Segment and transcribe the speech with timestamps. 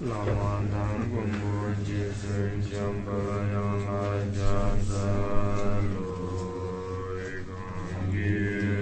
[0.00, 0.78] 老汉谈
[1.10, 3.10] 古木，几声江白，
[3.52, 3.58] 杨
[4.32, 4.38] 家
[4.86, 4.94] 三
[5.92, 5.98] 路
[7.18, 7.50] 一空
[8.12, 8.77] 虚。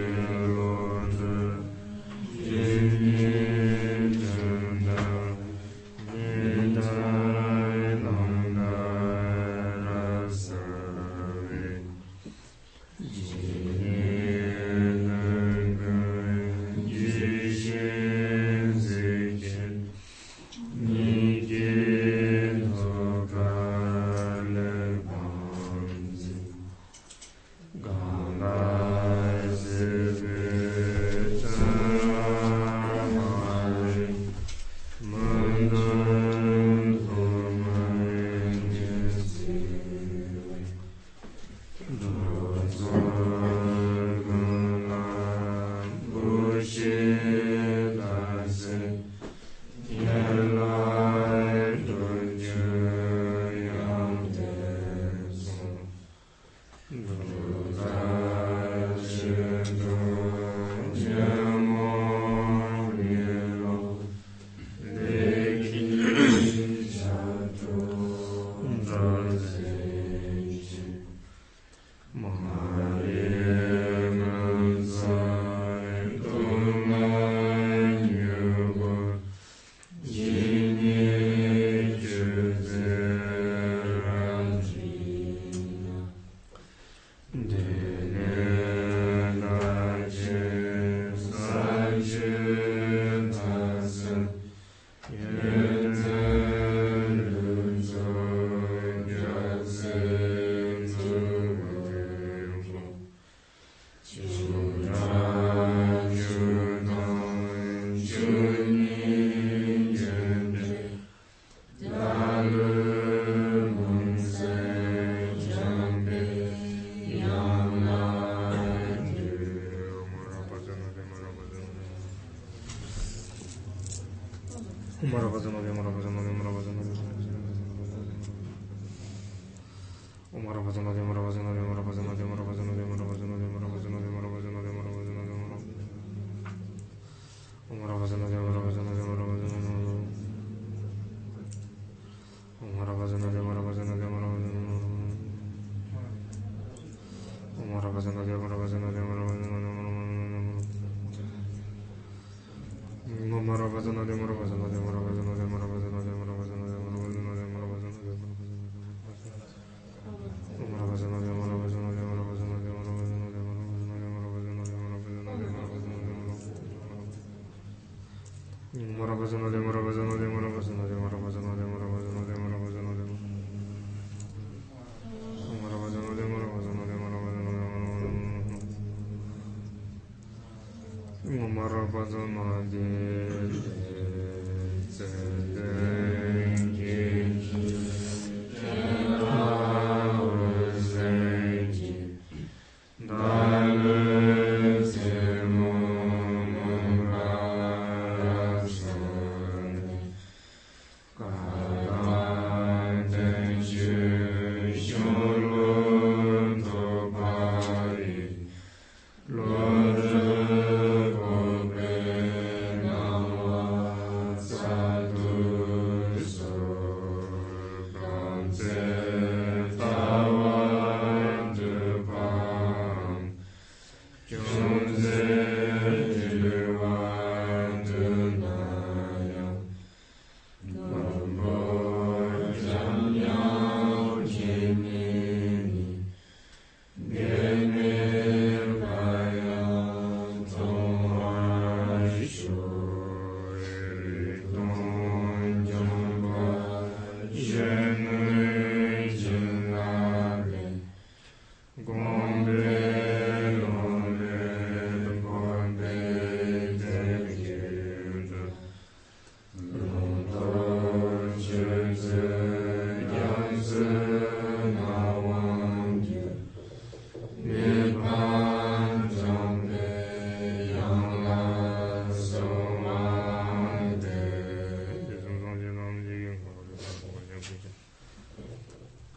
[169.17, 170.09] ربزون وليم ربزون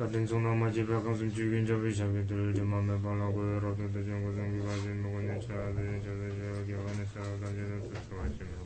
[0.10, 2.34] Aten tsung na ma che pe kang sum chu kyun cha pe shang pe tu
[2.34, 4.74] lu ma me pa la go yo ro tu tu chung ku zang ki pa
[4.82, 7.38] chen mu gu ne cha tu yin cha tu cha ki pa ne cha tu
[7.38, 8.58] tam che tu tu su ma che me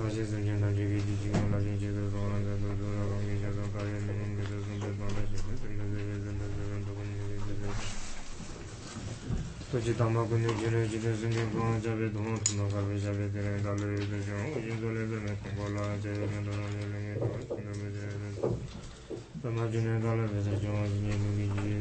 [0.00, 2.28] Da che sun chen tam che ki chi chi kong la chen che tu song
[2.32, 4.56] lan cha tu tu la kong ki cha tu pa ye me kong ki tu
[4.64, 6.92] sung pe song la che pe sun tu se pe sun tu se sun tu
[6.96, 7.68] kun ye pe se pe
[9.68, 12.06] Tu chi tam pa kun ye chi re chi tu sun ki kong cha pe
[12.08, 14.56] tu hong tu na ka pe cha pe te re da le ye tu chung
[14.56, 16.84] u chi tu le tu me kong pa la cha ye me tu la ye
[16.88, 18.13] le me tu ma chi na me che
[19.44, 21.78] Samajuna kala vesa chonga vinye mungi jiye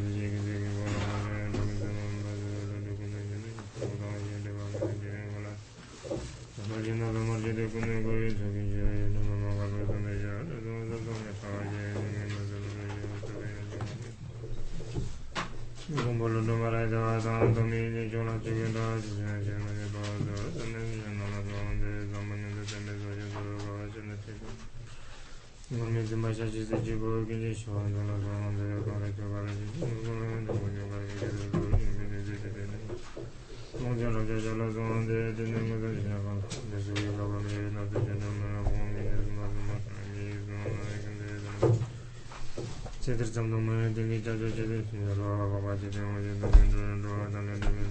[43.03, 47.51] 제대로 잡는 거는 되게 자주 제대로 신경을 봐봐 제대로 이제 너무 힘들어 너무 힘들어 너무
[47.51, 47.89] 힘들어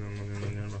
[0.00, 0.80] 너무 힘들어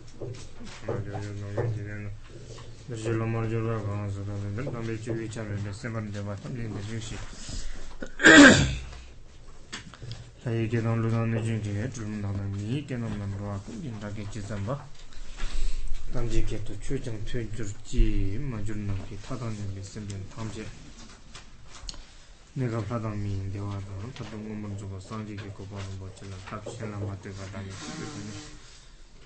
[2.87, 7.17] dhirjilo marjilo kaa sada dhir dhambe chubi chambe dhe sembar dheba tamli dhe zhigshi
[10.43, 13.81] sayi ke dham ludhan dhe jing ke dhulm dhagda mi ke dham dham rwa kum
[13.81, 14.75] jin dhake chi zamba
[16.11, 19.83] tamji ke to chu chang pyo jur chi ma jur nam ki thadang dhe dhe
[19.83, 20.65] semben tamje
[22.53, 26.97] nega pradang mi dewa dhang tatung umar zubo sangji ke kopa dhumbo chila tap shenla
[26.97, 27.71] ma te ka dhani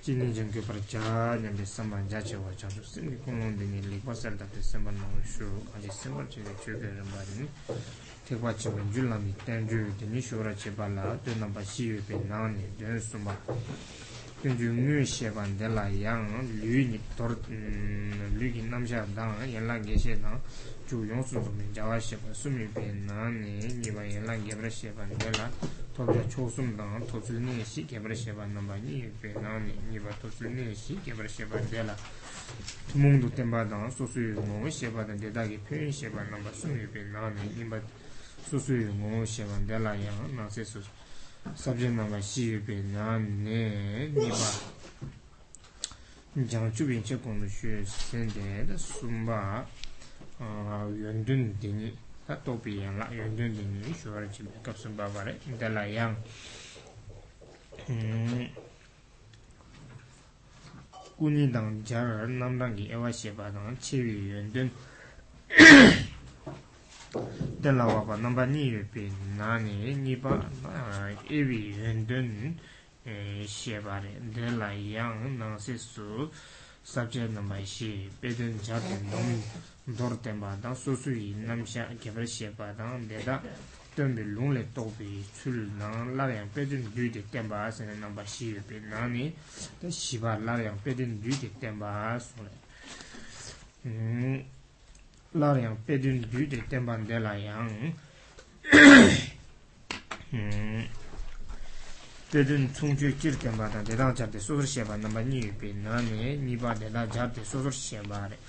[0.06, 4.94] jilin jangyo par jaa nyambi samban jaa chewa chandu singi kunglong dingi likwa saldabdi samban
[4.94, 7.50] nungu shu kanji sambar chiga chugay rambari
[8.28, 13.34] tekwa chiga julami tenju dini shura chibala dun namba shiyo pe nani dun sumba
[14.42, 16.28] kunju ngu sheba dela yang
[16.62, 17.36] lu ni tor
[18.38, 20.40] lu ki namsha dang yenla geshe dang
[20.86, 25.50] chu yongsu sumi jawa sheba sumi pe na ni niba yenla gebra sheba dela
[25.96, 30.48] tobya chosum dang tosul ni shi gebra sheba namba ni pe na ni niba tosul
[30.52, 31.96] ni shi gebra sheba dela
[32.94, 37.30] mungdu tenpa dang susu yu ngu sheba dang dedagi pe sheba namba sumi pe na
[37.30, 37.82] ni niba
[38.48, 40.90] susu yu ngu sheba dela yang na se susu
[41.54, 44.50] sabzhe nama shibe nane nipa.
[46.34, 49.66] Jang chubin che kondu shue sende da sumba
[50.40, 51.96] yondun dini
[52.26, 56.16] ta topi yang la yondun dini shuwar chibe kap sumba bare dala yang.
[57.88, 58.50] Hmm.
[61.16, 64.70] Kuni dang jar namdangi ewa sheba dang chewe yondun.
[67.62, 70.50] ten la wapa namba ni yupi nani nipa
[71.30, 72.56] ewi yendun
[73.48, 74.60] sheba re ten
[74.90, 76.30] yang nang su
[76.84, 79.42] sabche namba shi pedun chaten nom
[79.98, 83.42] dor tenpa dang su su yi namsha kebar sheba dang deda
[83.96, 88.54] tenbi lung le tokpi chul nang la yang pedun du de tenpa asene namba shi
[88.54, 89.34] yupi nani
[89.80, 92.54] ta shiba la yang pedun du de tenpa asene
[95.36, 97.72] lār yāng pēdīn jū tē tēmbān dē lā yāng
[102.32, 105.54] pēdīn tsūng chū kīr tēmbā tā dē dāng chār tē sōsor shēbā nāmbā nī yu
[105.60, 108.40] pē nā nē nī bā dē dāng chār tē sōsor shēbā rē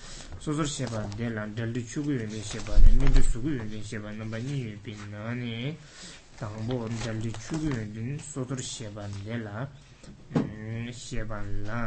[0.42, 3.42] sōsor shēbā dē lā dēl dī chū gu yu dē shēbā nē nī dī sū
[3.44, 5.74] gu yu dē shēbā nāmbā nī yu pē nā nē
[6.40, 9.66] dāng bō dēl dī chū gu yu dē sōsor shēbā dē lā
[11.02, 11.82] shēbā lā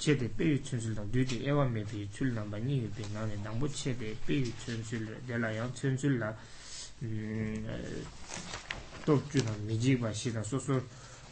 [0.00, 6.34] 체대 빼유 춘술도 뒤뒤 에와 메비 출남바 니유 비나네 남부 체대 빼유 춘술 데라야 춘술라
[7.02, 8.04] 음
[9.04, 10.80] 또주나 미지바 시다 소소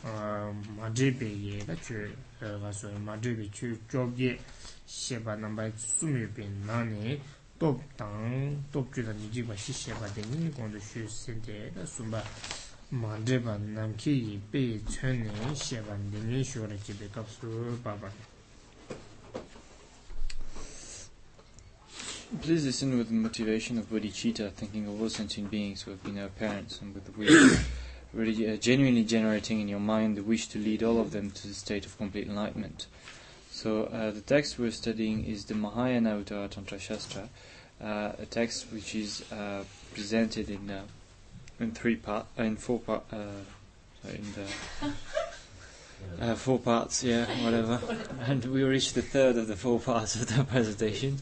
[0.02, 4.38] 어 마제베게 다추 가서 마제베 추 쪽게
[4.86, 7.20] 셰바 남바 수미 비나네
[7.58, 12.22] 또당 또주나 미지바 시셰바 데니 공도 슈센데 다 숨바
[12.90, 18.10] 마제바 남키 빼 춘네 셰바 데니 쇼라 집에 갑수 바바
[22.41, 26.17] Please listen with the motivation of bodhicitta, thinking of all sentient beings who have been
[26.17, 27.59] our parents, and with the wish,
[28.13, 31.47] really, uh, genuinely generating in your mind the wish to lead all of them to
[31.47, 32.87] the state of complete enlightenment.
[33.51, 37.29] So uh, the text we're studying is the Mahayana Uttara Tantra Shastra,
[37.81, 39.63] uh, a text which is uh,
[39.93, 40.81] presented in uh,
[41.59, 44.89] in three part, in four part, in the
[46.19, 47.79] uh, four parts, yeah, whatever.
[48.25, 51.17] And we reached the third of the four parts of the presentation.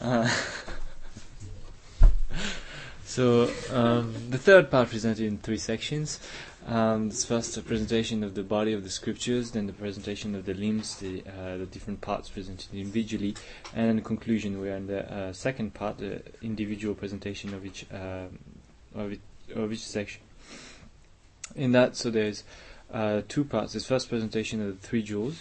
[0.00, 0.28] Uh,
[3.04, 6.20] so um, the third part presented in three sections.
[6.66, 10.54] Um, first a presentation of the body of the scriptures, then the presentation of the
[10.54, 13.36] limbs, the, uh, the different parts presented individually,
[13.74, 17.84] and in conclusion we are in the uh, second part, the individual presentation of each
[17.92, 18.28] uh,
[18.94, 19.20] of, it,
[19.54, 20.22] of each section.
[21.54, 22.44] In that, so there's
[22.92, 23.72] uh, two parts.
[23.72, 25.40] This first presentation of the three jewels,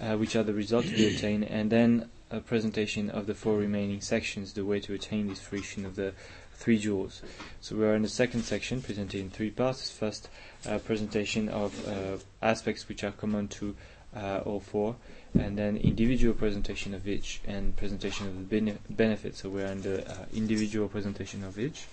[0.00, 3.56] uh, which are the result to be attained, and then a presentation of the four
[3.56, 6.12] remaining sections, the way to attain this fruition of the
[6.54, 7.22] three jewels.
[7.60, 9.90] So we are in the second section, presented in three parts.
[9.90, 10.28] First,
[10.66, 13.76] uh, presentation of uh, aspects which are common to
[14.16, 14.96] uh, all four,
[15.38, 19.42] and then individual presentation of each, and presentation of the bene- benefits.
[19.42, 21.84] So we are in the uh, individual presentation of each,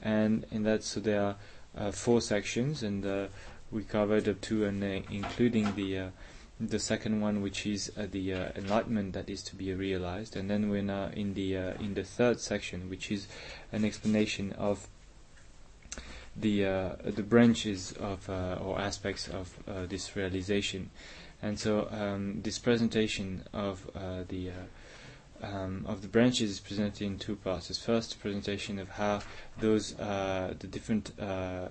[0.00, 1.34] and in that, so there
[1.76, 3.28] are four sections, and
[3.74, 6.10] we covered up to and including the
[6.60, 10.48] the second one, which is uh, the uh, enlightenment that is to be realized, and
[10.48, 13.26] then we're now in the uh, in the third section, which is
[13.72, 14.86] an explanation of
[16.36, 20.90] the uh, the branches of uh, or aspects of uh, this realization,
[21.42, 23.90] and so um, this presentation of
[24.28, 24.50] the
[25.52, 27.68] um, of the branches is presented in two parts.
[27.70, 29.20] It's first a presentation of how
[29.60, 31.68] those uh, the different uh, uh,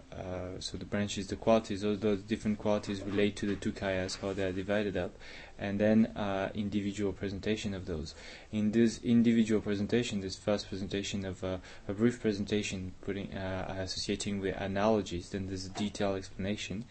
[0.60, 4.34] so the branches, the qualities, those, those different qualities relate to the two kayas, how
[4.34, 5.12] they are divided up,
[5.58, 8.16] and then uh, individual presentation of those.
[8.52, 14.40] In this individual presentation, this first presentation of uh, a brief presentation, putting uh, associating
[14.40, 16.86] with analogies, then there's a detailed explanation,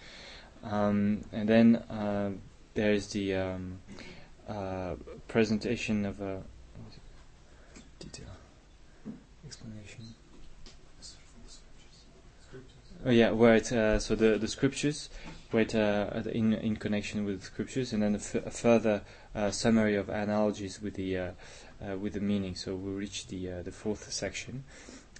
[0.64, 2.40] um, and then
[2.74, 3.78] there is the um,
[5.28, 6.42] presentation of a
[8.02, 8.26] detail.
[9.46, 10.14] Explanation.
[13.04, 15.10] Oh yeah, where it uh, so the the scriptures,
[15.50, 19.02] where it, uh, in in connection with the scriptures, and then a, f- a further
[19.34, 21.30] uh, summary of analogies with the uh,
[21.84, 22.54] uh, with the meaning.
[22.54, 24.62] So we reach the uh, the fourth section,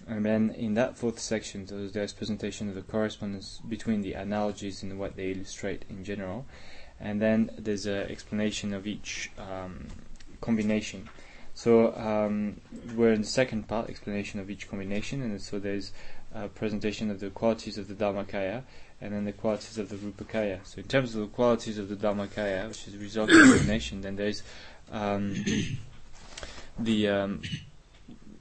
[0.07, 4.97] and then in that fourth section, there's presentation of the correspondence between the analogies and
[4.97, 6.45] what they illustrate in general,
[7.01, 9.87] and then there's an explanation of each um,
[10.39, 11.09] combination.
[11.55, 12.61] So um,
[12.95, 15.91] we're in the second part, explanation of each combination, and so there's
[16.33, 18.63] a presentation of the qualities of the Dharmakaya
[19.01, 20.59] and then the qualities of the Rupakaya.
[20.63, 24.01] So in terms of the qualities of the Dharmakaya, which is the result of combination,
[24.01, 24.43] then there's
[24.91, 25.35] um,
[26.79, 27.41] the um,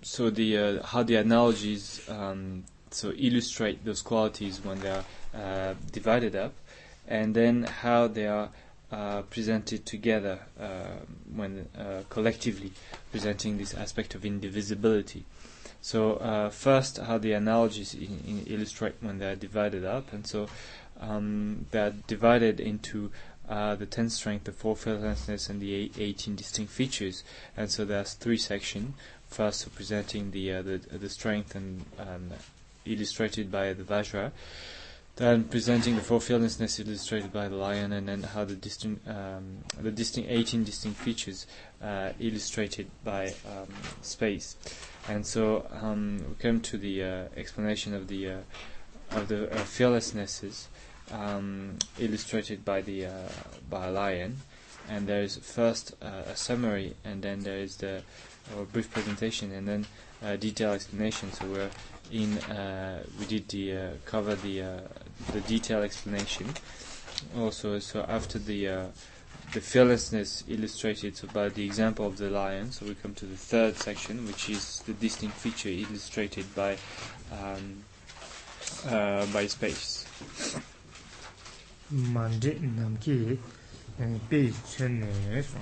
[0.02, 5.74] so the uh, how the analogies um, so illustrate those qualities when they are uh,
[5.90, 6.52] divided up,
[7.08, 8.50] and then how they are
[8.92, 10.82] uh, presented together uh,
[11.34, 12.70] when uh, collectively
[13.10, 15.24] presenting this aspect of indivisibility.
[15.82, 20.24] So uh, first, how the analogies in, in illustrate when they are divided up, and
[20.24, 20.46] so
[21.00, 23.10] um, they are divided into
[23.48, 27.24] uh, the ten strength, the four fearlessness, and the eight, eighteen distinct features.
[27.56, 28.94] And so there's three sections.
[29.26, 32.30] First, presenting the the, the strength and um,
[32.86, 34.30] illustrated by the Vajra
[35.16, 39.58] then presenting the four fearlessness illustrated by the lion, and then how the distinct, um,
[39.78, 41.46] the distinct 18 distinct features
[41.82, 43.66] uh, illustrated by um,
[44.02, 44.56] space.
[45.08, 48.36] And so um, we come to the uh, explanation of the uh,
[49.10, 50.66] of the uh, fearlessnesses
[51.10, 53.10] um, illustrated by the uh,
[53.68, 54.38] by a lion.
[54.88, 58.02] And there is first a summary, and then there is the
[58.72, 59.86] brief presentation, and then
[60.22, 61.30] a detailed explanation.
[61.32, 61.70] So we're
[62.10, 62.36] in
[63.20, 64.82] we did the cover the
[65.32, 66.48] the detailed explanation.
[67.38, 68.90] Also, so after the
[69.52, 72.72] the fearlessness illustrated so by the example of the lion.
[72.72, 76.76] So we come to the third section, which is the distinct feature illustrated by
[77.30, 77.84] um,
[78.88, 80.06] uh, by space.
[81.90, 83.36] Mande namki
[84.00, 85.58] eh, pe chen ne so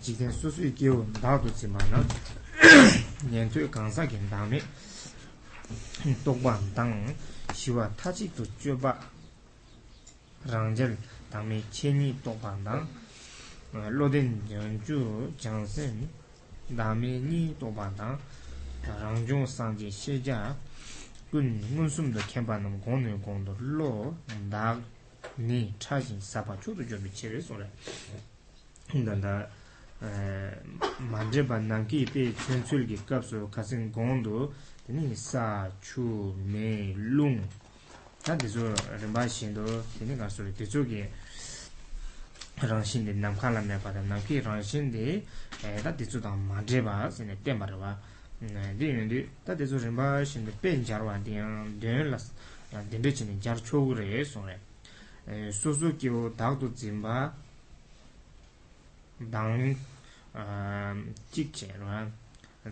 [0.00, 2.04] ji den su su ge wo da du ji ma na.
[3.30, 4.62] Nian zui gang sa gen da me
[6.22, 7.12] to guan dang
[7.52, 8.94] xi wa ta ji du jue ba
[10.46, 10.96] rang jel
[11.30, 12.86] da me chen ni to guan dang
[13.72, 16.08] 로덴 연주 장센
[16.74, 18.18] 다메니 도바다
[18.82, 20.56] 랑종 상제 시자
[21.30, 24.16] 군 문숨도 캠바는 공의 공도 로
[24.48, 27.68] 나니 차진 사바 주도 좀 미치를 소래.
[28.90, 29.46] 근데다
[31.10, 34.54] 만제 반난기 비 춘출기 값소 가진 공도
[34.86, 37.46] 되니 사추메 룽.
[38.24, 39.64] 다디조 르마신도
[39.98, 41.04] 되니 가서 디조기
[42.66, 45.18] rāngshīn dī nāmkhā lā mē pārā, nāmkhī rāngshīn dī
[45.84, 47.92] tā tīchū tāng mā dhēbā, sīne tēmbā rāvā
[48.78, 52.18] dī yin dī, tā tīchū rīmbā shīn dī pēn jārvā dī yāng dēn lā
[52.90, 54.56] dēn dī chīn dī jār chōg rē sōng rē.
[55.54, 57.16] Sū sū kī wō dāg tū dzīmbā
[59.34, 59.74] dāng
[61.34, 62.04] jīg chē rā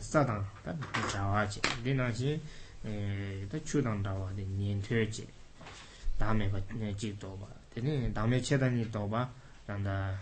[0.03, 0.75] sā tāng tā
[1.15, 2.37] rāvā chē, dī nā shī
[3.53, 5.27] tā chū tāng rāvā dī nian tū chē.
[6.17, 6.63] Dāme bā
[6.97, 9.27] jīg tō bā, dī nī dāme chē tā nī tō bā.
[9.67, 10.17] 난다.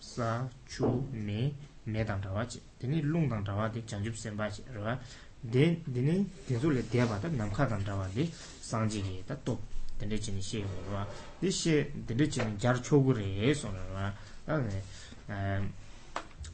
[0.00, 1.52] sa chu me
[1.84, 4.98] me dang dawa chi dini lung dang dawa di jangjub senpa chi rwa
[5.40, 8.24] dini dinzu le deba tab namkha dang dawa di
[8.60, 9.60] sangji ge ta top
[9.98, 11.06] dini chini she go rwa
[11.38, 14.12] di she dini chini jar chogu re son rwa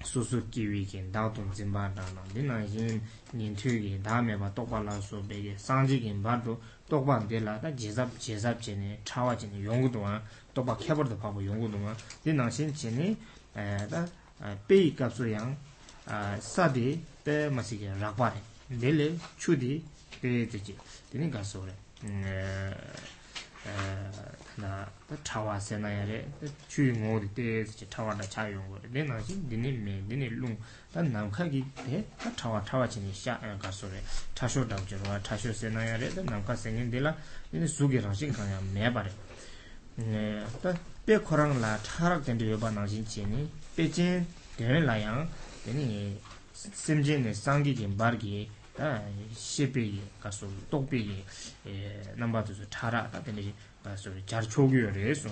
[0.02, 3.00] su su kiwi gen dang tong zimba dang dang dina yin
[3.32, 6.60] nin tu ge da me ba tokwa la su be ge sangji gen ba do
[6.92, 10.22] 똑밤 될라 다 제잡 제잡 전에 차와 전에 용구도와
[10.52, 11.96] 똑바 캐버도 파고 용구도와
[12.26, 13.16] 이 나신 전에
[13.56, 14.06] 에다
[14.68, 15.56] 페이 값소양
[16.04, 18.34] 아 사디 때 마시게 라바레.
[18.68, 19.82] 넬레 추디
[20.20, 20.76] 되지.
[21.10, 21.72] 되는 가서래.
[22.04, 22.74] 에
[24.61, 24.89] 나
[25.23, 26.27] 차와 세나야레
[26.67, 32.05] 추이 모디 때 차와다 차용 거 내가 진 니니 메 니니 룽단 남카기 때
[32.35, 34.01] 차와 차와 진이 샤 가소레
[34.33, 37.15] 차쇼 담저와 차쇼 세나야레 남카 생인데라
[37.53, 39.11] 니니 수게랑 신카야 매바레
[39.95, 40.73] 네다
[41.05, 44.25] 빼코랑 라 차락 된데 여바 나진 진이 빼진
[44.57, 45.29] 되라양
[45.67, 46.19] 니니
[46.53, 48.49] 심진의 상기진 바르기
[53.95, 55.29] shibi kaso tokbi namba tuzo chara tatani kaso jar chogyo re so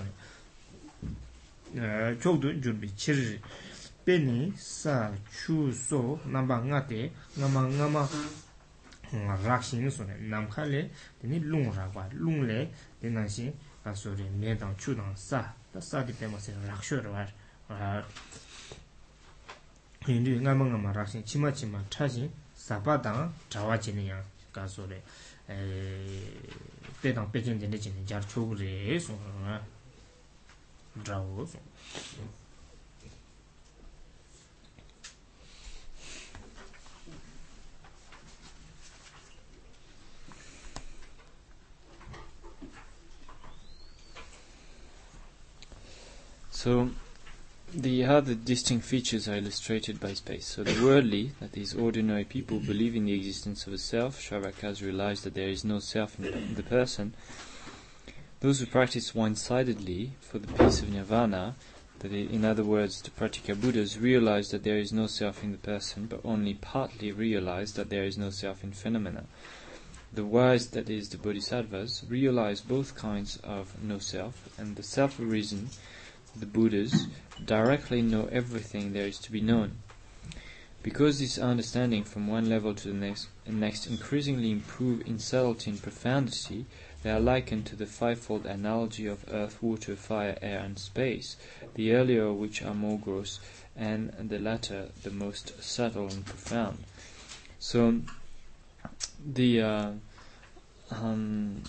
[2.19, 3.41] chogdo jurbi chiri
[4.05, 8.09] peni sa chu so namba nga te ngama ngama
[9.43, 10.89] rakshin so namka le
[11.21, 12.69] teni lung rakwa lung le
[13.01, 13.51] tena si
[13.83, 17.25] kaso re me dang chu dang sa ta sa di pema se raksho rwa
[20.07, 22.29] hindi ngama ngama rakshin chima chima chashin
[22.65, 22.97] sāpa
[23.49, 25.03] 자와 지니야 가소레
[25.49, 25.53] 에
[27.01, 29.63] 때당 빼진 되는 지는 잘 초그레 소나
[31.03, 31.45] 드라우
[46.65, 46.89] So
[47.72, 50.46] The other distinct features are illustrated by space.
[50.46, 54.20] So the worldly, that is, ordinary people, believe in the existence of a self.
[54.20, 57.14] Shravakas realize that there is no self in the person.
[58.40, 61.54] Those who practice one-sidedly for the peace of nirvana,
[62.00, 65.52] that is, in other words, the Pratyeka Buddhas, realize that there is no self in
[65.52, 69.26] the person, but only partly realize that there is no self in phenomena.
[70.12, 75.70] The wise, that is, the Bodhisattvas, realize both kinds of no self, and the self-reason,
[76.36, 77.06] the Buddhas,
[77.44, 79.78] directly know everything there is to be known.
[80.82, 85.82] Because this understanding from one level to the next, next increasingly improve in subtlety and
[85.82, 86.64] profundity,
[87.02, 91.36] they are likened to the fivefold analogy of earth, water, fire, air, and space,
[91.74, 93.40] the earlier which are more gross,
[93.76, 96.78] and the latter the most subtle and profound.
[97.58, 98.00] So,
[99.24, 99.90] the uh,
[100.90, 101.62] um,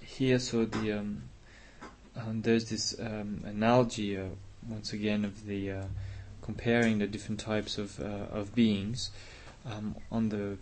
[0.00, 1.22] here, so the um,
[2.16, 4.18] um, there's this um, analogy.
[4.18, 4.26] Uh,
[4.68, 5.84] once again of the uh,
[6.40, 9.10] comparing the different types of uh, of beings
[9.66, 10.56] um, on the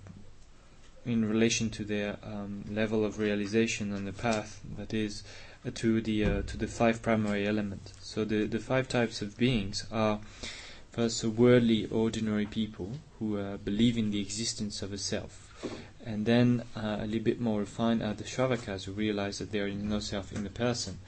[1.06, 5.22] in relation to their um, level of realization on the path that is
[5.66, 7.92] uh, to the uh, to the five primary elements.
[8.00, 10.20] So the the five types of beings are
[10.90, 15.46] first so worldly ordinary people who believe in the existence of a self.
[16.04, 19.68] And then uh, a little bit more refined are the Shravakas who realize that there
[19.68, 20.98] is no self in the person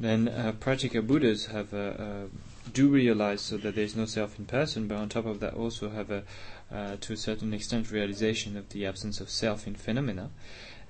[0.00, 2.24] then uh, Pratyeka Buddhas have uh, uh,
[2.72, 5.54] do realize so that there is no self in person, but on top of that
[5.54, 6.22] also have a
[6.70, 10.30] uh, to a certain extent realization of the absence of self in phenomena,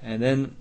[0.03, 0.57] and then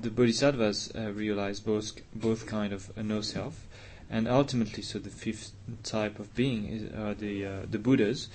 [0.00, 3.66] the Bodhisattvas uh, realize both both kind of no self,
[4.08, 5.52] and ultimately, so the fifth
[5.82, 6.82] type of being is
[7.18, 8.28] the the Buddhas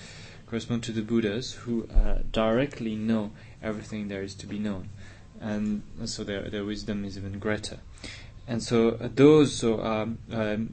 [0.46, 1.88] correspond to the Buddhas who
[2.30, 4.90] directly know everything there is to be known,
[5.40, 7.80] and so their their wisdom is even greater.
[8.48, 10.18] And so uh, those are um,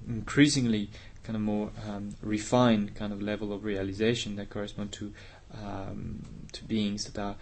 [0.07, 0.89] increasingly
[1.23, 5.13] kind of more um, refined kind of level of realization that correspond to
[5.63, 7.35] um, to beings that are,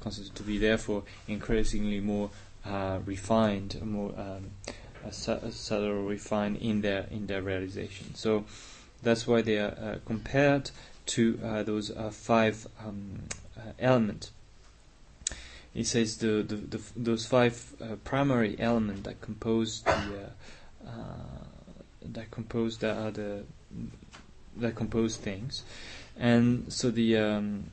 [0.00, 2.30] considered to be therefore increasingly more
[2.64, 4.50] uh, refined, more um,
[5.10, 8.14] subtle, refined in their in their realization.
[8.14, 8.44] So
[9.04, 10.72] that's why they are uh, compared
[11.06, 13.20] to uh, those uh, five um,
[13.56, 14.32] uh, elements
[15.76, 21.44] he says the, the, the those five uh, primary elements that compose the uh, uh,
[22.02, 23.42] that compose the other
[24.56, 25.64] that compose things,
[26.16, 27.70] and so the um,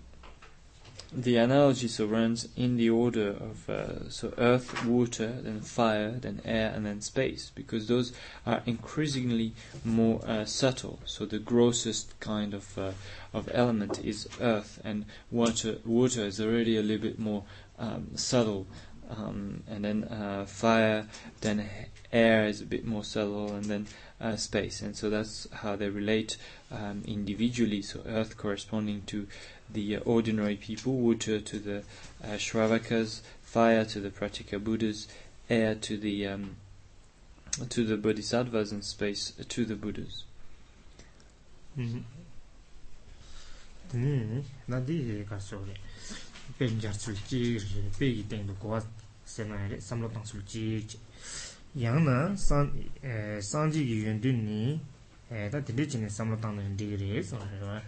[1.15, 6.41] the analogy so runs in the order of uh, so earth, water, then fire, then
[6.43, 8.13] air, and then space, because those
[8.47, 9.53] are increasingly
[9.85, 10.99] more uh, subtle.
[11.05, 12.91] So the grossest kind of uh,
[13.31, 15.77] of element is earth, and water.
[15.85, 17.43] Water is already a little bit more
[17.79, 18.67] um, subtle,
[19.09, 21.07] um, and then uh, fire,
[21.41, 21.69] then
[22.11, 23.87] air is a bit more subtle, and then
[24.21, 24.81] uh, space.
[24.81, 26.37] And so that's how they relate
[26.71, 27.81] um, individually.
[27.81, 29.27] So earth corresponding to
[29.69, 31.77] the ordinary people, water to the
[32.23, 35.07] uh, Shravakas, fire to the Pratyeka Buddhas,
[35.49, 36.55] air to the um,
[37.69, 40.23] to the Bodhisattvas, and space to the Buddhas.
[41.77, 42.03] 음.
[46.57, 47.59] pen jar sul chi
[47.97, 48.83] pe gi teng do kwa
[49.23, 50.85] se na re sam lo tang sul chi
[51.73, 52.69] yang na san
[53.39, 54.79] san ji gi yun dun ni
[55.27, 57.81] ta tin de chin sam lo tang den de re so ra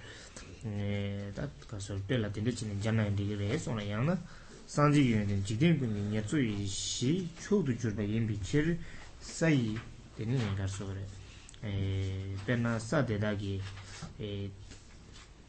[1.36, 4.06] ta ka sul pe la tin de chin jan na de re so na yang
[4.06, 4.17] na
[4.65, 7.71] san ji gi yun den ji den gun ni ye zu yi shi chu du
[7.75, 8.78] jur ba yin bi chi
[9.19, 9.78] sai
[10.17, 11.06] de ni ga so re
[12.45, 13.62] pen na sa de da gi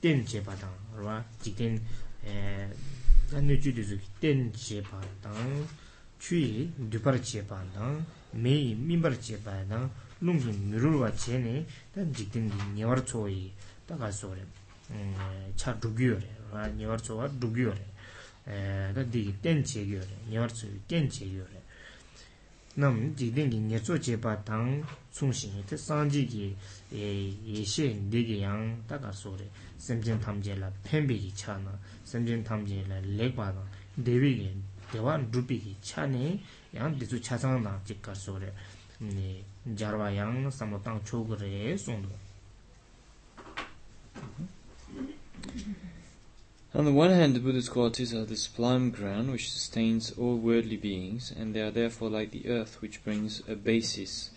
[0.01, 1.81] ten che pa tang ra ji ten
[3.33, 5.67] nyo chu dhizu ten che pa tang,
[6.19, 12.11] chui dhupar che pa tang, mei mimbar che pa tang, lungzu mirurwa che ne, tan
[12.11, 13.53] jikten di nyewar tso yi,
[13.85, 14.47] taga so re,
[14.91, 17.87] eh, cha dhugyo re, nyewar tso wa dhugyo re,
[18.45, 21.56] eh, tan digi ten che gyo re, nyewar tso yi ten che gyo re,
[22.77, 26.57] nam jikden ki nyecho chepa tang tsungshin te sanji ki
[26.93, 31.73] e yeshe degi yang taka sore semchen tamje la penpe ki cha na
[32.05, 33.63] semchen tamje la lekpa na
[33.97, 34.51] dewi ki
[34.93, 36.39] dewa drupi ki cha ne
[36.73, 38.53] yang dizu cha sang na jikka sore
[39.75, 42.13] jarwa yang samotang chogre sondo
[46.77, 50.77] On the one hand, the Buddha's qualities are the sublime ground which sustains all worldly
[50.77, 54.29] beings, and they are therefore like the earth which brings a basis,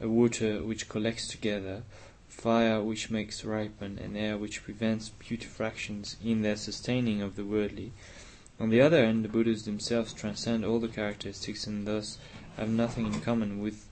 [0.00, 1.82] a water which collects together,
[2.28, 7.90] fire which makes ripen, and air which prevents putrefaction in their sustaining of the worldly.
[8.60, 12.18] On the other hand, the Buddhas themselves transcend all the characteristics and thus
[12.56, 13.88] have nothing in common with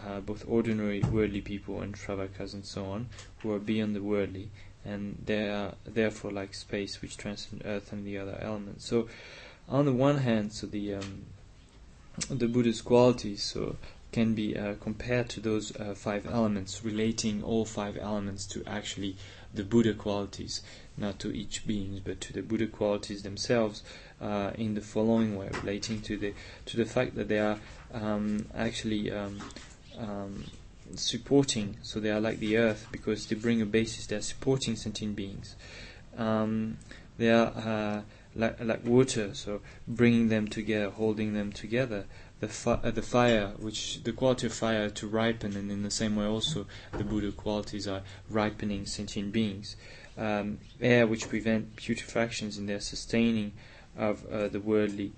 [0.00, 3.08] uh, both ordinary worldly people and Shravakas and so on,
[3.42, 4.48] who are beyond the worldly,
[4.88, 8.86] and they are therefore like space which transcends earth and the other elements.
[8.86, 9.08] So,
[9.68, 11.26] on the one hand, so the um,
[12.30, 13.76] the Buddha's qualities, so
[14.12, 19.16] can be uh, compared to those uh, five elements, relating all five elements to actually
[19.52, 20.62] the Buddha qualities,
[20.96, 23.82] not to each being, but to the Buddha qualities themselves,
[24.20, 26.32] uh, in the following way, relating to the
[26.66, 27.58] to the fact that they are
[27.92, 29.40] um, actually um,
[29.98, 30.44] um,
[30.94, 34.06] supporting, so they are like the earth because they bring a basis.
[34.06, 35.56] They are supporting sentient beings.
[36.16, 36.78] Um,
[37.16, 38.02] they are uh,
[38.34, 42.06] like like water, so bringing them together, holding them together
[42.40, 45.90] the fi- uh, the fire, which the quality of fire to ripen, and in the
[45.90, 49.76] same way also the Buddha qualities are ripening sentient beings.
[50.16, 53.52] Um, air, which prevent putrefactions in their sustaining
[53.96, 55.12] of uh, the worldly,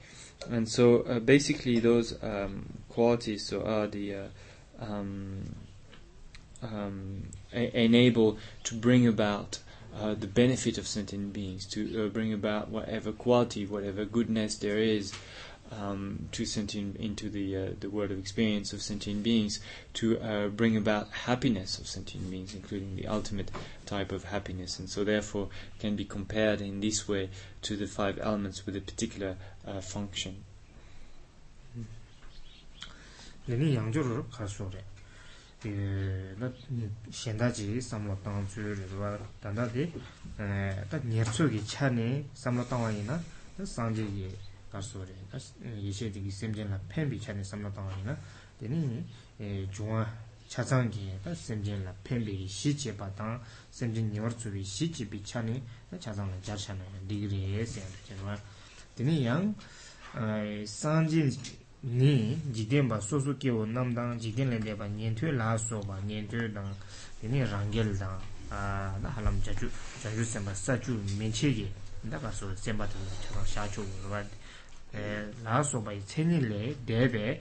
[0.48, 4.24] and so uh, basically those um, qualities so are the uh,
[4.80, 5.54] um,
[6.62, 9.60] um, enable to bring about.
[9.92, 14.78] Uh, the benefit of sentient beings to uh, bring about whatever quality, whatever goodness there
[14.78, 15.12] is
[15.72, 19.60] um, to sentient into the uh, the world of experience of sentient beings
[19.94, 23.50] to uh, bring about happiness of sentient beings, including the ultimate
[23.86, 27.30] type of happiness, and so therefore can be compared in this way
[27.62, 30.44] to the five elements with a particular uh, function.
[33.46, 34.84] lili yangchur kaso re
[36.38, 36.50] na
[37.10, 39.90] shendaji samlo tang tsu rizwa tanda di
[40.36, 43.22] ta nyertsu ki chani samlo tangwa ina
[43.56, 44.36] ta sangje ki
[44.70, 45.38] kaso re ta
[45.76, 48.16] yeshe digi semjen la penpi chani samlo tangwa ina
[48.58, 49.04] dini
[49.70, 50.06] juwa
[50.48, 54.64] chachang ki ta semjen la penpi ki shi che pa tang semjen nyawar tsu ki
[54.64, 57.84] shi che pi chani ta chachang la jar chani digri e sen
[58.94, 59.54] dini yang
[60.64, 61.30] sangje
[61.82, 66.68] ni jikden ba sosu kiwo namdang jikden lende ba nyentwe la so ba nyentwe dang
[67.20, 69.70] dini rangel dang da halam jachu
[70.02, 74.22] jachu senpa sachu menche ge da ka so senpa tang chakang shachu warwa
[75.42, 77.40] la so ba i ceni le debe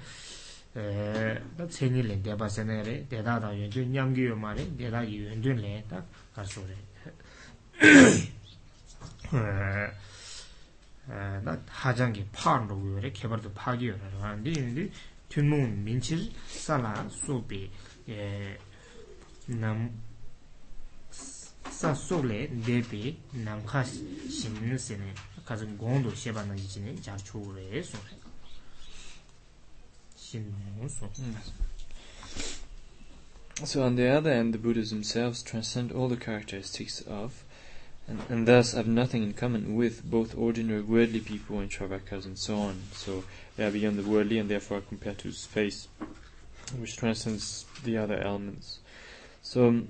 [0.73, 5.15] da ceni le deba sena re deda da yuandun nyamgi yo ma re deda ki
[5.19, 6.02] yuandun le da
[6.34, 6.78] ka so re
[11.09, 14.90] 나 하장기 파로 요래 개발도 파기요라 하는데 근데
[15.29, 17.70] 튠몽 민칠 살라 소비
[18.09, 19.90] 에남
[21.74, 23.85] sa sokle depe namkha
[24.31, 25.12] shimnu sene
[25.44, 27.98] kaza gondo sheba na ichine jar chogre so
[30.16, 31.11] shimnu so
[33.64, 37.44] So on the other hand, the Buddhas themselves transcend all the characteristics of,
[38.10, 42.38] and, and thus have nothing in common with both ordinary worldly people and Shravakas and
[42.38, 42.82] so on.
[42.93, 43.24] So
[43.56, 45.88] they are beyond the worldly and therefore are compared to space,
[46.78, 48.80] which transcends the other elements.
[49.43, 49.84] So,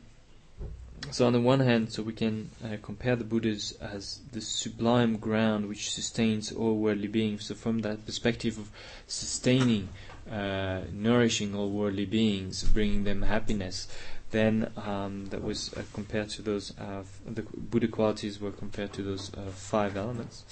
[1.12, 5.16] so on the one hand, so we can uh, compare the Buddhas as the sublime
[5.18, 7.46] ground which sustains all worldly beings.
[7.46, 8.70] So from that perspective of
[9.08, 9.88] sustaining,
[10.30, 13.88] uh, nourishing all worldly beings, bringing them happiness,
[14.32, 19.04] then um, that was uh, compared to those uh, the Buddha qualities were compared to
[19.04, 20.44] those uh, five elements.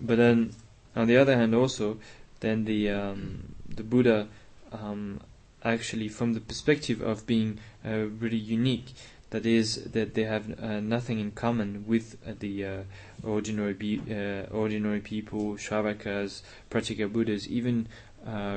[0.00, 0.54] But then,
[0.94, 1.98] on the other hand, also,
[2.40, 4.28] then the um, the Buddha
[4.72, 5.20] um,
[5.64, 8.94] actually, from the perspective of being uh, really unique,
[9.30, 12.84] that is that they have uh, nothing in common with uh, the
[13.24, 17.88] ordinary be- ordinary people, Shravakas, Pratyeka Buddhas, even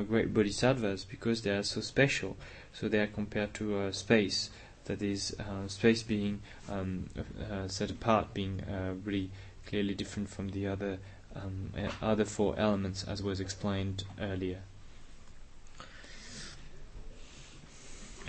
[0.07, 2.37] great bodhisattvas, because they are so special.
[2.75, 4.49] So they are compared to uh, space,
[4.83, 7.09] that is, uh, space being um,
[7.49, 9.31] uh, set apart, being uh, really
[9.65, 10.97] clearly different from the other
[11.35, 14.59] um, e, other four elements, as was explained earlier.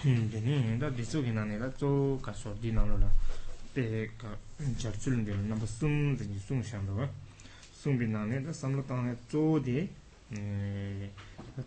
[0.02, 3.09] Hmm, dini da disu ki nani la tso ka so di nalo la.
[3.74, 4.28] Pe ka
[4.78, 7.09] jar tsul ndi namba sung dini sung shangdo wa.
[7.72, 9.88] Sung bi nani da samlo tangne tso di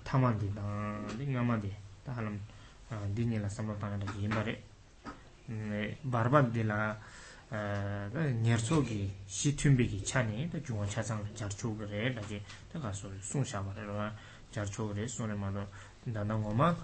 [0.04, 1.74] taman di da di ngama di
[2.06, 2.40] da halam
[3.14, 4.58] dini la samba panga dhaki inbari
[6.02, 6.98] barbar di la
[8.42, 13.44] nyerso ki shi tunbi ki chani da gyunga chasang jar chogare dhaki dhaka sori sung
[13.44, 14.14] shabare rwa
[14.52, 15.68] jar chogare sori mado
[16.04, 16.76] danda ngoma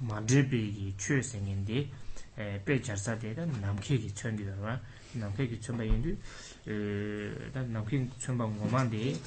[0.00, 1.90] madribi ki chwe sengin di
[2.34, 4.78] pe jarsa di da namke ki chondi rwa
[5.12, 6.14] namke ki chomba yindu
[7.52, 9.18] da namke ki chomba ngoma di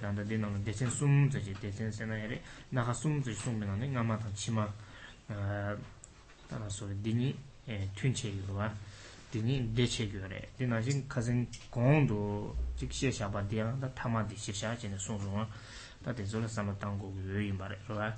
[0.00, 4.16] danda di nang dechen sum zaji dechen sena ere naka sum zaji sum bina ngama
[4.16, 4.72] tang chima
[5.28, 7.32] tāna sō dīni
[7.98, 8.68] tūn chē yuwa
[9.32, 11.40] dīni dē chē yuwa rē dīna jīng kāzhīn
[11.74, 12.18] gōng dō
[12.78, 15.48] jīg xie xia bā dīyā dā tāma dī xie xia jīne sōng rōng
[16.04, 18.10] dā dē zō rā sāma tāng gō yuwa yuwa rē rō rā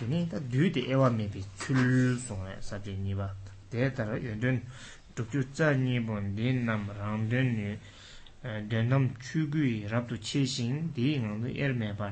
[0.00, 3.28] dīni dā dū dē ewa mē bī kūl sōng rē sā dī nī bā
[3.72, 4.62] dē tā rā yuwa dōn
[5.18, 7.76] dōk chū tsā nī bōn dī nām rāng dōn nī
[8.72, 12.08] dōn nām chū gui rāb dō chē xīng dī ngāng dō er mē bā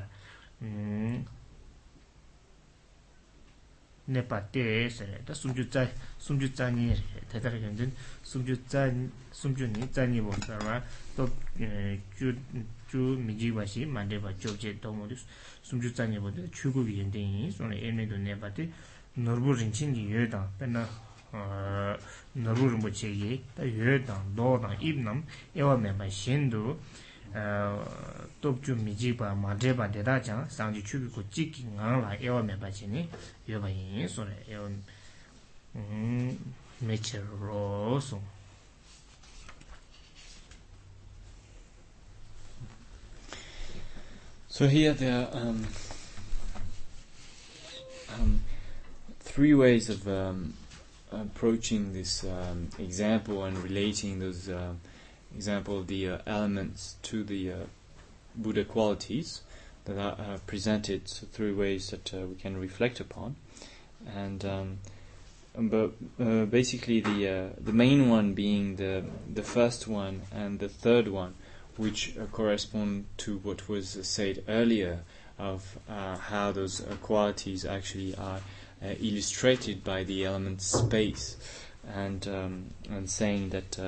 [4.07, 7.92] nepa te sere, ta sumju tsa, sumju tsa nyi re, tatara kanzin
[8.23, 8.92] sumju tsa,
[9.31, 10.83] sumju nyi tsa nyi bo sarwa,
[11.14, 15.25] to eh, kyu miji bashi mande ba jobje tomo dis,
[15.62, 18.71] sumju tsa nyi bo de chugu bi yende yi, sona ene do nepa te
[19.14, 20.87] norbu rinchin ki yoy dang, pena
[21.33, 21.97] ah,
[22.33, 26.49] norbu rinpo che ye, ta yoy dang, do dang, ib nam, ewa me ba shen
[26.49, 26.79] do,
[27.37, 27.85] chu mi
[28.40, 33.09] topchu mijikpa madrepa deda chang sangji chubi ku chiki ngang la ewa mepa chini
[33.46, 34.70] yoba yin sore ewa
[36.81, 38.22] meche ro sung
[44.49, 45.66] So here there are um,
[48.14, 48.40] um,
[49.20, 50.55] three ways of um,
[51.12, 54.72] approaching this um, example and relating those uh,
[55.37, 57.57] example of the uh, elements to the uh,
[58.35, 59.42] Buddha qualities
[59.85, 61.07] that are uh, presented.
[61.07, 63.37] Three ways that uh, we can reflect upon,
[64.14, 64.79] and um,
[65.55, 71.09] but uh, basically the the main one being the the first one and the third
[71.09, 71.35] one
[71.77, 75.01] which correspond to what was said earlier
[75.38, 75.79] of
[76.31, 78.40] how those qualities actually are
[78.83, 81.37] illustrated by the element space,
[81.94, 83.79] and um, and saying that,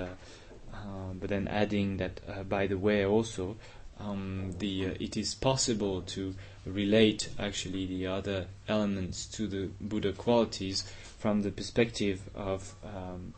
[1.15, 3.57] but then adding that by the way also.
[4.01, 6.33] Um, the it is possible to
[6.65, 10.85] relate actually the other elements to the Buddha qualities
[11.19, 13.35] from the perspective of um,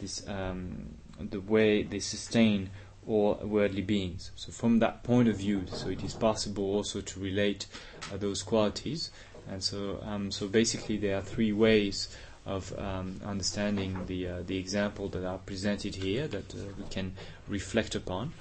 [0.00, 2.70] this um, the way they sustain
[3.06, 4.30] all worldly beings.
[4.36, 7.66] So from that point of view, so it is possible also to relate
[8.12, 9.10] uh, those qualities.
[9.48, 12.08] And so, um, so basically, there are three ways
[12.46, 17.14] of um, understanding the uh, the example that are presented here that uh, we can
[17.48, 18.32] reflect upon.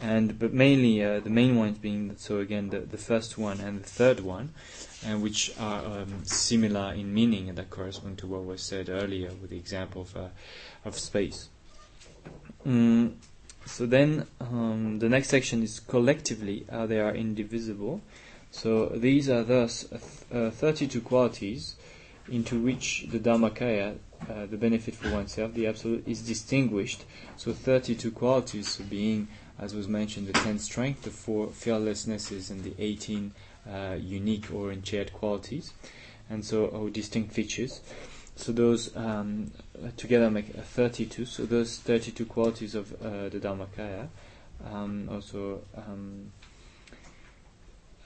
[0.00, 3.82] And but mainly uh, the main ones being so again the, the first one and
[3.82, 4.54] the third one,
[5.04, 9.30] and which are um, similar in meaning and that correspond to what was said earlier
[9.40, 10.28] with the example of uh,
[10.84, 11.48] of space.
[12.66, 13.14] Mm.
[13.66, 18.00] So then um, the next section is collectively how they are indivisible.
[18.50, 19.86] So these are thus
[20.32, 21.76] uh, 32 qualities
[22.30, 27.04] into which the Dharmakaya uh, the benefit for oneself, the absolute, is distinguished.
[27.36, 32.74] So 32 qualities being, as was mentioned, the 10 strength, the 4 fearlessnesses, and the
[32.78, 33.32] 18
[33.68, 35.72] uh, unique or unshared qualities,
[36.28, 37.80] and so or distinct features.
[38.36, 39.50] So those um,
[39.96, 41.24] together make 32.
[41.24, 44.08] So those 32 qualities of uh, the Dharmakaya
[44.70, 46.32] um, also um,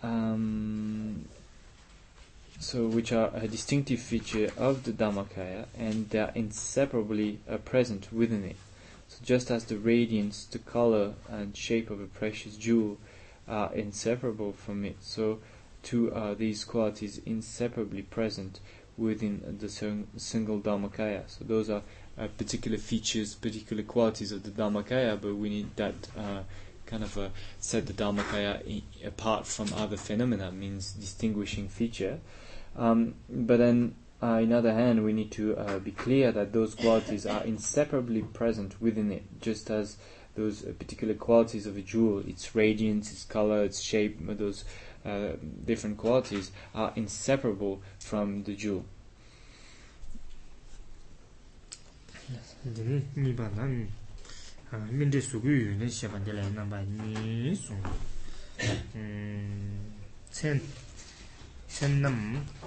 [0.02, 1.24] um,
[2.64, 8.10] so which are a distinctive feature of the Dharmakaya and they are inseparably uh, present
[8.10, 8.56] within it.
[9.06, 12.96] So just as the radiance, the color and shape of a precious jewel
[13.46, 15.40] are inseparable from it, so
[15.82, 18.60] too are these qualities inseparably present
[18.96, 21.24] within the single Dharmakaya.
[21.26, 21.82] So those are
[22.16, 26.40] uh, particular features, particular qualities of the Dharmakaya, but we need that uh,
[26.86, 32.20] kind of uh, set the Dharmakaya I- apart from other phenomena, means distinguishing feature.
[32.76, 36.74] Um, but then, uh, in other hand, we need to uh, be clear that those
[36.74, 39.96] qualities are inseparably present within it, just as
[40.34, 44.64] those uh, particular qualities of a jewel, its radiance, its color, its shape, those
[45.04, 45.32] uh,
[45.64, 48.84] different qualities are inseparable from the jewel.
[61.74, 62.06] shen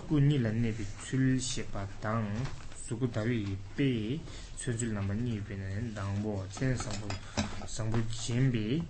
[0.07, 2.27] kuni la nebi chul shepa dang
[2.75, 4.19] suku dawi pe
[4.59, 7.07] chul namba nyi pe nani dangbo chen sangbo
[7.65, 8.83] sangbo jenbe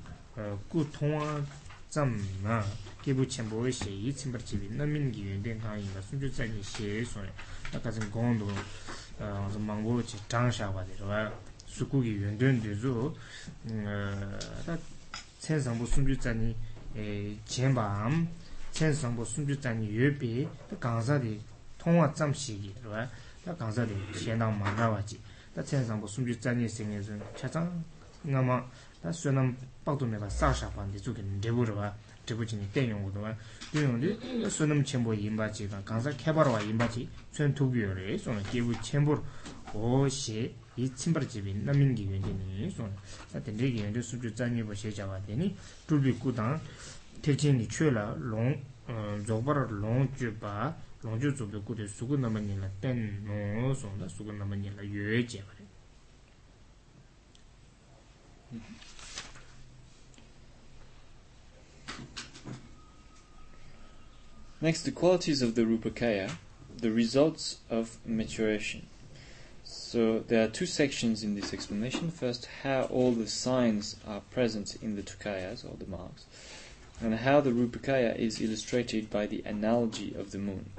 [0.67, 1.45] ku tongwa
[1.89, 2.65] tsam na
[3.03, 6.63] kebu chenpo we she yi tsimbar chibi namin gi yun den kaan yinba sunju tsanyi
[6.63, 7.31] she sonye
[7.71, 8.47] na kazin gondo
[9.59, 11.31] mangbo che dang shaba de rwa
[11.63, 13.15] suku gi yun den de zo
[15.39, 16.55] chen sangbo sunju tsanyi
[17.45, 18.27] jenba am
[18.76, 20.48] 어다 천상부 순주자니 에 젠밤 천상부 순주자니 예비
[20.80, 21.40] 강사디
[21.78, 23.08] 통화 잠시기 와
[23.58, 23.94] 강사디
[24.24, 25.20] 현당 만나와지
[25.54, 27.84] 다 천상부 순주자니 생에서 차장
[28.22, 28.64] 나마
[29.02, 31.94] 다 수남 박도메가 사샤반데 주게 데부르와
[32.24, 33.36] 데부진이 땡용고도 와
[33.72, 39.22] 땡용데 수남 첨부 임바지가 강사 개발와 임바지 전 두비요래 손에 기부 첨부
[39.74, 42.90] 오시 이 침버집이 남인기原因이 손
[43.28, 46.60] 사태 내게 연도 수주 잔이 보셔 잡아 되니 두비 구당
[47.21, 48.53] tekchen li chwe la long
[48.87, 54.09] eh, zogbar long ju ba long ju zubda kude sugu nama nila ten no songda
[54.09, 55.67] sugu nama nila yue je bari
[64.59, 66.31] Next, the qualities of the Rupakaya,
[66.75, 68.87] the results of maturation.
[69.63, 72.09] So there are two sections in this explanation.
[72.09, 76.25] First, how all the signs are present in the Tukayas, or the marks.
[77.01, 80.71] And how the Rupakaya is illustrated by the analogy of the moon.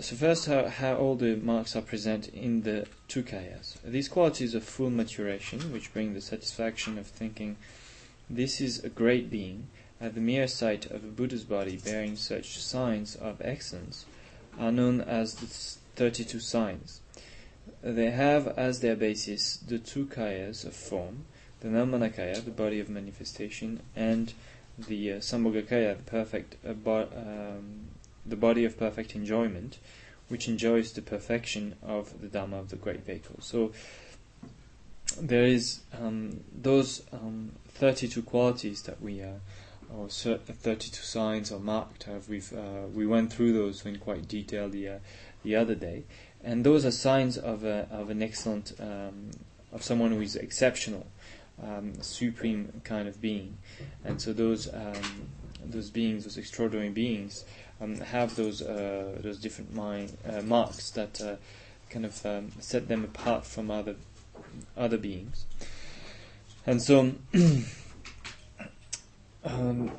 [0.00, 3.78] So first, how, how all the marks are present in the two kayas.
[3.84, 7.56] These qualities of full maturation, which bring the satisfaction of thinking,
[8.28, 9.68] this is a great being,
[10.00, 14.04] at the mere sight of a Buddha's body bearing such signs of excellence,
[14.58, 17.00] are known as the 32 signs.
[17.82, 21.26] They have as their basis the two kayas of form,
[21.64, 24.34] the Nirmanakaya, the body of manifestation, and
[24.76, 27.86] the uh, Sambhogakaya, the perfect, uh, bo- um,
[28.26, 29.78] the body of perfect enjoyment,
[30.28, 33.36] which enjoys the perfection of the Dhamma of the Great Vehicle.
[33.40, 33.72] So
[35.18, 39.38] there is um, those um, 32 qualities that we uh,
[39.96, 42.04] or 32 signs are marked.
[42.04, 44.98] Have we've uh, we went through those in quite detail the uh,
[45.42, 46.04] the other day,
[46.42, 49.30] and those are signs of a, of an excellent um,
[49.72, 51.06] of someone who is exceptional,
[51.62, 53.58] um, supreme kind of being,
[54.04, 55.28] and so those um,
[55.64, 57.44] those beings, those extraordinary beings,
[57.80, 61.36] um, have those uh, those different mind, uh, marks that uh,
[61.90, 63.96] kind of um, set them apart from other
[64.76, 65.46] other beings,
[66.66, 67.12] and so.
[69.46, 69.92] Um,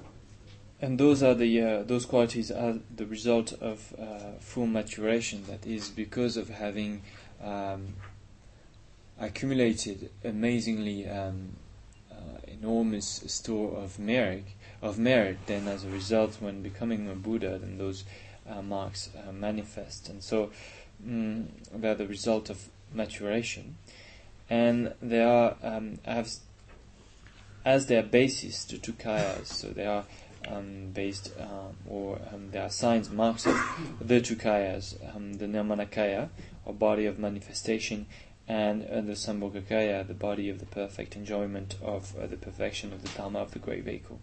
[0.82, 5.44] and those are the uh, those qualities are the result of uh, full maturation.
[5.48, 7.04] That is because of having
[7.44, 7.96] um,
[9.20, 11.56] accumulated amazingly um,
[12.12, 12.16] uh,
[12.48, 14.46] enormous store of merit.
[14.82, 18.04] Of merit, then as a result, when becoming a Buddha, then those
[18.48, 20.52] uh, marks uh, manifest, and so
[21.04, 23.78] mm, they're the result of maturation,
[24.48, 26.30] and they are um, have
[27.64, 29.48] as their basis to two kayas.
[29.48, 30.06] So they are
[30.48, 33.60] um, based, um, or um, there are signs, marks of
[34.00, 36.30] the two kayas, um, the Nirmanakaya,
[36.64, 38.06] or body of manifestation,
[38.48, 43.02] and uh, the Sambhogakaya, the body of the perfect enjoyment of uh, the perfection of
[43.02, 44.20] the Dhamma of the great vehicle.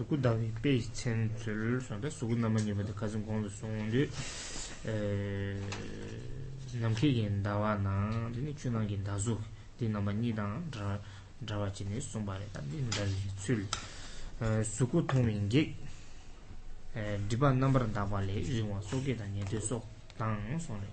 [0.00, 4.08] suku dawi page 10 tsulur sonda suku nama nyeba de kazum gongdu songundu
[4.88, 5.60] eh,
[6.80, 9.36] namke gen dawa na dini chunang gen dazu
[9.76, 10.64] di nama nidang
[11.44, 13.60] drawa chini sumbare ta dini dawi tsul
[14.40, 15.68] eh, suku tongmin gek
[16.96, 19.84] eh, diba nambar dawa le yuwa soke da nye de sok
[20.20, 20.84] tang song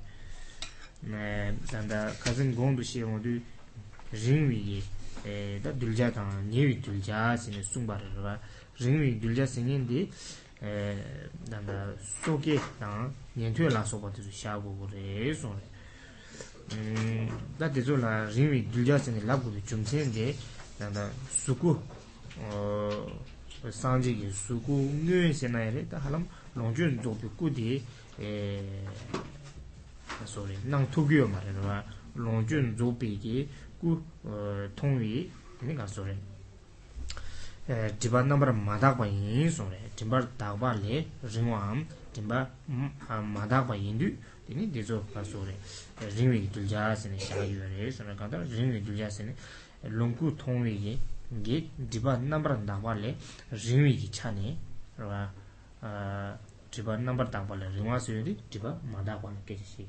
[1.03, 3.41] ne danda kazin gong bishi yong du
[4.11, 4.83] ringwi gi
[5.23, 8.39] e, da dulja tang nyewi dulja sine sungbar rwa
[8.79, 10.09] ringwi dulja sine di
[10.61, 10.95] e,
[11.43, 15.59] danda soke tang nyentwe la soba tizu shabu gu re song
[16.71, 20.33] mm, da tizu la ringwi dulja sine labu du chumsen di
[20.77, 21.75] danda suku
[23.69, 26.25] sanje gi suku ngwe sena yare da halam
[26.55, 27.83] longchun zobi ku di
[30.25, 30.57] sorry.
[30.65, 31.83] nang thugyo mare na
[32.15, 33.47] longjun zopi ki
[33.79, 34.01] ku
[34.75, 35.29] thongwi
[35.61, 36.17] ni ga sorry.
[37.99, 39.77] dibar number madak ba yin sorry.
[39.95, 42.49] dibar dagba le ringwam dibar
[43.21, 44.09] madak ba yin du
[44.49, 45.53] ni dezo ga sorry.
[46.17, 48.15] ringwi dulja sene sha yu re sorry.
[48.15, 49.35] ga da ringwi dulja sene
[49.83, 50.99] longku thongwi ki
[51.43, 53.13] ge dibar number dagba le
[53.51, 54.57] ringwi ki chane
[54.97, 55.29] ra
[56.77, 59.83] dhiba nambar dhagpa la rinwa suyo di dhiba mada kwa na kechi shi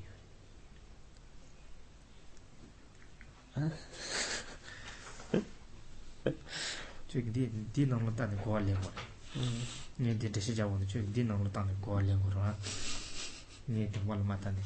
[7.09, 8.93] chuk di di nanglo tani kuwa lengwa
[9.37, 9.63] mm.
[10.01, 12.55] nye di dhishi jawa na chuk di nanglo tani kuwa lengwa rwa
[13.69, 14.63] nye di wal ma tani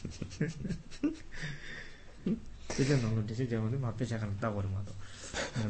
[2.76, 4.92] dhiba nanglo dhishi jawa na ma pecha kana dhagwa rima to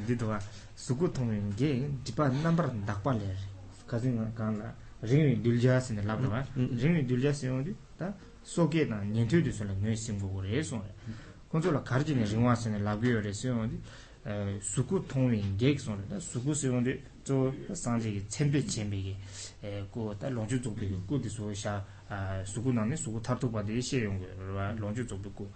[0.07, 0.39] di dhwa
[0.77, 1.71] suku thongyo nge
[2.05, 3.49] dhiba nambar dhagpa la rin
[3.89, 4.69] kazi nga kaan la
[5.03, 10.85] 링이 둘자스네 라브라 링이 둘자스용디 다 소게나 년트드스라 뇌심고 그래서
[11.49, 13.81] 콘솔라 가르지네 링와스네 라비오레스용디
[14.61, 19.17] 수구 통인 객선다 수구 세운데 저 상제기 챔피 챔비기
[19.63, 21.85] 에고다 롱주 쪽비 고디소샤
[22.45, 25.51] 수구나네 수구 타도 바데 시용 거라 롱주 쪽비고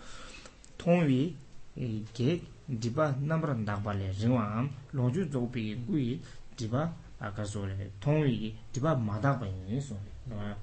[0.79, 1.37] 통위
[1.77, 2.43] 이게
[2.81, 6.21] 디바 넘버 나발레 링왕 롱주 쪽비 구이
[6.57, 9.99] 디바 아까 소리 통이 디바 마다 봐요 소리.
[10.27, 10.57] 나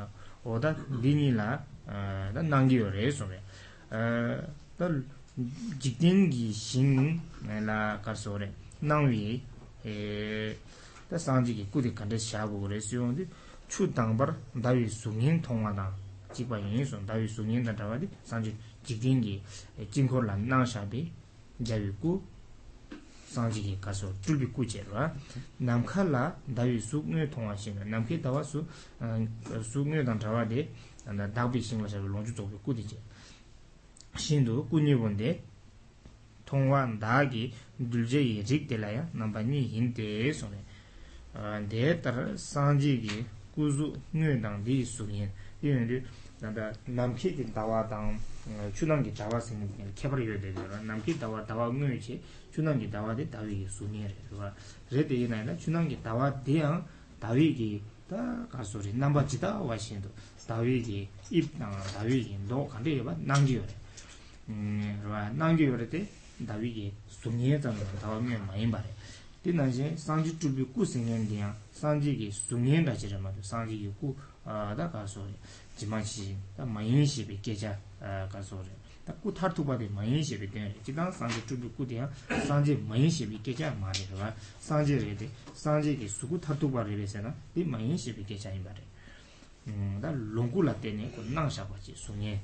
[1.02, 3.38] de la ya namba ni hin de so ne
[3.90, 4.46] de
[4.76, 4.92] tar
[5.78, 6.80] sanji ki kuzu
[7.44, 9.00] ngay dan di su yin 이제 나
[9.83, 13.25] tā sāngchī kī kūdī kāntā shāgu kore siyōng dī
[13.71, 15.85] chū tāngbar dāwī sūngīn tōngwa dā
[16.35, 18.51] jīkpa yīn sōng dāwī sūngīn dā dāwa dī sāngchī
[18.85, 19.33] jīkdīng kī
[19.95, 21.01] jīngkhor lā nāng shābī
[21.63, 22.11] jāwī kū
[23.33, 25.03] sāngchī kī kāsō chūbī kū chē rwa
[25.63, 28.59] nāmkhā lā dāwī sūngīn tōngwa shīng nāmkhī dāwa sū
[29.71, 30.59] sūngīn dā dāwa dī
[31.07, 32.33] dāgbī shīng lā shābī lōngchū
[46.52, 48.20] 다 남키기 다와당
[48.74, 54.54] 추낭기 다와스니 케버리요데라 남키 다와 다와 응외치 추낭기 다와데 다위기 수니에라
[54.90, 56.84] 레데이나나 추낭기 다와 대양
[57.18, 60.10] 다위기 다 가소리 남바지다 와신도
[60.46, 63.68] 다위기 입당 다위기 너 간데요 남기요래
[64.50, 68.84] 음 그러나 남기요래데 다위기 수니에다 다와메 많이 바래
[69.42, 75.32] 디나제 상지 뚜비 꾸생년디야 상지기 수니에다지라마도 상지기 꾸 다 가소리
[75.76, 77.78] 지만시 다 마인시비 계자
[78.30, 78.68] 가소리
[79.04, 82.10] 다 꾸타르투바데 마인시비 데 지단 상지 뚜비 꾸디야
[82.46, 88.76] 상지 마인시비 계자 마레와 상지레데 상지기 수구 타르투바레베세나 이 마인시비 계자인 바레
[90.02, 92.40] 다 롱구라 때네 그 낭샤바지 송예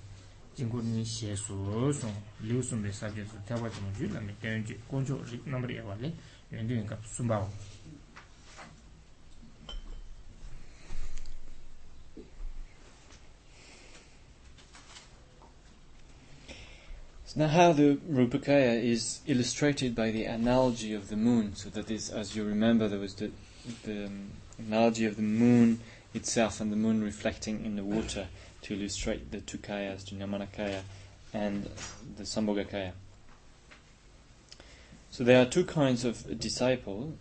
[0.54, 2.12] 진고니 셰수 송
[2.42, 6.12] 리우스메 사제스 타바지 뭐 줄라메 텐지 콘조 넘버에 와래
[6.52, 7.48] 연두인가 숨바오
[17.36, 21.54] Now, how the Rupakaya is illustrated by the analogy of the moon.
[21.54, 23.30] So that is, as you remember, there was the,
[23.84, 25.78] the um, analogy of the moon
[26.12, 28.26] itself and the moon reflecting in the water
[28.65, 30.81] to illustrate the two kayas, the Nirmanakaya
[31.33, 31.69] and
[32.17, 32.93] the Sambhogakaya.
[35.11, 37.13] So there are two kinds of disciple,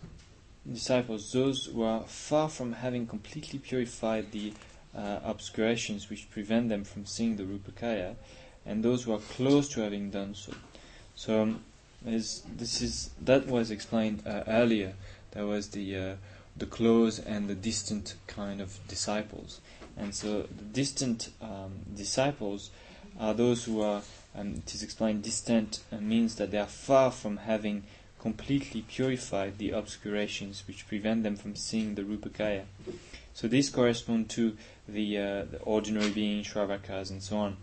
[0.69, 4.53] disciples, those who are far from having completely purified the
[4.97, 8.15] uh, obscurations which prevent them from seeing the Rupakaya,
[8.65, 10.53] and those who are close to having done so.
[11.15, 11.63] So um,
[12.05, 14.95] is, this is that was explained uh, earlier.
[15.31, 16.15] There was the uh,
[16.57, 19.59] the close and the distant kind of disciples,
[19.97, 22.71] and so the distant um, disciples
[23.19, 24.01] are those who are.
[24.37, 27.83] Um, it is explained distant uh, means that they are far from having
[28.19, 32.63] completely purified the obscurations which prevent them from seeing the Rupakaya.
[33.33, 34.57] So these correspond to
[34.89, 37.57] the, uh, the ordinary being, Shravakas, and so on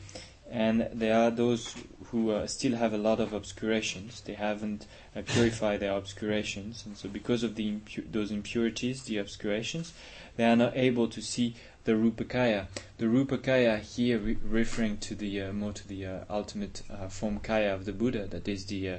[0.53, 1.75] and there are those
[2.11, 4.21] who uh, still have a lot of obscurations.
[4.21, 9.95] They haven't uh, purified their obscurations, and so because of impu- those impurities, the obscurations,
[10.37, 12.67] they are not able to see the Rupakaya.
[12.99, 17.41] The Rupakaya here re- referring to the uh, more to the uh, ultimate uh, form
[17.41, 18.99] Kaya of the Buddha, that is the uh,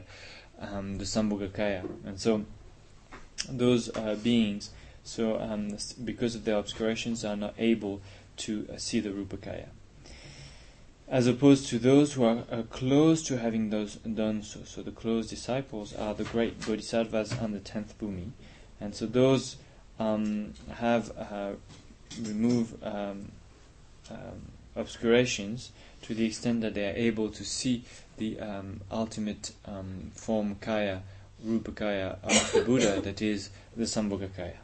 [0.60, 2.46] um, the Sambhogakaya, and so
[3.50, 3.90] those
[4.24, 4.70] beings,
[5.04, 8.02] so um, because of their obscurations, are not able
[8.38, 9.68] to see the Rupakaya
[11.08, 14.62] as opposed to those who are uh, close to having those done so.
[14.64, 18.32] So the close disciples are the great bodhisattvas and the tenth bhumi,
[18.80, 19.58] and so those
[20.00, 21.12] um, have
[22.22, 23.32] removed um,
[24.10, 25.72] um, obscurations
[26.04, 27.84] to the extent that they are able to see
[28.18, 31.02] the um, ultimate um, form kaya,
[31.46, 34.58] rupakaya of the Buddha, that is the Sambhogakaya.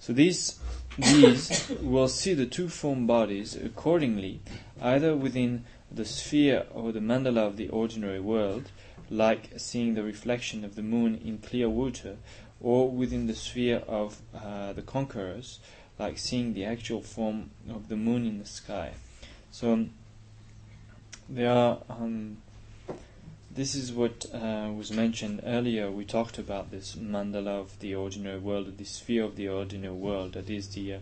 [0.00, 0.58] So these
[0.96, 4.40] these will see the two form bodies accordingly,
[4.80, 8.70] either within the sphere or the mandala of the ordinary world,
[9.10, 12.16] like seeing the reflection of the moon in clear water,
[12.60, 15.60] or within the sphere of uh, the conquerors,
[15.98, 18.92] like seeing the actual form of the moon in the sky.
[19.50, 19.86] So
[21.28, 22.38] there are um,
[23.50, 25.90] this is what uh, was mentioned earlier.
[25.90, 30.34] We talked about this mandala of the ordinary world, the sphere of the ordinary world.
[30.34, 30.98] That is the uh,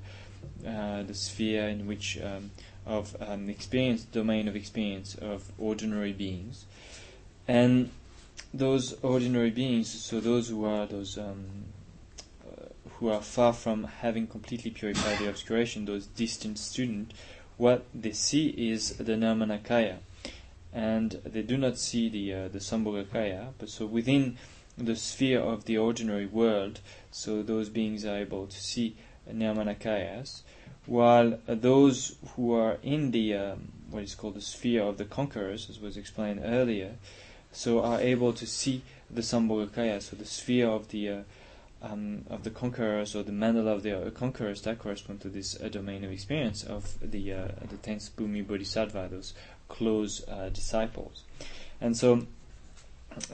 [0.67, 2.51] uh, the sphere in which um,
[2.87, 6.65] of um, experience, domain of experience of ordinary beings,
[7.47, 7.91] and
[8.55, 9.91] those ordinary beings.
[9.91, 11.67] So those who are those um,
[12.99, 17.15] who are far from having completely purified the obscuration, those distant students,
[17.57, 19.99] what they see is the Nirmanakaya
[20.77, 24.37] and they do not see the uh, the Sambhogakaya, but so within
[24.77, 26.81] the sphere of the ordinary world,
[27.11, 28.95] so those beings are able to see
[29.27, 30.43] Nirmanakayas,
[30.85, 35.71] while those who are in the um, what is called the sphere of the conquerors,
[35.71, 36.97] as was explained earlier,
[37.53, 41.23] so are able to see the Sambhogakaya, so the sphere of the uh,
[41.83, 45.61] um, of the conquerors or the mandala of the uh, conquerors that correspond to this
[45.61, 49.35] uh, domain of experience of the uh, the tenth Bhumi Bodhisattva, those
[49.69, 51.25] close uh, disciples.
[51.81, 52.27] And so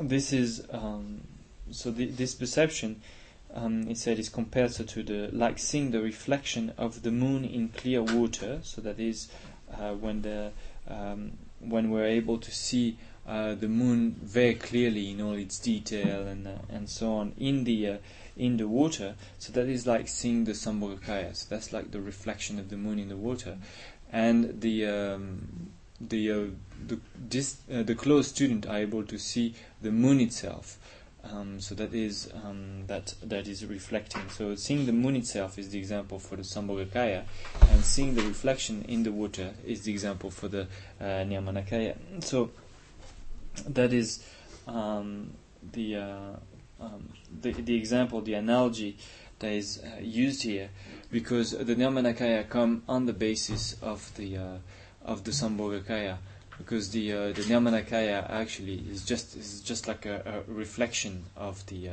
[0.01, 1.23] this is um,
[1.71, 3.03] so the, this perception.
[3.55, 7.69] Um, it said is compared to the like seeing the reflection of the moon in
[7.69, 8.61] clear water.
[8.63, 9.29] So that is
[9.71, 10.53] uh, when the
[10.89, 16.27] um, when we're able to see uh, the moon very clearly in all its detail
[16.27, 17.97] and uh, and so on in the uh,
[18.37, 19.15] in the water.
[19.39, 21.35] So that is like seeing the Sambhogakaya.
[21.37, 23.59] So that's like the reflection of the moon in the water,
[24.13, 25.71] and the um,
[26.01, 26.47] the uh,
[26.87, 30.79] the, dis, uh, the close student are able to see the moon itself.
[31.25, 34.29] Um, so that is um, that that is reflecting.
[34.31, 37.23] So seeing the moon itself is the example for the Sambhogakaya,
[37.71, 40.63] and seeing the reflection in the water is the example for the
[41.01, 41.97] uh, Nirmanakaya.
[42.25, 42.51] So
[43.69, 44.25] that is
[44.67, 45.33] um,
[45.73, 46.37] the, uh,
[46.83, 47.09] um,
[47.41, 48.97] the the example, the analogy
[49.39, 50.71] that is uh, used here,
[51.11, 54.57] because the Nirmanakaya come on the basis of the uh,
[55.05, 56.19] of the Sambhogakaya
[56.59, 61.65] because the uh, the Nirmanakaya actually is just is just like a, a reflection of
[61.67, 61.93] the uh,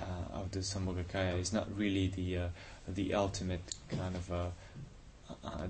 [0.00, 1.34] uh, of the Sambhogakaya.
[1.38, 2.48] It's not really the uh,
[2.88, 4.46] the ultimate kind of uh,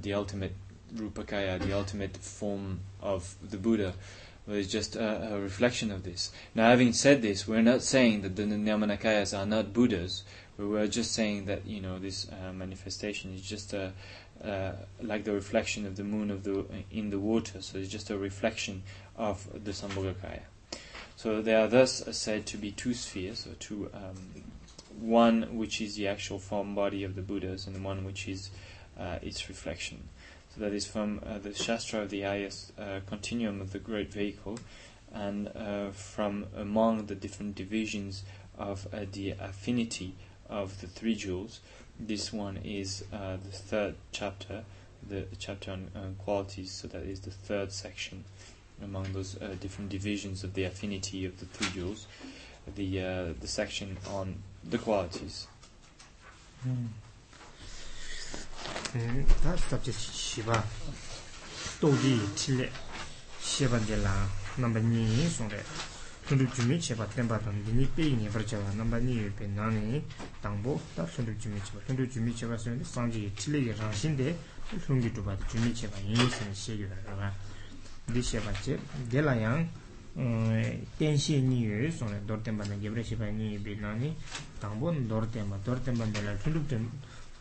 [0.01, 0.55] the ultimate
[0.95, 3.95] Rupakaya, the ultimate form of the Buddha.
[4.47, 6.32] But it's just a, a, reflection of this.
[6.55, 10.24] Now, having said this, we're not saying that the Nirmanakayas are not Buddhas.
[10.59, 13.93] We were just saying that you know this manifestation is just a
[14.45, 17.62] uh, like the reflection of the moon of the in the water.
[17.62, 18.82] So it's just a reflection
[19.16, 20.43] of the Sambhogakaya.
[21.14, 24.43] So they are thus said to be two spheres, or two, um,
[24.99, 28.51] one which is the actual form body of the Buddhas, and one which is
[28.99, 30.09] uh, its reflection.
[30.55, 34.13] So that is from uh, the Shastra of the highest uh, continuum of the great
[34.13, 34.59] vehicle,
[35.13, 38.25] and uh, from among the different divisions
[38.59, 40.15] of the affinity
[40.51, 41.61] of the three jewels.
[41.99, 44.65] This one is the third chapter,
[45.09, 48.25] the chapter on, on, qualities, so that is the third section
[48.83, 52.07] among those uh, different divisions of the affinity of the three jewels,
[52.75, 55.47] the, uh, the section on the qualities.
[56.67, 56.89] Mm.
[58.93, 60.64] 다 잡지 시바.
[61.80, 62.70] 또디 칠레.
[63.40, 64.28] 시반데라.
[64.59, 65.62] 넘바니 송레.
[66.26, 70.03] tundu jumi cheba tenpa tang dini peyi nyebar cheba namba niyo pe nani
[70.40, 74.38] tangbo ta tundu jumi cheba tundu jumi cheba suyanda sangji tilegi rangshinde
[74.86, 77.34] lungi dhubad jumi cheba yin sani sheyo raga
[78.07, 78.78] di cheba che
[79.09, 79.66] dela yang
[80.97, 84.14] tenshi niyo suyanda dor tenpa na gebra cheba niyo pe nani
[84.61, 86.64] tangbo dor tenpa dor tenpa nela tundu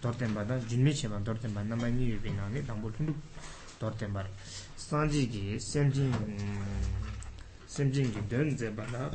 [0.02, 3.16] dorten ba da jinme che ma dorten ba nama ni yubi na ne dangbo tunduk
[3.78, 4.26] dorten ba
[4.76, 6.12] sanji ki semjin
[7.68, 9.10] semjin ki den ze ba da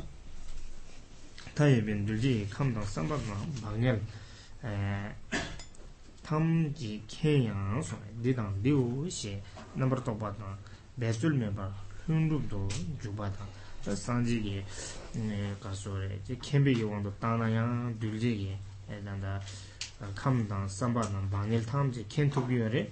[1.53, 3.99] taye bin dulji kamdang sambak ma bagnel
[4.63, 5.11] eh,
[6.23, 9.41] tam ki kenyang so di dang liu she
[9.75, 10.55] nambar to ba dang
[10.95, 11.69] besul me ba
[12.07, 12.67] hunduk do
[13.01, 14.63] ju ba dang sanji ki
[15.19, 18.51] eh, ka so re kenpe ki wang do tanayang dulji ki
[18.89, 19.39] eh, danda
[20.15, 22.91] 캄당 삼바는 방일 탐지 켄토비어레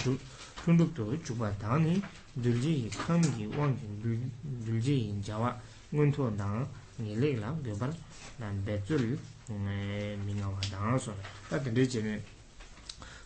[0.64, 2.02] tundukto chubwa dani
[2.34, 5.60] dulji yi kangi wangi dulji yi jawa
[5.90, 6.68] ngunto dang
[6.98, 7.92] nile la gyobar
[8.38, 9.18] dan betzul
[9.48, 11.14] minga wa dang so
[11.50, 12.22] ta tende chene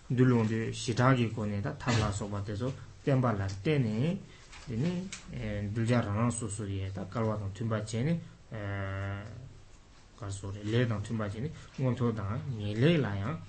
[0.07, 2.73] dulung de shitagi kone ta tabla soba tezo
[3.03, 4.17] tenpa la tene
[4.65, 5.09] dine
[10.18, 10.62] 가서래.
[10.64, 11.52] 레당 팀바지니?
[11.78, 13.40] 몬토다 예레라야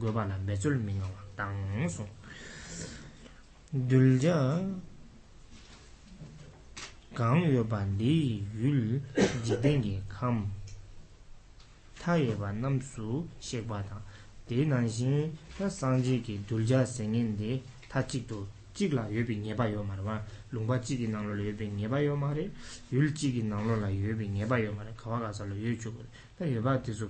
[0.00, 2.08] 고발라 매줄 민가 당소
[3.88, 4.64] 둘자
[7.14, 9.02] 강요 반디 율
[9.44, 10.50] 지댕이 감
[12.00, 14.02] 타예바 남수 셰바다
[14.46, 15.36] 대난신
[15.68, 20.20] 상지기 둘자 생인데 타직도 chikla yuebi nyeba yo marwa,
[20.52, 22.44] lungpa chiki nanglo la yuebi nyeba yo marwa,
[22.90, 26.04] yul chiki nanglo la yuebi nyeba yo marwa, kawa kasa lo yue chukwa.
[26.36, 27.08] Ta yueba tisu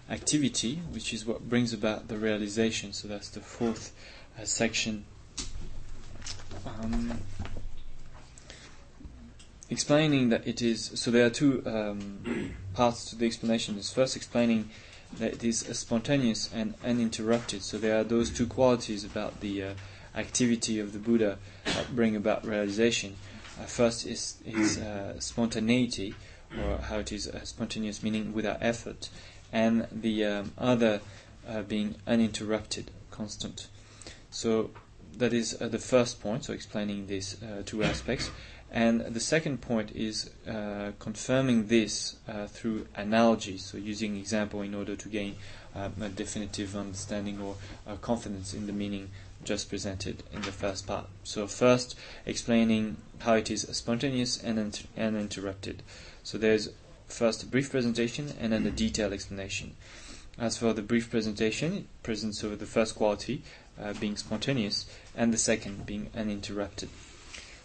[0.09, 2.93] activity, which is what brings about the realization.
[2.93, 5.04] So that's the fourth uh, section.
[6.66, 7.20] Um,
[9.68, 14.16] explaining that it is so there are two um, parts to the explanation is first
[14.16, 14.68] explaining
[15.18, 19.74] that it is spontaneous and uninterrupted so there are those two qualities about the uh,
[20.16, 23.16] activity of the buddha that bring about realization
[23.60, 26.14] uh, first is its uh, spontaneity
[26.58, 29.08] or how it is uh, spontaneous meaning without effort
[29.52, 31.00] and the um, other
[31.48, 33.68] uh, being uninterrupted, constant.
[34.30, 34.70] So
[35.18, 38.30] that is uh, the first point, so explaining these uh, two aspects.
[38.72, 44.74] And the second point is uh, confirming this uh, through analogy, so using example in
[44.74, 45.34] order to gain
[45.74, 47.56] um, a definitive understanding or
[47.86, 49.10] uh, confidence in the meaning
[49.42, 51.06] just presented in the first part.
[51.24, 55.82] So first, explaining how it is spontaneous and uninterrupted.
[56.22, 56.68] So there's
[57.08, 59.74] first a brief presentation and then a detailed explanation.
[60.38, 63.42] As for the brief presentation, it presents over the first quality,
[63.82, 66.88] uh, being spontaneous, and the second being uninterrupted.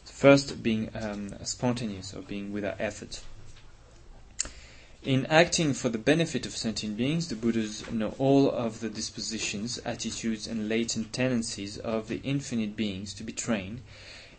[0.05, 3.22] The First, being um, spontaneous or being without effort.
[5.03, 9.78] In acting for the benefit of sentient beings, the Buddhas know all of the dispositions,
[9.86, 13.82] attitudes, and latent tendencies of the infinite beings to be trained,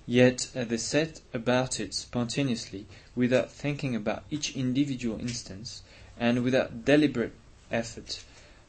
[0.06, 5.82] yet uh, they set about it spontaneously without thinking about each individual instance
[6.18, 7.34] and without deliberate
[7.70, 8.24] effort.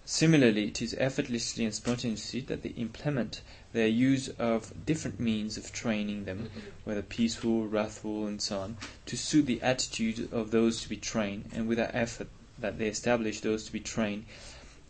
[0.09, 3.41] Similarly, it is effortlessly and spontaneously that they implement
[3.73, 6.49] their use of different means of training them,
[6.85, 11.49] whether peaceful, wrathful, and so on, to suit the attitude of those to be trained,
[11.53, 14.23] and without effort that they establish those to be trained,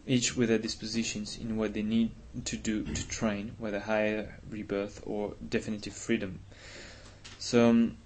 [0.06, 2.12] each with their dispositions in what they need
[2.46, 6.42] to do to train, whether higher rebirth or definitive freedom.
[7.40, 7.98] So um,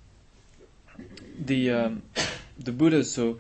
[1.38, 2.04] the um,
[2.58, 3.40] the Buddhas so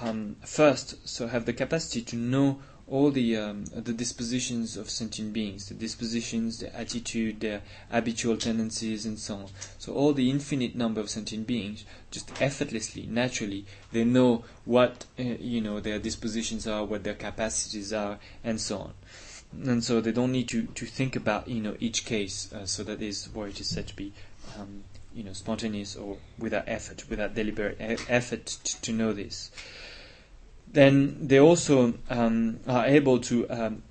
[0.00, 2.58] um, first so have the capacity to know
[2.92, 9.06] all the um, the dispositions of sentient beings, the dispositions, the attitude, their habitual tendencies,
[9.06, 9.46] and so on.
[9.78, 15.22] So all the infinite number of sentient beings, just effortlessly, naturally, they know what uh,
[15.22, 18.92] you know their dispositions are, what their capacities are, and so on.
[19.64, 22.52] And so they don't need to, to think about you know each case.
[22.52, 24.12] Uh, so that is why it is said to be
[24.58, 24.84] um,
[25.14, 29.50] you know spontaneous or without effort, without deliberate effort to, to know this
[30.72, 33.82] then they also um, are able to um,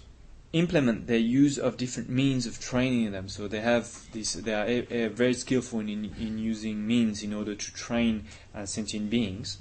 [0.54, 3.30] implement their use of different means of training them.
[3.30, 7.34] So they have this, they are a, a very skillful in, in using means in
[7.34, 9.60] order to train uh, sentient beings.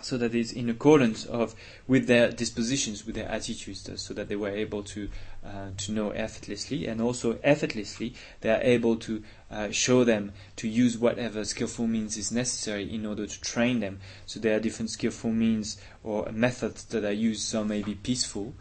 [0.00, 1.54] So that is in accordance of
[1.86, 5.08] with their dispositions, with their attitudes, so that they were able to
[5.44, 10.68] uh, to know effortlessly, and also effortlessly they are able to uh, show them to
[10.68, 14.00] use whatever skillful means is necessary in order to train them.
[14.26, 17.42] So there are different skillful means or methods that are used.
[17.42, 18.54] Some may be peaceful,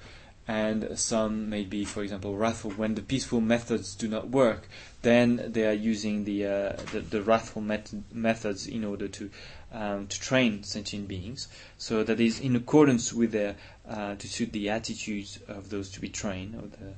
[0.48, 2.72] and some may be, for example, wrathful.
[2.72, 4.68] When the peaceful methods do not work,
[5.02, 9.30] then they are using the uh, the, the, wrathful met- methods in order to
[9.74, 11.48] um, to train sentient beings.
[11.78, 13.56] So that is in accordance with their
[13.88, 16.94] uh, to suit the attitudes of those to be trained of the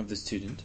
[0.00, 0.62] of the student.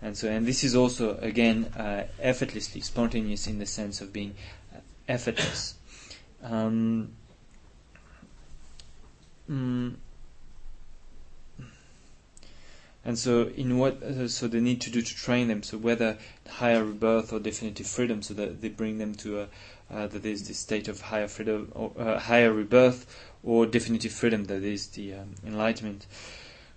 [0.00, 4.34] And so, and this is also again uh, effortlessly spontaneous in the sense of being
[4.74, 4.78] uh,
[5.08, 5.74] effortless.
[6.42, 7.12] Um,
[9.48, 9.94] mm,
[13.04, 15.62] and so, in what uh, so they need to do to train them?
[15.62, 19.48] So whether higher rebirth or definitive freedom, so that they bring them to a
[19.92, 23.06] uh, that is the state of higher freedom or uh, higher rebirth,
[23.42, 26.06] or definitive freedom, that is the um, enlightenment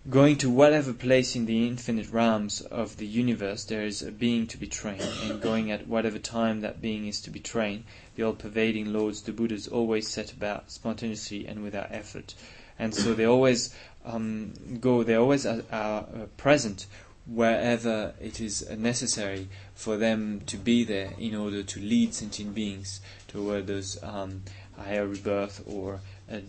[0.10, 4.46] going to whatever place in the infinite realms of the universe there is a being
[4.46, 7.84] to be trained, and going at whatever time that being is to be trained,
[8.16, 12.36] the all pervading lords, the Buddhas, always set about spontaneously and without effort.
[12.78, 13.74] And so they always
[14.06, 16.86] um, go, they always are, are uh, present
[17.26, 23.02] wherever it is necessary for them to be there in order to lead sentient beings
[23.28, 24.44] toward those um,
[24.78, 26.02] higher rebirth or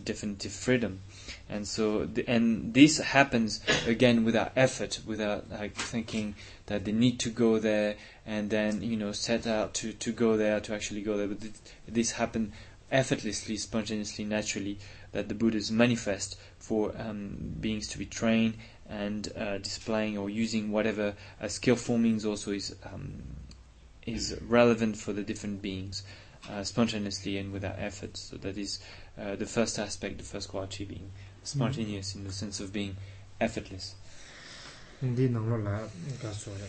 [0.05, 1.01] definitive freedom.
[1.49, 6.35] And so the, and this happens again without effort without like thinking
[6.66, 10.37] that they need to go there and then you know set out to, to go
[10.37, 11.29] there to actually go there.
[11.29, 12.53] But this, this happened
[12.91, 14.79] effortlessly spontaneously naturally
[15.12, 18.55] that the buddhas manifest for um, beings to be trained
[18.89, 23.22] and uh, displaying or using whatever uh, skill formings also is um,
[24.07, 26.03] is relevant for the different beings
[26.51, 28.16] uh, spontaneously and without effort.
[28.16, 28.80] So that is
[29.20, 31.11] uh, the first aspect, the first quality being
[31.43, 32.16] spontaneous mm.
[32.16, 32.97] in the sense of being
[33.41, 33.95] effortless.
[35.03, 35.80] Ndi nanglo la
[36.22, 36.68] ga so re.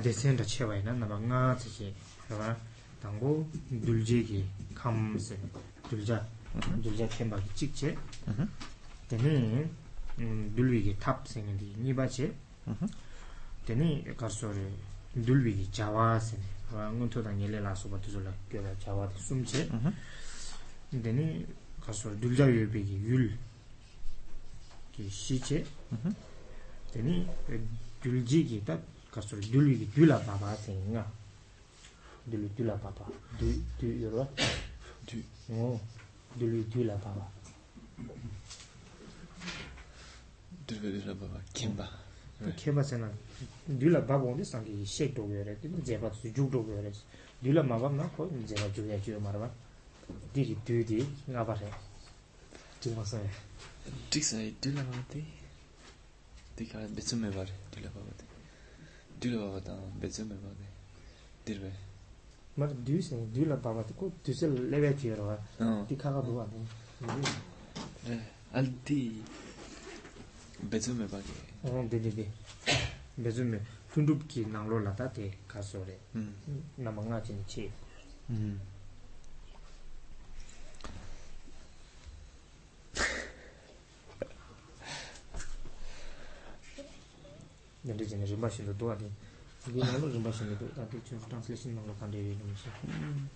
[0.00, 1.92] Desen da chewa ina na ba nga chi chi
[2.28, 2.56] ba
[3.00, 4.44] tango dulje gi
[4.74, 5.36] kham se
[5.90, 6.22] dulja
[6.54, 6.80] mm-hmm.
[6.82, 7.96] dulja kemba gi chik che.
[8.28, 9.85] Mm-hmm.
[10.16, 12.34] 둘비기 탑 생긴디 니바체?
[13.66, 14.70] 되니 가르소레
[15.24, 16.38] 둘비기 자와세
[16.72, 19.68] 응은토다 예레라서 버트졸라 껴라 자와 숨체.
[20.90, 21.46] 되니
[21.80, 23.38] 가르소레 둘자유비기 율
[25.10, 25.64] 시체.
[26.92, 27.28] 되니
[28.02, 31.12] 둘지기 딱 가르소레 둘비기 둘라 바바세인가?
[32.30, 33.06] 둘 둘라 바바.
[33.38, 34.28] 둘 둘이로?
[35.06, 35.78] 둘 오,
[36.38, 37.35] 둘이 둘라 바바.
[40.66, 41.88] dhruva dhruva bhava, kemba.
[42.56, 43.10] Kemba sena,
[43.66, 46.92] dhula bhava ondi sangi shek dhogyo re, dheba tsu juk dhogyo re,
[47.40, 49.50] dhula mabab na ko dheba jugya jugya marwa,
[50.32, 51.70] dhiri dhru di nga bha re,
[52.80, 53.30] dhima soya.
[54.10, 55.24] Dhik sayi, dhula bhava di,
[56.56, 58.24] dhika betsu me bha re, dhula bhava di,
[59.20, 60.66] dhula bhava da betsu me bha re,
[61.44, 61.70] dhirwa.
[62.56, 65.38] Mar dhru sayi, dhula bhava di ko dhusel lewe tiyo rwa,
[65.88, 66.60] dhika ka bhava di.
[68.52, 69.22] Al di,
[70.69, 72.31] kā kā dhūwa dhī al dhī bētsū mē bārē 어 데데데
[73.23, 73.59] 베즈메
[73.93, 76.35] 툰둡키 나로라다테 가소레 음
[76.75, 77.71] 나망가 진치
[78.29, 78.61] 음
[87.83, 88.39] 근데 이제 좀
[88.77, 89.09] 도와디
[89.69, 93.29] 이게 나로 좀 마시는 다들 좀 트랜슬레이션 나로 간대 이러면서 음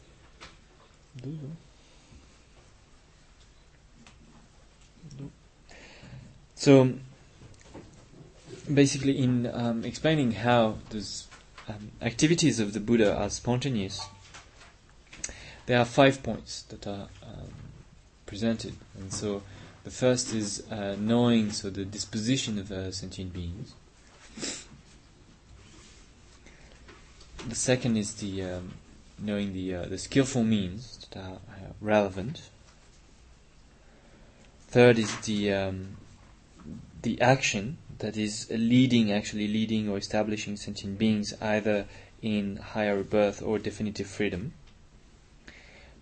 [6.55, 6.89] So
[8.74, 11.26] basically in um, explaining how those
[11.68, 14.06] um, activities of the Buddha are spontaneous,
[15.66, 17.52] there are five points that are um,
[18.26, 18.74] presented.
[18.98, 19.42] And so
[19.84, 23.74] the first is uh, knowing so the disposition of uh, sentient beings.
[27.48, 28.72] The second is the um,
[29.18, 32.50] knowing the uh, the skillful means that are uh, relevant.
[34.68, 35.96] Third is the um,
[37.02, 41.86] the action that is leading, actually leading or establishing sentient beings either
[42.22, 44.52] in higher birth or definitive freedom.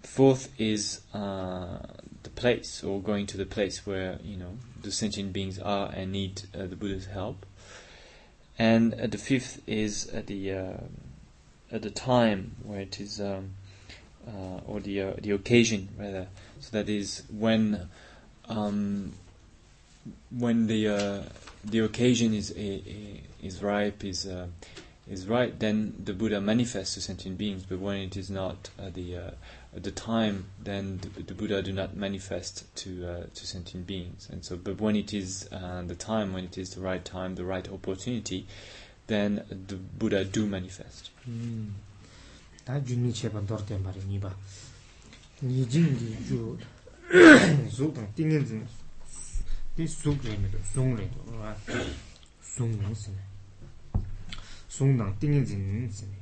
[0.02, 1.78] Fourth is uh,
[2.22, 6.12] the place, or going to the place where you know the sentient beings are and
[6.12, 7.44] need uh, the Buddha's help.
[8.58, 10.76] And uh, the fifth is at the uh,
[11.70, 13.50] at the time where it is, um,
[14.26, 16.28] uh, or the uh, the occasion rather.
[16.60, 17.88] So that is when
[18.48, 19.12] um,
[20.30, 21.26] when the
[21.64, 24.46] the occasion is is ripe is uh,
[25.10, 27.64] is right, then the Buddha manifests to sentient beings.
[27.64, 29.30] But when it is not uh, the uh,
[29.72, 34.28] the time, then the, the, Buddha do not manifest to uh, to sentient beings.
[34.30, 37.36] And so, but when it is uh, the time, when it is the right time,
[37.36, 38.46] the right opportunity,
[39.06, 41.10] then the Buddha do manifest.
[42.64, 42.78] 다
[49.78, 51.54] di suk re mi do, sung re do, wa
[52.40, 54.02] sung nang si ne.
[54.66, 56.18] Sung dang tingi zin nang si ne.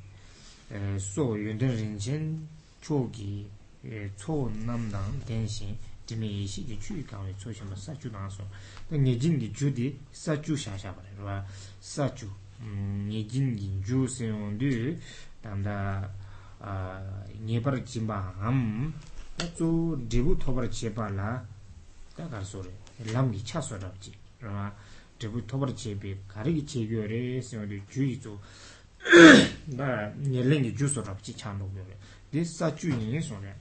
[0.77, 2.47] Eh, so yundan rin chen
[2.83, 3.49] cho ki
[3.81, 5.75] eh, cho nam dang ten shin
[6.07, 8.45] dimi ishi ki chu i kang cho shen pa sa chu dang so.
[8.91, 11.43] Da nye jin ki chu di sa chu sha sha pa re, wa
[11.81, 12.29] sa chu.
[12.61, 15.01] Mm, nye jin ki chu se yon du
[15.41, 16.07] dang da
[16.61, 18.93] ah, nye par jimba ham
[19.35, 21.43] da zu dibu thobar che pa la
[22.15, 22.85] da kar so re.
[23.14, 24.76] 람기 차서랍지 그러나
[25.18, 28.40] 대부 토벌 제비 가리기 제교래 세월이 주의조
[29.68, 31.84] 나 년랭이 주소랍지 참고래
[32.32, 33.56] 네 사주인이 소래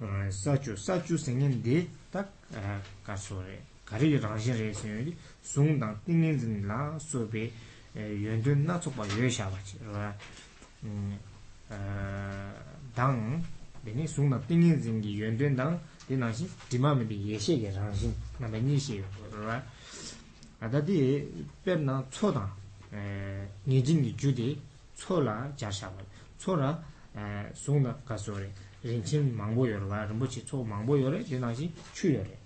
[0.00, 2.32] 어 사주 사주 생인데 딱
[3.04, 7.50] 가서래 가리기 당신의 세월이 송당 띵인진라 소베
[7.96, 10.16] 연전 나초바 여샤바지 그러나
[12.90, 13.42] 음어당
[13.82, 18.09] 내니 송당 띵인진기 연전당 di nāngshī dīmā mīdī yēshē kē rāngshī
[18.43, 18.99] nā mē nīshī
[19.31, 19.55] rā
[20.63, 20.97] ātā dī
[21.63, 22.43] pēr nā tsō tā
[23.67, 24.49] ngī jīng kī jū dī
[24.99, 26.03] tsō lā jā shā bā
[26.39, 26.73] tsō rā
[27.55, 28.49] sōng dā kā sō rē
[28.83, 32.37] rīngchīn māngbō yō rā rīmbō chī tsō māngbō yō rē di nāngshī chū yō rē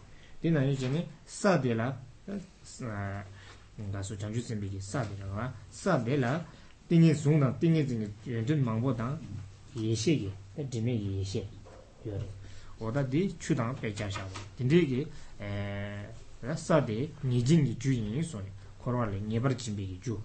[0.42, 1.90] di nāngshī jī nē sā dī lā
[2.30, 6.38] kā sō chāngchū sēmbī kī sā dī rā sā dī lā
[6.90, 9.10] tīngi sōng dā tīngi jīng kī yō jīng māngbō tā
[9.82, 11.48] yēshē kī dīmē yēshē
[12.06, 12.37] yō rē
[12.80, 15.08] oda di chudang pecha shawa dinde ki
[15.40, 20.22] eh, sa di nijin ki ju yin soni korwa le nyebar jimbi ki ju.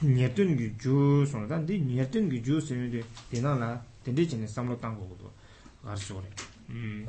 [0.00, 4.46] Nyertun ki ju soni dan di nyertun ki ju soni di dina la dinde jine
[4.46, 5.30] samlo tango kudu
[5.84, 6.28] gar sori
[6.68, 7.06] hmm.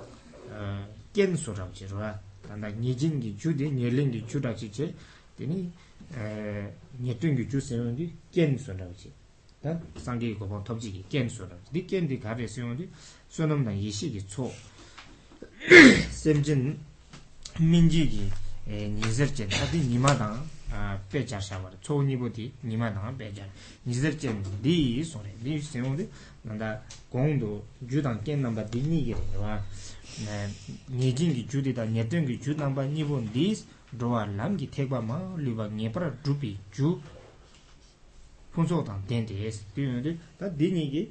[0.52, 4.94] eh, ken sorab jirwa tanda nijin ki ju di nyerlin ki ju rachi che
[5.36, 5.72] dini
[6.14, 9.21] eh, nyertun ki ju soni di ken sorab jirwa
[9.63, 12.89] 다 상계 고보 톱지기 깬소라 디깬디 가베 수용디
[13.29, 14.53] 수놈다 이시기 초
[16.11, 16.79] 셈진
[17.61, 18.31] 민지기
[18.69, 23.47] 에 니저제 다디 니마다 아 빼자샤바 초니보디 니마다 빼자
[23.87, 26.11] 니저제 디 소레 디 세모디
[26.43, 29.63] 난다 공도 주당 깬 넘바 디니기레와
[30.27, 30.49] 네
[30.91, 33.67] 니진기 주디다 녀등기 주 넘바 니본 디스
[33.99, 37.01] 도아 람기 택바마 리바 녜프라 두피 주
[38.54, 41.02] phunso tang ten tes ten yode ta dini ki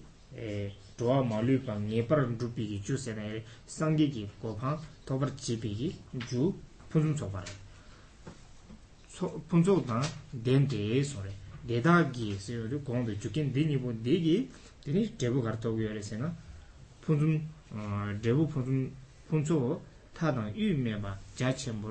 [0.97, 5.89] dhruwa malu pa ngepar dhrupi ki chu sena ere sangi ki gopang tobar chipi ki
[6.29, 6.55] ju
[6.91, 7.45] phunso sobar
[9.49, 10.05] phunso tang
[10.45, 11.33] ten tes ore
[11.67, 14.49] deda ki se yode gongdo jukin dini po degi
[14.85, 16.29] dini drebu kar togu yore sena
[17.03, 17.27] phunso
[18.23, 18.73] drebu phunso
[19.29, 19.81] phunso
[20.13, 21.89] ta tang yu me ba ja chenpo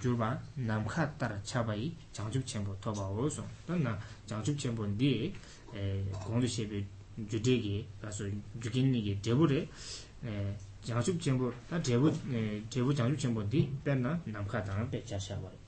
[0.00, 3.44] gyurba namkha tar chabayi 장줍 chenpo toba oso.
[3.66, 5.32] Tanda jangchub chenpo ndi
[5.74, 6.84] e, gongdu shebe
[7.30, 8.24] judegi kaso
[8.60, 9.68] jukinnigi debu re
[10.24, 10.54] e,
[10.84, 15.58] jangchub chenpo ta debu e, debu jangchub chenpo ndi perna namkha tanga pecha shabayi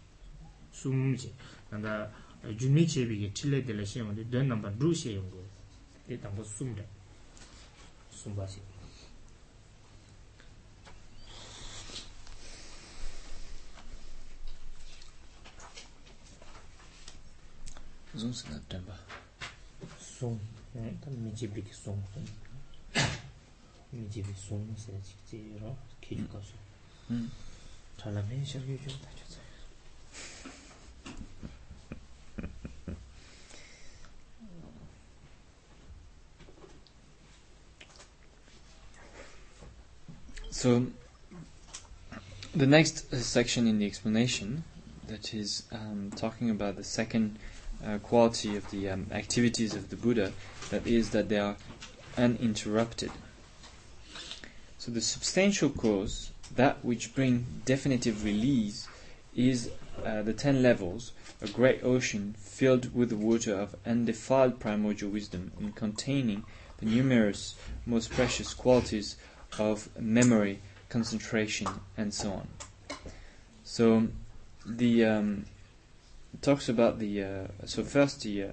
[0.72, 1.30] sumche
[1.70, 2.10] tanda
[2.56, 5.42] junmi chebegi tile dele sheyongo don namba dru sheyongo
[6.06, 6.84] te tangpo sumre
[8.10, 8.77] sumba sheyongo
[18.14, 18.96] Na temba.
[20.00, 20.40] Zoom.
[21.00, 22.02] Ta mi jibi ki zoom.
[23.92, 24.92] Mi jibi zoom se
[25.28, 25.76] chik ro.
[26.00, 26.38] Ka.
[27.98, 29.24] Chala me shar yu yu ta chu.
[40.50, 40.86] So,
[42.52, 44.64] the next section in the explanation,
[45.06, 47.38] that is um, talking about the second
[47.84, 50.32] uh, quality of the um, activities of the Buddha,
[50.70, 51.56] that is that they are
[52.16, 53.10] uninterrupted.
[54.78, 58.88] So the substantial cause, that which bring definitive release,
[59.34, 59.70] is
[60.04, 65.52] uh, the ten levels, a great ocean filled with the water of undefiled primordial wisdom
[65.58, 66.44] and containing
[66.78, 67.54] the numerous
[67.86, 69.16] most precious qualities
[69.58, 72.48] of memory, concentration, and so on.
[73.64, 74.08] So
[74.66, 75.46] the um,
[76.40, 78.48] talks about the uh, so first the uh,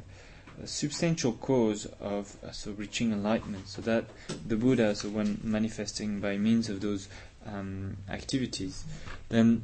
[0.65, 4.05] substantial cause of uh, so reaching enlightenment, so that
[4.47, 7.09] the Buddha, so when manifesting by means of those
[7.45, 8.85] um, activities,
[9.29, 9.63] then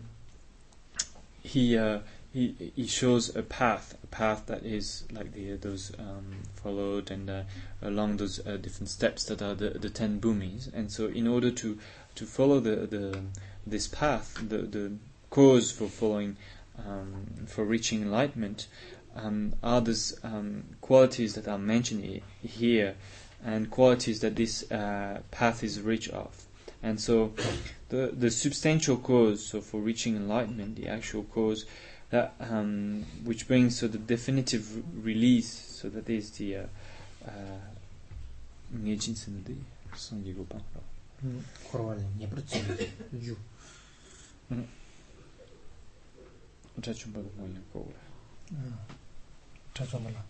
[1.41, 1.99] he uh,
[2.33, 7.29] he he shows a path, a path that is like the those um, followed and
[7.29, 7.43] uh,
[7.81, 11.51] along those uh, different steps that are the the ten bhumis, and so in order
[11.51, 11.77] to
[12.15, 13.19] to follow the the
[13.65, 14.91] this path, the the
[15.29, 16.35] cause for following
[16.87, 18.67] um, for reaching enlightenment
[19.15, 22.95] um, are those um, qualities that are mentioned here
[23.43, 26.45] and qualities that this uh, path is rich of.
[26.83, 27.33] And so
[27.89, 31.65] the the substantial cause so for reaching enlightenment, the actual cause
[32.09, 36.63] that um, which brings so the definitive r- release, so that is the uh,
[37.27, 37.59] uh,
[38.73, 39.43] ngejinsen
[49.73, 50.23] Cha cho mala.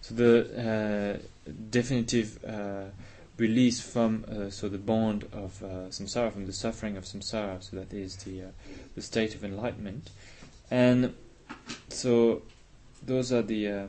[0.00, 2.90] So the uh, definitive uh,
[3.38, 7.76] release from uh, so the bond of uh, samsara, from the suffering of samsara, so
[7.76, 8.46] that is the uh,
[8.94, 10.10] the state of enlightenment,
[10.70, 11.14] and
[11.88, 12.42] so
[13.04, 13.86] those are the uh,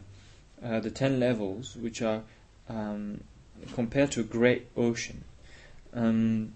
[0.64, 2.24] uh, the ten levels which are
[2.70, 3.22] um,
[3.74, 5.24] compared to a great ocean,
[5.94, 6.54] um,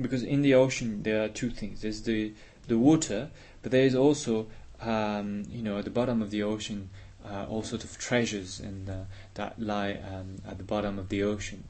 [0.00, 2.32] because in the ocean there are two things: there's the
[2.68, 3.30] the water,
[3.62, 4.46] but there is also
[4.80, 6.90] um, you know at the bottom of the ocean
[7.28, 9.04] uh, all sorts of treasures and uh,
[9.34, 11.64] that lie um, at the bottom of the ocean,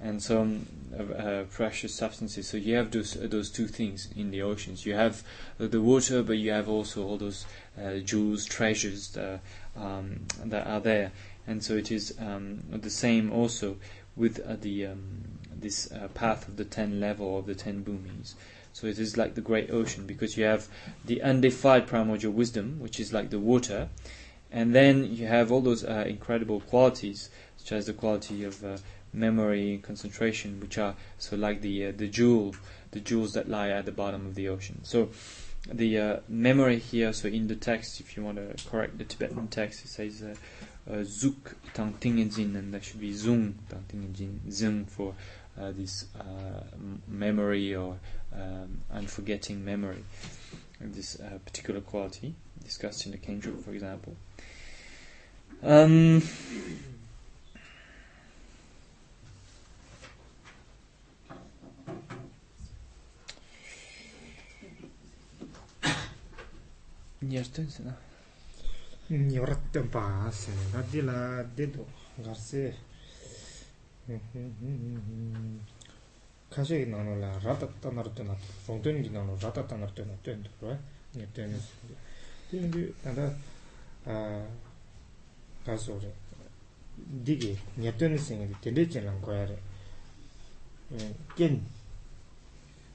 [0.00, 0.66] and some
[0.98, 2.48] uh, uh, precious substances.
[2.48, 4.84] So you have those uh, those two things in the oceans.
[4.84, 5.22] You have
[5.58, 7.46] the water, but you have also all those
[8.04, 9.40] jewels, treasures that,
[9.76, 11.12] um, that are there.
[11.46, 13.76] And so it is um, the same also
[14.16, 15.22] with the um,
[15.54, 18.34] this path of the ten level of the ten bhumis.
[18.78, 20.68] So it is like the great ocean because you have
[21.04, 23.88] the undefiled primordial wisdom, which is like the water,
[24.52, 28.76] and then you have all those uh, incredible qualities, such as the quality of uh,
[29.12, 32.54] memory, and concentration, which are so like the uh, the jewel,
[32.92, 34.78] the jewels that lie at the bottom of the ocean.
[34.84, 35.08] So
[35.66, 39.48] the uh, memory here, so in the text, if you want to correct the Tibetan
[39.48, 40.36] text, it says uh,
[40.88, 45.16] uh, zuk tang tingenjin, and that should be zung tang tingenjin, zung for
[45.74, 46.06] this
[47.08, 47.98] memory or
[48.34, 50.04] um, unforgetting memory,
[50.80, 54.16] this uh, particular quality discussed in the Kendra, for example.
[55.62, 56.22] Um,
[67.22, 67.94] Yartensena.
[69.10, 70.50] Yartem paase.
[70.72, 71.86] Nadila dedo.
[76.49, 76.85] se na di la de do gar se.
[76.85, 79.63] Kashe na no la rata ta nar te na fong ten gi na no rata
[79.63, 80.77] ta nar te na ten do ro.
[81.11, 81.61] Ni ten.
[82.49, 83.33] Tin di ta da
[84.05, 84.45] a
[85.63, 86.21] ka so re.
[87.25, 89.57] 디게 녀뜨는 생이 되게 지난 거야래
[91.35, 91.65] 겐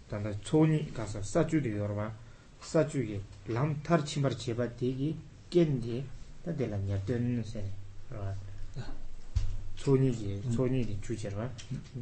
[0.09, 2.11] 단다 초니 가서 사주도 여러분
[2.61, 5.17] 사주게 람타르 침바르 제바 되게
[5.51, 6.07] 겐디
[6.45, 7.69] 다들라 녀뜨는 생
[9.83, 11.51] 초니게 초니디 주제라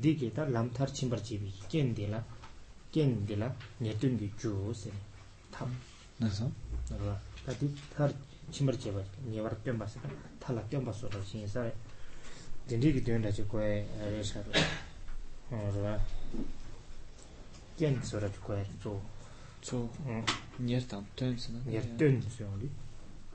[0.00, 2.24] 디게 다 람타르 침바르 제비 겐디라
[2.92, 4.92] 겐디라 녀뜨는 주세
[5.50, 5.68] 탑
[6.18, 6.50] 나서
[6.88, 8.12] 그러나 다디 타르
[8.50, 9.02] 침바르 제바
[9.32, 10.00] 녀바르 뼘바스
[10.40, 11.74] 탈라 뼘바스로 신사래
[12.66, 14.50] dindige dön da ko e re sha ro
[15.50, 16.00] ro
[17.78, 19.00] gen so ra ko e so
[19.60, 19.88] 저
[20.58, 22.68] 니르탄 튼스나 ye dön so li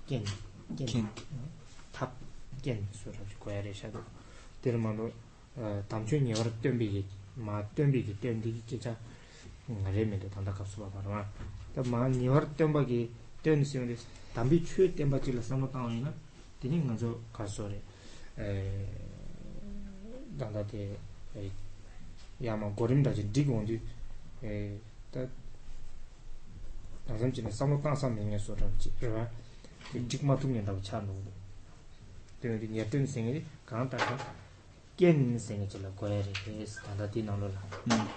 [0.06, 0.24] gen
[0.76, 1.08] gen 긴
[1.94, 2.12] tap
[2.62, 4.15] gen so ra ko e re sha ro der
[4.78, 5.12] ma no
[5.88, 7.06] dam chön ye war dön bi
[7.36, 8.96] ma dön bi ge dön di ge cha
[9.68, 11.26] re me de danda ka su ba ba ma
[11.74, 13.10] ta ma ni war dön ba ge
[13.42, 13.98] dön so li
[14.34, 16.14] dam bi chue dön ba ji la sam ta ni na
[16.60, 17.82] dini nga zo ka so re
[18.38, 18.88] 에
[20.40, 20.98] 단다데
[21.36, 21.52] 에
[22.44, 23.82] 야마 고림다지 디고온지
[24.42, 25.28] 에다
[27.08, 29.30] 나섬지네 삼로탄사 명예 소라지 그라
[29.92, 31.14] 디직마tum년다고 차노
[32.40, 34.18] 되게 니어튼 생이 간다가
[34.97, 37.95] ken sengi chila goya re kres tanda di nanglo la.
[37.95, 38.09] Mm.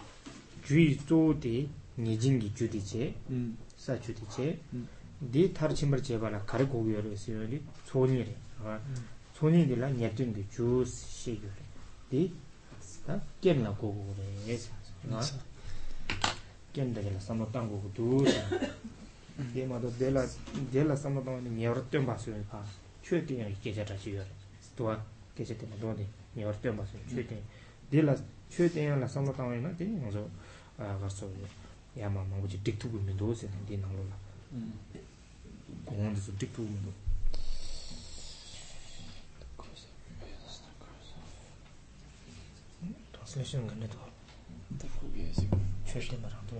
[0.63, 3.55] Jui zo di nijin gi ju di che mm.
[3.75, 4.83] sa ju di che mm.
[5.17, 8.35] di tar chimbar che bala kari gogi yo re si yo li tsoni re
[9.33, 11.63] tsoni di la nyabdun gi ju she yo re
[12.07, 12.33] di
[13.39, 14.57] ken la gogo re
[16.71, 18.23] ken da la samotang gogo du
[19.51, 20.09] di ma do de
[20.83, 22.63] la samotang ni nyawar tuyam pa su yo pa
[23.01, 24.33] chwe tuyam ki kecha tashi yo re
[24.75, 25.03] tuwa
[25.33, 26.05] kecha tuyam do di
[26.35, 27.41] nyor te basu chwe ten
[27.89, 28.15] di la
[28.49, 30.29] chwe ten yang la samla tangwa ina di yang zo
[30.77, 31.29] garso
[31.95, 34.17] ya ma mangu chi dik tuku mendo se di nang lo la
[35.85, 36.91] gongwa di su dik tuku mendo
[43.11, 43.97] translation gane to
[45.85, 46.55] chwe ten barang to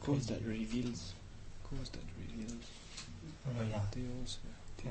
[0.00, 1.14] cause that reveals
[1.62, 2.64] cause that reveals
[3.46, 4.38] oh yeah they also
[4.76, 4.90] they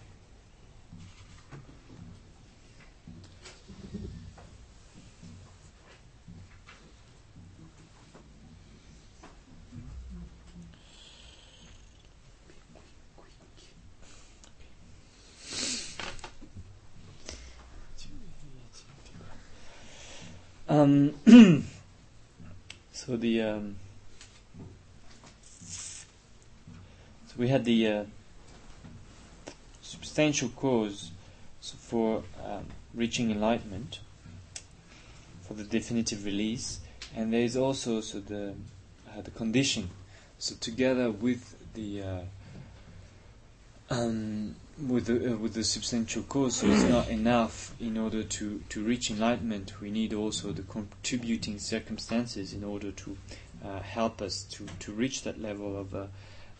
[20.91, 21.15] Um,
[22.91, 23.77] so the um,
[25.45, 26.03] so
[27.37, 28.03] we had the uh,
[29.81, 31.11] substantial cause
[31.61, 34.01] for um, reaching enlightenment,
[35.47, 36.81] for the definitive release,
[37.15, 38.53] and there is also so the
[39.09, 39.89] uh, the condition.
[40.39, 42.19] So together with the uh,
[43.89, 48.61] um, with the uh, with the substantial cause, so it's not enough in order to,
[48.69, 49.79] to reach enlightenment.
[49.81, 53.17] We need also the contributing circumstances in order to
[53.63, 56.07] uh, help us to, to reach that level of uh,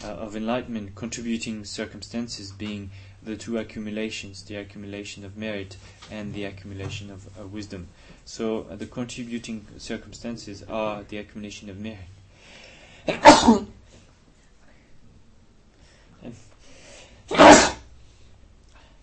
[0.03, 0.95] uh, of enlightenment.
[0.95, 2.91] Contributing circumstances being
[3.23, 5.77] the two accumulations: the accumulation of merit
[6.09, 7.87] and the accumulation of wisdom.
[8.25, 11.99] So uh, the contributing circumstances are the accumulation of merit.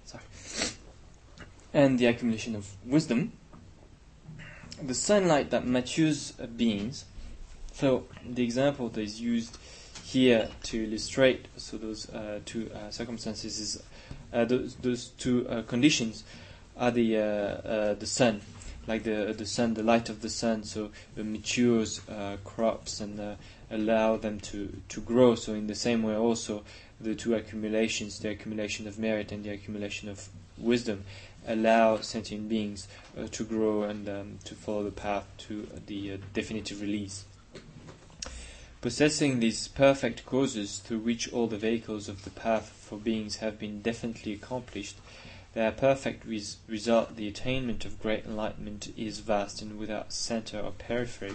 [0.04, 0.22] sorry,
[1.78, 3.30] and the accumulation of wisdom,
[4.82, 7.04] the sunlight that matures beings.
[7.72, 9.56] So the example that is used
[10.02, 13.82] here to illustrate so those uh, two uh, circumstances is
[14.32, 16.24] uh, those, those two uh, conditions
[16.76, 18.40] are the uh, uh, the sun,
[18.88, 22.00] like the the sun, the light of the sun, so it matures
[22.42, 23.36] crops and
[23.70, 25.36] allow them to to grow.
[25.36, 26.64] So in the same way, also
[27.00, 31.04] the two accumulations, the accumulation of merit and the accumulation of wisdom,
[31.46, 32.88] allow sentient beings
[33.18, 37.24] uh, to grow and um, to follow the path to the uh, definitive release.
[38.80, 43.58] Possessing these perfect causes through which all the vehicles of the path for beings have
[43.58, 44.96] been definitely accomplished,
[45.54, 50.70] their perfect res- result, the attainment of great enlightenment, is vast and without center or
[50.70, 51.34] periphery,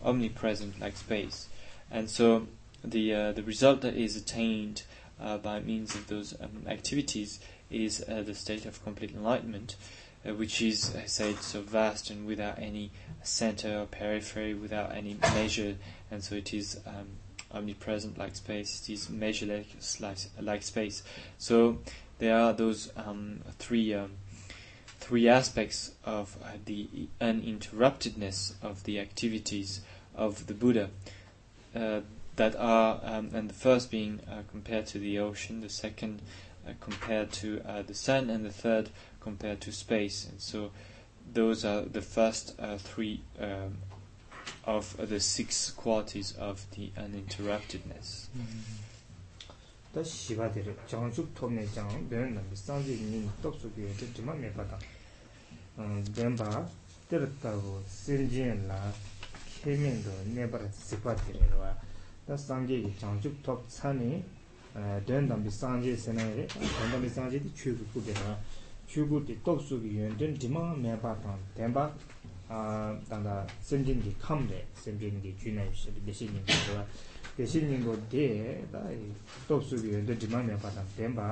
[0.00, 1.48] omnipresent like space.
[1.90, 2.46] And so,
[2.84, 4.84] the uh, the result that is attained
[5.20, 7.40] uh, by means of those um, activities
[7.70, 9.76] is uh, the state of complete enlightenment,
[10.26, 12.90] uh, which is, I said, so vast and without any
[13.22, 15.76] center or periphery, without any measure,
[16.10, 17.08] and so it is um,
[17.52, 21.02] omnipresent like space, it is measureless like, like space.
[21.38, 21.78] So
[22.18, 24.12] there are those um, three um,
[24.98, 26.88] three aspects of uh, the
[27.20, 29.80] uninterruptedness of the activities
[30.16, 30.90] of the Buddha
[31.76, 32.00] uh,
[32.34, 36.22] that are, um, and the first being uh, compared to the ocean, the second
[36.79, 38.89] compared to uh, the sun, and the third
[39.19, 40.27] compared to space.
[40.29, 40.71] And so
[41.33, 43.77] those are the first uh, three um,
[44.65, 48.29] of the six qualities of the uninterruptedness.
[49.93, 54.79] 다 시바데르 장축 톱네 장 변은 비싼지 닌 똑수기 되지만 매 받아
[55.77, 56.65] 음 덴바
[57.09, 58.93] 때렸다고 신진라
[59.61, 61.75] 케민도 네버스 시바데르와
[62.25, 64.23] 다 상지 장축 톱 산이
[64.76, 68.34] dēn dāmbi sāngjē sēnā yore, dēn dāmbi sāngjē dī chū gu gu dē rā,
[68.90, 71.86] chū gu dī tōk sū gu yuñ dēn dīmā mē bā tāng, dēn bā
[73.08, 76.44] dāndā sēm jīn dī khām dē, sēm jīn dī chū nā yu shē, bēshī nīng
[76.44, 76.84] gu rā,
[77.38, 78.26] bēshī nīng gu dē,
[78.74, 78.82] dā
[79.48, 81.28] tōk sū gu yuñ dēn dīmā mē bā tāng, dēn bā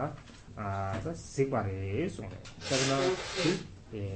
[1.04, 2.40] dā sīk bā rē sōng rē,
[2.70, 2.98] dā rā
[3.92, 4.06] dī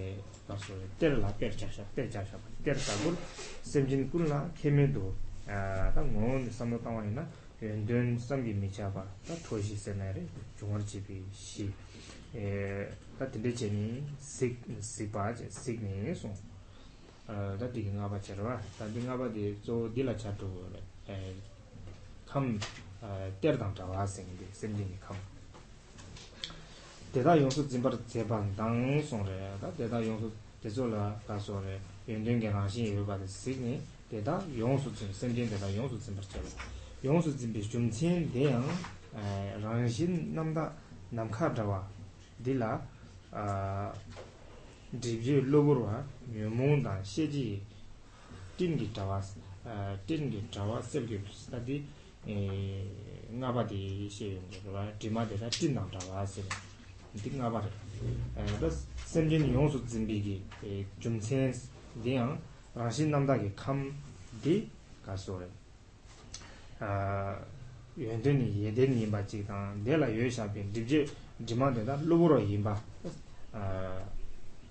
[0.49, 3.13] dā sō rē, tēr lā pēr chā shā, tēr chā shā bā, tēr tā gu
[3.13, 3.29] rā,
[3.75, 5.13] sēm jīn gu rā kē mē dō,
[5.49, 7.27] dā ngō nī sā mō tāng wā yu na,
[7.61, 10.27] dun samgi michaba ta toshi senare
[10.57, 11.73] chungar chibi shi.
[12.33, 12.87] E,
[13.17, 16.37] ta tinte cheni sikpa sikni sung
[17.27, 20.47] e, ta digi ngaba charwa ta digi ngaba di zo dila chatu
[21.07, 21.35] e,
[22.25, 22.57] kham
[23.41, 25.17] terdang chawa sengi semjini kham.
[27.11, 30.31] Teta yonsu zimbar zeban dang sung re ta teta yonsu
[30.61, 35.49] tezo la ta so re yondun gen rangshin yoyoba di sikni teta yonsu zim semjini
[35.49, 38.65] teta yonsu zimbar charwa 용수 진비 좀친 대양
[39.62, 40.73] 랑신 남다
[41.11, 41.87] 남카드와
[42.43, 42.85] 딜라
[43.31, 43.93] 아
[45.01, 47.62] 디브지 로고와 묘몬다 시지
[48.57, 49.39] 띵기 타와스
[50.07, 51.85] 띵기 타와스 셀기 스타디
[52.27, 52.85] 에
[53.31, 56.43] 나바디 시용도라 디마데라 띵남 타와스
[57.23, 57.69] 띵나바라
[58.62, 60.43] 에스 샘진 용수 진비기
[60.99, 61.53] 좀친
[62.03, 62.41] 대양
[62.75, 64.69] 랑신 남다기 캄디
[65.07, 65.47] 가소레
[66.81, 71.07] yuandeni yedeni yinpa chik tang, dela yoy shabin, dibje
[71.45, 72.81] jima deda luburo yinpa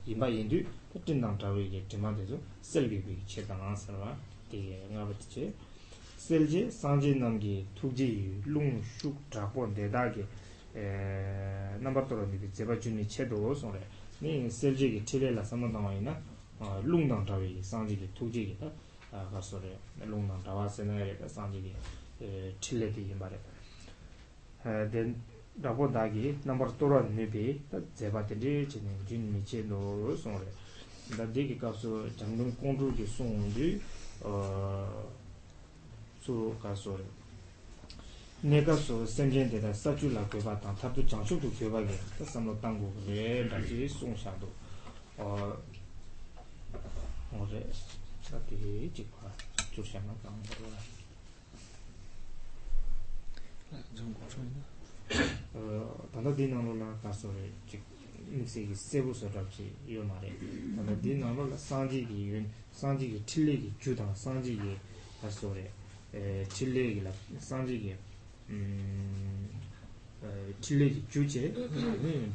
[0.05, 0.63] yinpa yindu,
[1.05, 4.15] tindang tawe ye jima dezo selgi bi che tang ansarwa
[4.49, 5.53] dege ngabati che
[6.15, 10.25] selje sanje namgi tukji lung shuk drakpo deda ge
[11.79, 13.85] nambar toro nipi zeba juni che do songre
[14.19, 16.19] ni selje ge tile la samantangwa ina
[16.83, 18.71] lung dang tawe ye sanje ge tukji ge ta
[19.09, 21.73] 가서래 롱난 다와세나에 산지기
[22.59, 23.39] chile di yinbare
[24.89, 25.15] den
[25.61, 30.51] rabo dagi nambar toro nubi da zeba tenri chini jun mi che no songre
[31.15, 33.81] da degi kapsu jangnum kondru ki songdi
[36.19, 36.97] su kapsu
[38.41, 42.25] ne kapsu semjen de da sachu la kweba tang tatu changshu tu kweba ge da
[42.25, 44.47] samlo tangu re da chi song shadu
[47.31, 47.65] ngore
[48.29, 49.31] da degi chikwa
[49.71, 50.96] chur shamna kanga
[56.11, 57.45] tanda di nānu nā kāso re
[58.27, 60.31] mīkse ki sebu so rabchi iyo mā re
[60.75, 64.73] tanda di nānu nā sāngjī ki yun sāngjī ki chile ki chū tāng sāngjī ki
[65.21, 65.65] kāso re
[66.53, 67.93] chile ki la sāngjī ki
[70.61, 71.51] chile ki chū che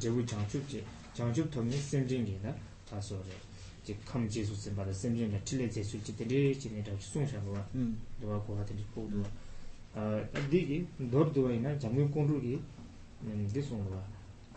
[0.00, 0.84] jebu chāngchūp che
[1.16, 2.52] chāngchūp tōmi semjīng ki nā
[2.90, 3.36] kāso re
[3.84, 7.26] jī kham jesu sempa da semjīng na chile jesu chi tere chi nē rāchi sōng
[7.26, 7.62] shā rōwa
[8.22, 9.26] rōwa kōwa tere kōduwa
[10.51, 12.60] 디기 더르도이나 장군 콘루기
[13.52, 14.02] 디송과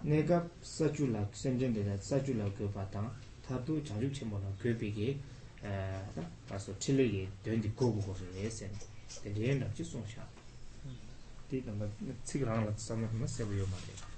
[0.02, 3.12] 내가 사줄라 셈젠데다 사줄라 그 바탕
[3.46, 5.20] 타도 자주 쳔모나 괴비기
[5.64, 6.02] 에
[6.48, 8.72] 가서 칠리기 된디 고고 고서 예센
[9.24, 10.26] 데리엔다 지송샤
[11.50, 11.88] 디 넘버
[12.24, 14.16] 치그랑 같이 sammen med 세비요 말이야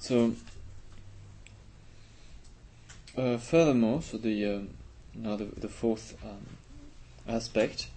[0.00, 0.34] So
[3.20, 4.70] uh, furthermore, so the um,
[5.14, 6.46] now the, the fourth um,
[7.28, 7.88] aspect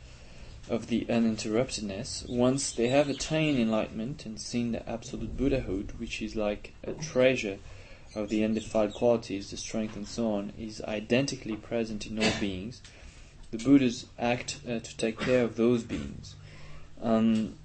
[0.70, 6.36] of the uninterruptedness, once they have attained enlightenment and seen the absolute Buddhahood, which is
[6.36, 7.60] like a treasure
[8.16, 12.82] of the undefiled qualities, the strength and so on, is identically present in all beings,
[13.52, 16.36] the Buddhas act uh, to take care of those beings.
[17.02, 17.56] Um,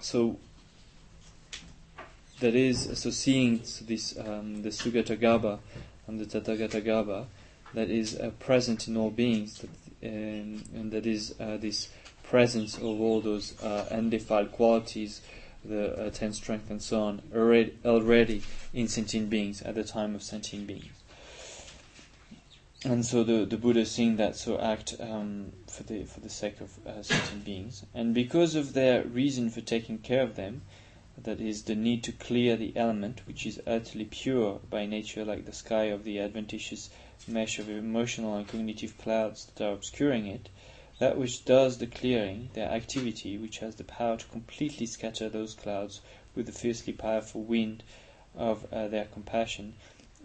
[0.00, 0.38] so
[2.40, 5.58] that is so seeing this um, the Sugatagarbha
[6.06, 7.26] and the Tathagatagarbha
[7.74, 9.70] that is uh, present in all beings that,
[10.08, 11.88] um, and that is uh, this
[12.22, 15.20] presence of all those uh, undefiled qualities
[15.68, 18.42] the uh, ten strength and so on already, already
[18.72, 20.92] in sentient beings at the time of sentient beings.
[22.84, 26.28] And so the, the Buddha is seeing that so act um, for the for the
[26.28, 30.62] sake of uh, sentient beings, and because of their reason for taking care of them,
[31.18, 35.46] that is the need to clear the element which is utterly pure by nature, like
[35.46, 36.90] the sky of the adventitious
[37.26, 40.48] mesh of emotional and cognitive clouds that are obscuring it,
[40.98, 45.54] that which does the clearing, their activity, which has the power to completely scatter those
[45.54, 46.00] clouds
[46.34, 47.82] with the fiercely powerful wind
[48.34, 49.74] of uh, their compassion,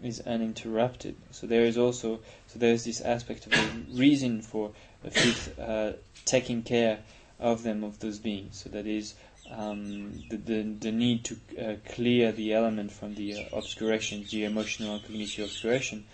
[0.02, 1.14] is uninterrupted.
[1.30, 4.72] So there is also so there is this aspect of the reason for
[5.10, 5.92] fifth uh,
[6.24, 7.00] taking care
[7.38, 8.58] of them of those beings.
[8.62, 9.14] So that is
[9.56, 14.44] um, the, the, the need to uh, clear the element from the uh, obscuration, the
[14.44, 16.04] emotional and cognitive obscuration,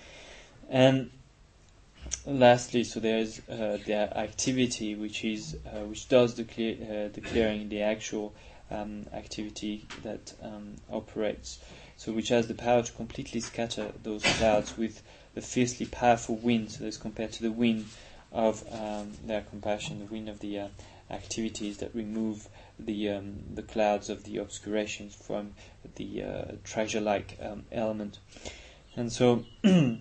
[0.68, 1.10] and
[2.26, 7.08] lastly, so there is uh, the activity which is uh, which does the clear uh,
[7.12, 8.34] the clearing, the actual
[8.70, 11.58] um, activity that um, operates,
[11.96, 15.02] so which has the power to completely scatter those clouds with
[15.34, 16.70] the fiercely powerful wind.
[16.72, 17.86] So as compared to the wind
[18.32, 20.68] of um, their compassion, the wind of the uh,
[21.10, 22.48] activities that remove
[22.78, 25.54] the um, the clouds of the obscurations from
[25.96, 28.18] the uh, treasure-like um, element,
[28.96, 29.44] and so.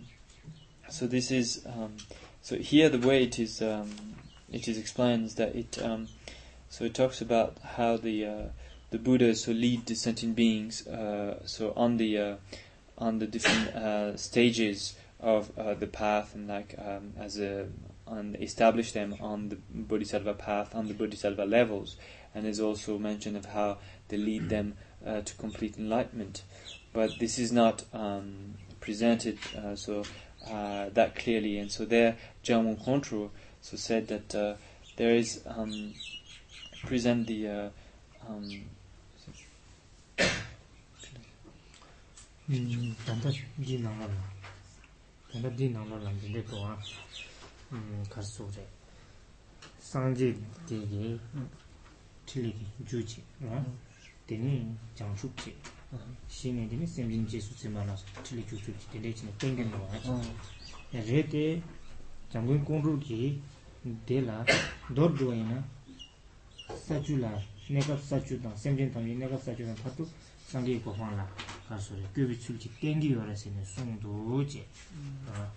[0.90, 1.98] so this is um,
[2.42, 3.90] so here the way it is um,
[4.52, 6.08] it is explained is that it um,
[6.70, 8.44] so it talks about how the uh,
[8.92, 12.36] the Buddha so lead the sentient beings uh, so on the uh,
[12.98, 16.76] on the different uh, stages of uh, the path and like
[17.20, 17.68] as a
[18.06, 21.98] and establish them on the bodhisattva path on the bodhisattva levels
[22.38, 26.44] and there's also mention of how they lead them uh, to complete enlightenment.
[26.94, 29.40] But this is not um, presented
[29.76, 30.04] so
[30.50, 31.58] uh, that clearly.
[31.58, 33.32] And so there, Jamgon Kongtrul
[33.62, 34.54] so said that uh,
[34.98, 35.94] there is um,
[36.86, 37.70] present the uh,
[38.30, 38.50] um,
[43.06, 43.34] tanda
[52.28, 53.66] tilgi juji mm.
[54.28, 55.54] teni jangshukji
[55.92, 56.16] mm.
[56.30, 60.26] shime teni semjin jesu tsima na tilgi juji teni chini pengen no wa mm.
[61.08, 61.62] re te
[62.34, 63.42] jangun kondru ki
[64.08, 64.46] de la
[64.90, 65.64] dor duwayi na
[66.88, 67.32] sachu la
[67.70, 70.08] nekab sachu tang semjin tangyi nekab sachu tang tatu
[70.52, 71.28] sangi ko huan la
[71.70, 74.64] kaso re kyubi chulji tengi yore se ne sungdu je
[75.34, 75.52] ah,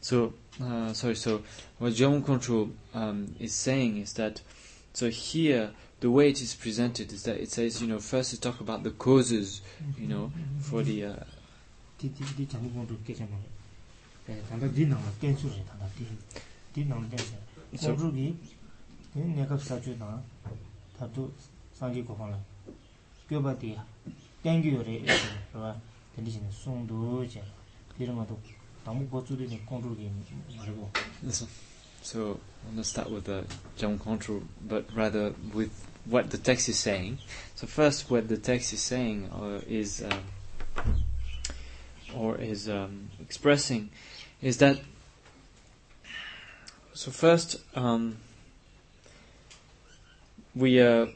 [0.00, 1.42] So, uh, sorry, so
[1.78, 4.42] what German control um, is saying is that
[4.94, 8.40] So here, the way it is presented is that it says, you know, first to
[8.40, 9.60] talk about the causes,
[9.98, 11.04] you know, for the.
[11.04, 11.16] Uh,
[31.30, 31.46] so,
[32.04, 33.44] so I'm not start with the
[33.78, 37.18] Jamgon Kongtrul, but rather with what the text is saying.
[37.54, 41.04] So first, what the text is saying uh, is um,
[42.14, 43.90] or is um, expressing
[44.42, 44.80] is that.
[46.92, 48.18] So first, um,
[50.54, 51.06] we uh,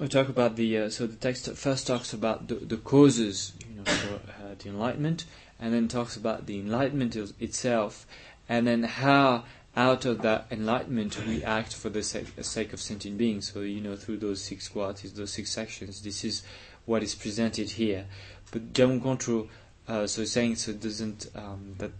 [0.00, 3.76] we talk about the uh, so the text first talks about the, the causes you
[3.76, 5.26] know for uh, the enlightenment,
[5.60, 8.06] and then talks about the enlightenment itself,
[8.48, 9.44] and then how
[9.76, 13.52] out of that enlightenment we act for the sake, of sentient beings.
[13.52, 16.42] So, you know, through those six qualities, those six sections, this is
[16.84, 18.06] what is presented here.
[18.50, 19.48] But Jamgon Kongtrul,
[19.86, 21.92] uh, so saying so doesn't, um, that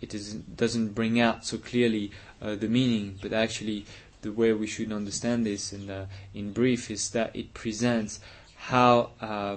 [0.00, 3.86] it is, doesn't bring out so clearly uh, the meaning, but actually
[4.22, 8.20] the way we should understand this in, uh, in brief is that it presents
[8.56, 9.56] how uh,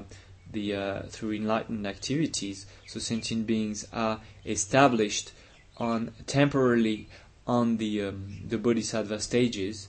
[0.51, 5.31] the, uh, through enlightened activities, so sentient beings are established
[5.77, 7.07] on temporarily
[7.49, 8.17] on the um,
[8.47, 9.87] the bodhisattva stages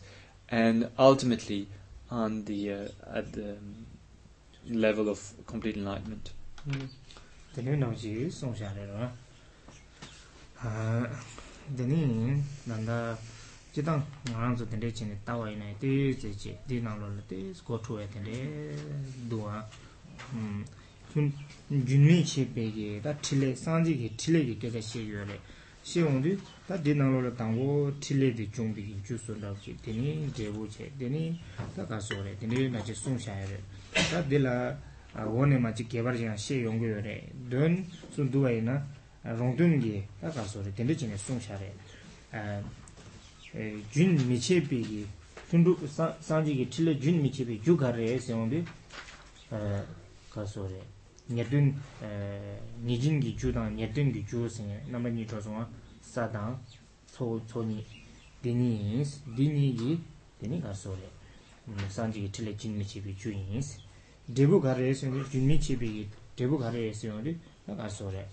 [0.48, 1.68] and ultimately
[2.10, 3.86] on the uh, at the um,
[4.84, 6.30] level of complete enlightenment.
[6.64, 6.86] Hmm.
[7.54, 9.10] Deni no ji song xia le ro.
[10.64, 11.06] A
[11.76, 12.98] deni nan da
[13.74, 16.98] ji dang ngang zu den de chen ta wai nai ti ji ji di nang
[17.00, 17.28] lo le hmm.
[17.28, 18.38] ti go chu ye den de
[19.28, 19.64] du a
[20.34, 20.64] 음
[21.86, 25.38] 준위 chi pege da thile sanji ge thile ge ge she yo le.
[25.82, 26.38] 시용디
[26.68, 31.40] 다 디나로라 당고 틸레디 중비 주소라지 되니 제보체 되니
[31.74, 33.58] 다 가서래 되니 마치 송샤야래
[34.10, 34.78] 다 딜라
[35.14, 38.86] 원에 마치 개발지나 시 연구요래 든 순두와이나
[39.24, 41.72] 롱든기 다 가서래 되니 진에 송샤래
[43.90, 45.06] 준 미체비기
[45.48, 45.76] 순두
[46.20, 48.64] 산지기 틸레 준 미체비 주가래 세용디
[50.30, 50.78] 가서래
[51.30, 51.74] nyadun
[52.84, 55.66] nijin gi ju dang nyadun gi ju sing nama ni to song
[56.00, 56.58] sa dang
[57.06, 57.84] so so ni
[58.42, 59.98] dini yins dini gi
[60.38, 61.08] dini ga so re
[61.88, 63.78] san ji tile jin mi chi bi ju yins
[64.26, 68.10] debu ga re sing jin mi chi bi debu ga re sing ri ga so
[68.10, 68.26] re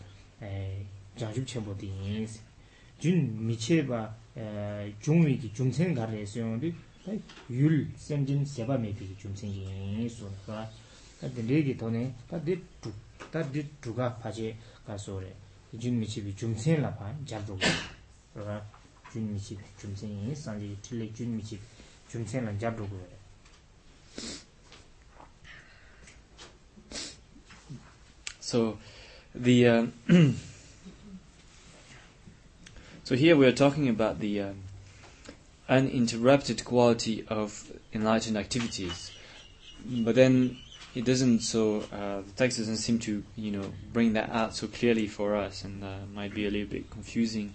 [1.16, 2.40] jang ju chen bo di yins
[3.00, 4.16] jun mi che ba
[5.00, 6.74] jung wi gi jung sen ga re sing ri
[7.48, 10.68] yul sem jin se ba me bi jung sen yins so ga
[11.22, 12.92] tā dī lē kī tōne tā dī dhū
[13.34, 14.50] tā dī dhū kā pāchē
[14.88, 15.32] kā sō rē
[15.74, 17.72] jīn mī chī bī jum sēn lā pā jār dhū kā
[18.48, 18.58] rā
[19.14, 22.14] jīn mī chī bī jum sēn yī sāng jī tī lē jīn mī chī bī
[22.14, 23.16] jum sēn lā jār dhū kā rē
[28.48, 28.78] So
[29.36, 29.86] the uh,
[33.04, 34.54] so here we are talking about the uh,
[35.68, 39.12] uninterrupted quality of enlightened activities,
[39.86, 40.58] but then
[40.98, 44.68] it doesn't so uh, the text doesn't seem to you know bring that out so
[44.68, 47.54] clearly for us, and uh, might be a little bit confusing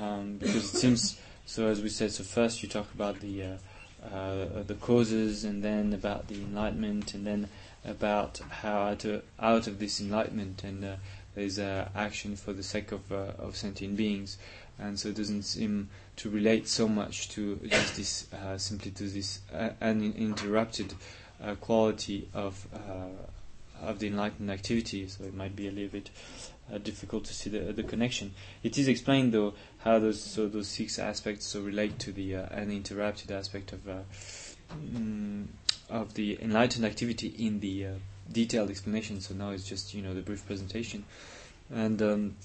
[0.00, 1.66] um, because it seems so.
[1.68, 5.94] As we said, so first you talk about the uh, uh, the causes, and then
[5.94, 7.48] about the enlightenment, and then
[7.84, 10.96] about how out of, out of this enlightenment and uh,
[11.36, 14.36] there's uh, action for the sake of of sentient beings,
[14.78, 19.04] and so it doesn't seem to relate so much to just this uh, simply to
[19.04, 20.94] this uh, uninterrupted
[21.42, 25.06] uh, quality of uh, of the enlightened activity.
[25.08, 26.10] So it might be a little bit
[26.72, 28.34] uh, difficult to see the the connection.
[28.62, 32.46] It is explained though how those so those six aspects so relate to the uh,
[32.50, 33.98] uninterrupted aspect of uh,
[34.72, 35.46] mm,
[35.88, 37.90] of the enlightened activity in the uh,
[38.32, 39.20] detailed explanation.
[39.20, 41.04] So now it's just you know the brief presentation,
[41.72, 42.36] and um,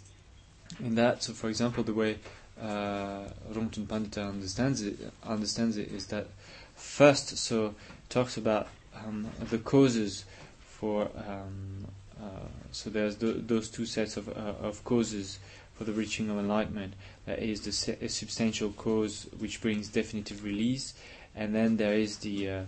[0.79, 2.17] in that, so for example, the way
[2.61, 6.27] uh, Rongton Pandita understands it understands it is that
[6.75, 7.75] first, so
[8.09, 8.67] talks about
[9.05, 10.25] um, the causes
[10.59, 11.85] for um,
[12.21, 12.25] uh,
[12.71, 15.39] so there's th- those two sets of uh, of causes
[15.75, 16.93] for the reaching of enlightenment.
[17.25, 20.93] There is the se- substantial cause which brings definitive release,
[21.35, 22.61] and then there is the uh,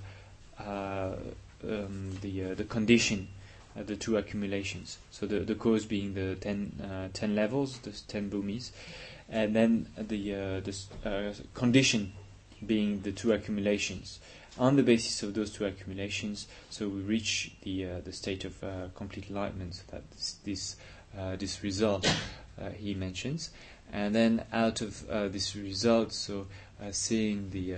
[0.59, 1.15] uh,
[1.63, 3.27] um, the uh, the condition,
[3.77, 4.97] uh, the two accumulations.
[5.11, 8.71] So the the cause being the ten ten levels, the ten bhumis,
[9.29, 10.31] and then the
[10.61, 12.13] the condition
[12.65, 14.19] being the two accumulations.
[14.59, 18.63] On the basis of those two accumulations, so we reach the uh, the state of
[18.63, 19.73] uh, complete enlightenment.
[19.73, 20.75] So that this this,
[21.17, 22.05] uh, this result
[22.61, 23.49] uh, he mentions,
[23.91, 26.45] and then out of uh, this result, so
[26.79, 27.77] uh, seeing the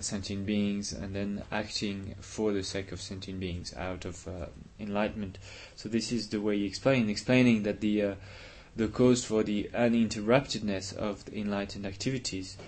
[0.00, 4.26] sentient beings and then acting for the sake of sentient beings out of
[4.80, 5.38] enlightenment.
[5.76, 8.16] So this is the way he explained, explaining that the
[8.76, 12.58] the cause for the uninterruptedness of the enlightened activities.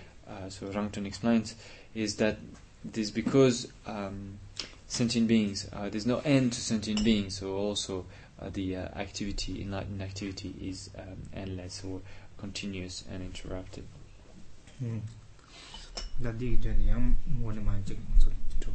[0.49, 1.55] So Rangton explains
[1.95, 2.39] is that
[2.85, 4.39] this because um,
[4.87, 8.07] sentient beings, uh, there's no end to sentient beings, so also
[8.41, 12.01] uh, the uh, activity, enlightened activity, is um, endless or
[12.39, 13.85] continuous and interrupted.
[14.83, 15.01] Mm.
[16.21, 18.29] that the journey am one man jig so
[18.61, 18.69] to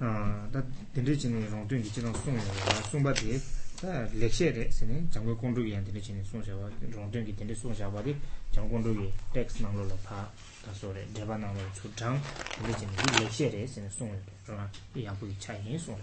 [0.00, 0.64] ah that
[0.94, 3.40] the region rong tu ji dang song ya song ba de
[3.80, 6.70] ta lecture de se ne jang go kon ru yan de ne song sha ba
[6.94, 8.14] rong tu ji de song sha ba de
[8.52, 10.30] jang kon ru ye text nang lo la pa
[10.64, 12.20] 가서 그래 대바 나와 주장
[12.62, 15.98] 우리 지금 이 렉셔에 있는 송을 그러나 이 아부이 차이 송.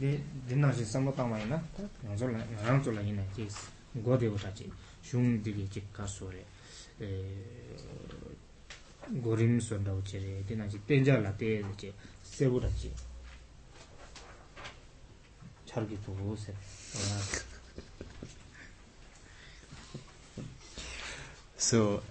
[0.00, 0.16] 네
[0.48, 1.62] dinnashi samba tangwayi na
[2.02, 4.72] ngarang zola ina jis godewa tachi
[5.02, 6.42] shung dili jik kaso re
[9.20, 11.92] gorim sonda uche re dinnashi tenja la te uche
[12.22, 12.90] sebu tachi
[15.66, 16.54] chargi togo se
[21.58, 22.02] So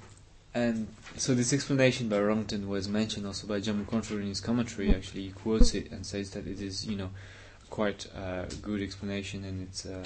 [0.54, 4.94] and so this explanation by Rongton was mentioned also by Jamgon Kongtrul in his commentary.
[4.94, 7.12] Actually, he quotes it and says that it is, you know,
[7.70, 10.04] quite a good explanation and it's uh,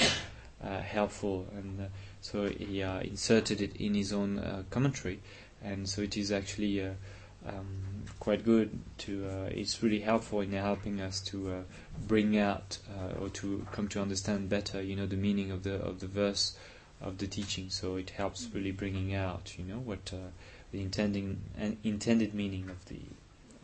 [0.64, 1.48] uh, helpful.
[1.56, 1.86] And uh,
[2.22, 5.20] so he uh, inserted it in his own commentary,
[5.64, 8.80] and so it is actually um, quite good.
[9.00, 11.64] To it's really helpful in helping us to
[12.08, 12.78] bring out
[13.20, 16.58] or to come to understand better, you know, the meaning of the of the verse
[17.04, 17.70] of the teaching.
[17.70, 18.58] So it helps mm-hmm.
[18.58, 20.32] really bringing out, you know, what uh,
[20.72, 23.02] the intending and intended meaning of the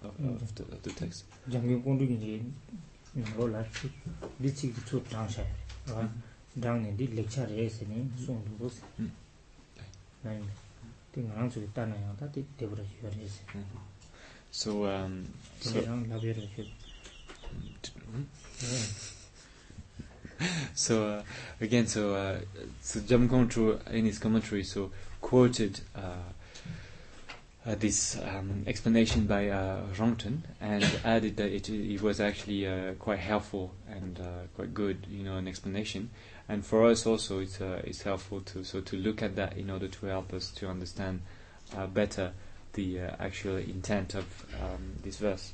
[0.04, 0.36] of, mm-hmm.
[0.36, 1.24] of the of the text.
[1.50, 2.44] jangi kondu ni
[3.38, 3.90] ro la chi
[4.40, 5.44] di chi ki chu dang sha
[5.88, 6.62] ra mm-hmm.
[6.62, 8.84] dang ne di lecture re se ni sung du se
[10.24, 10.46] na ni
[11.12, 13.42] ti ngang chu ta na ya ta ti de bra chi re se
[14.52, 15.26] So um,
[15.62, 16.66] so rang la be re che
[20.74, 21.24] so uh,
[21.62, 22.40] again, so uh,
[22.82, 24.92] so Jamgon Kongtrul in his commentary so
[25.22, 26.16] quoted uh,
[27.66, 32.94] uh, this um, explanation by uh, Rongton and added that it, it was actually uh,
[32.94, 36.10] quite helpful and uh, quite good, you know, an explanation.
[36.48, 39.88] And for us also, it's it's helpful to so to look at that in order
[39.88, 41.22] to help us to understand
[41.94, 42.32] better
[42.74, 44.26] the actual intent of
[44.60, 45.54] um, this verse.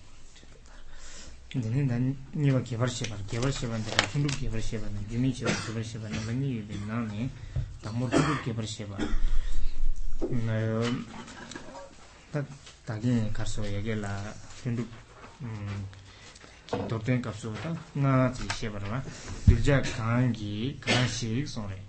[1.55, 6.59] 근데 난 니와 개발 시발 개발 시발인데 중국 개발 시발은 주민 시발 개발 시발은 많이
[6.59, 7.28] 있는데
[7.82, 9.01] 담모 중국 개발 시발
[10.22, 11.06] 음
[12.86, 14.32] 다긴 가서 얘기라
[14.62, 14.86] 중국
[15.43, 15.89] 음
[16.89, 19.02] 도된 값소다 나지 시발아
[19.47, 21.82] 들자 강기 강식 소래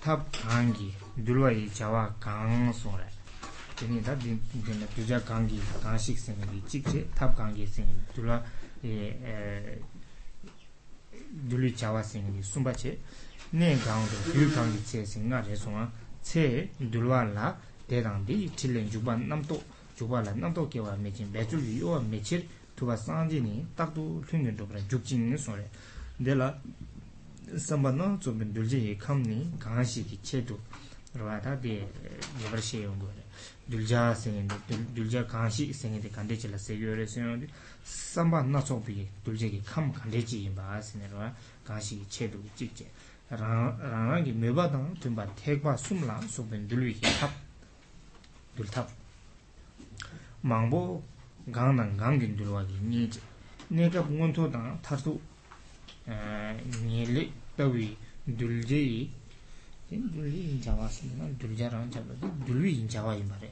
[0.00, 0.94] 탑 강기
[1.26, 3.04] 들와이 자와 강 소래
[3.78, 8.42] teni da din din tuja kangi kanshik singi di chikche tab kangi singi dula
[11.47, 12.99] dhuli chawa singi sumba che
[13.51, 15.89] ne gangdo dhuli gangi che singi nga re songa
[16.21, 17.57] che dhulwa la
[17.87, 19.63] dedang di chilen jubwa namto
[19.95, 22.43] jubwa la namto kewa mechin bechul yuwa mechir
[22.75, 25.69] tuba sanji ni takdu lungyo dhubra jubji ni sore
[26.17, 26.59] de la
[27.55, 30.57] samba na zubin dhulji kamni gangashi ki che tu
[31.13, 31.87] rwa ta de
[32.41, 33.22] yabar she yungu re
[33.67, 34.55] dulja sengende,
[34.93, 37.47] dulja kanshi sengende kandechi la segyo re sengende
[37.83, 41.33] samba na chokpi dulja ki kham kandechi inba sengende
[41.63, 42.85] kanshi ki che duki chikche
[43.29, 47.31] Rang ki meba tang tunba tekpa sumla sukben dulwi ki thap
[48.55, 48.89] dul thap
[50.43, 51.01] mangbo
[51.47, 53.09] gang dang gang gin dulwa ki nye
[53.69, 55.19] neka nye kap to tang tartu
[56.85, 59.07] nye tawi dulja
[60.13, 63.51] 둘리 인자와스나 둘자랑 잡아도 둘리 인자와 이 말에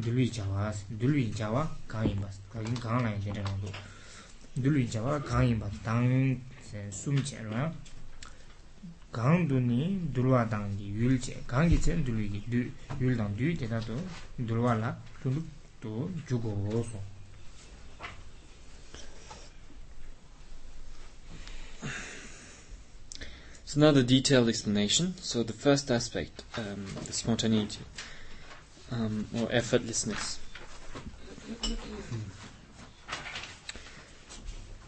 [0.00, 3.66] 둘리 자와스 둘리 자와 강이 바스 강이 강나 이제라도
[4.54, 6.40] 둘리 자와 강이 바스 당
[6.90, 7.72] 숨제라
[9.10, 12.70] 강도니 둘와 당기 율제 강기 전 둘리기
[13.00, 13.96] 율당 뒤 대다도
[14.46, 17.17] 둘와라 좀또 주고 오소
[23.76, 25.14] now another detailed explanation.
[25.20, 27.80] So the first aspect, um, the spontaneity
[28.90, 30.38] um, or effortlessness.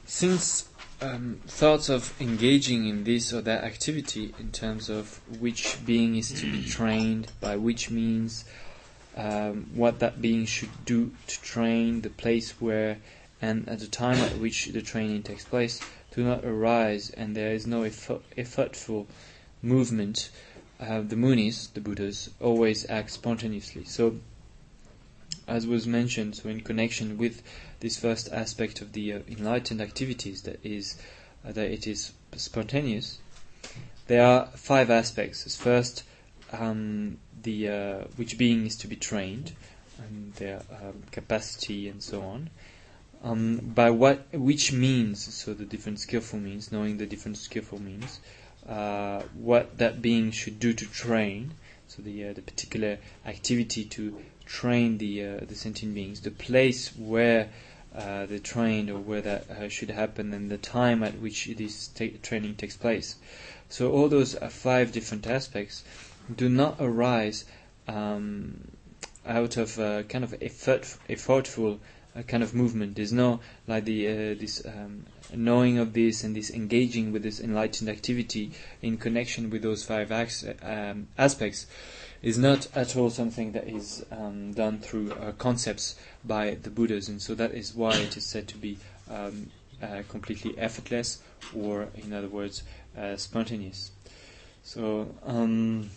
[0.06, 0.68] Since
[1.00, 6.32] um, thoughts of engaging in this or that activity in terms of which being is
[6.40, 8.44] to be trained, by which means,
[9.16, 12.98] um, what that being should do to train, the place where,
[13.40, 15.80] and at the time at which the training takes place,
[16.10, 19.06] do not arise and there is no effort, effortful
[19.62, 20.30] movement,
[20.80, 23.84] uh, the munis, the Buddhas, always act spontaneously.
[23.84, 24.18] So,
[25.46, 27.42] as was mentioned, so in connection with
[27.80, 30.96] this first aspect of the uh, enlightened activities, that is
[31.46, 33.18] uh, that it is spontaneous,
[34.06, 35.56] there are five aspects.
[35.56, 36.04] First,
[36.52, 39.52] um, the uh, which being is to be trained,
[39.98, 42.50] and their um, capacity and so on
[43.22, 48.20] um, by what which means so the different skillful means knowing the different skillful means
[48.68, 51.52] uh, what that being should do to train
[51.86, 56.96] so the uh, the particular activity to train the uh, the sentient beings the place
[56.96, 57.48] where
[57.94, 61.88] uh, the trained or where that uh, should happen and the time at which this
[61.88, 63.16] ta- training takes place.
[63.68, 65.82] So all those uh, five different aspects
[66.36, 67.44] do not arise
[67.88, 68.68] um,
[69.26, 69.74] out of
[70.08, 71.80] kind of effort, effortful
[72.26, 72.96] kind of movement.
[72.96, 77.40] There's no like the uh, this um, knowing of this and this engaging with this
[77.40, 81.66] enlightened activity in connection with those five acts, um, aspects
[82.22, 87.08] is not at all something that is um, done through uh, concepts by the Buddhas,
[87.08, 88.76] and so that is why it is said to be
[89.10, 89.50] um,
[89.82, 91.20] uh, completely effortless,
[91.54, 92.62] or in other words,
[92.98, 93.90] uh, spontaneous.
[94.62, 95.88] So um,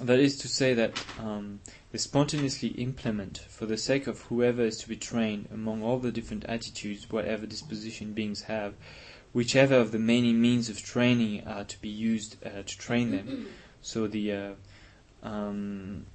[0.00, 1.58] that is to say that um,
[1.92, 6.12] they spontaneously implement, for the sake of whoever is to be trained, among all the
[6.12, 8.74] different attitudes, whatever disposition beings have,
[9.32, 13.48] whichever of the many means of training are to be used uh, to train them.
[13.82, 14.52] So the uh,
[15.22, 16.06] um,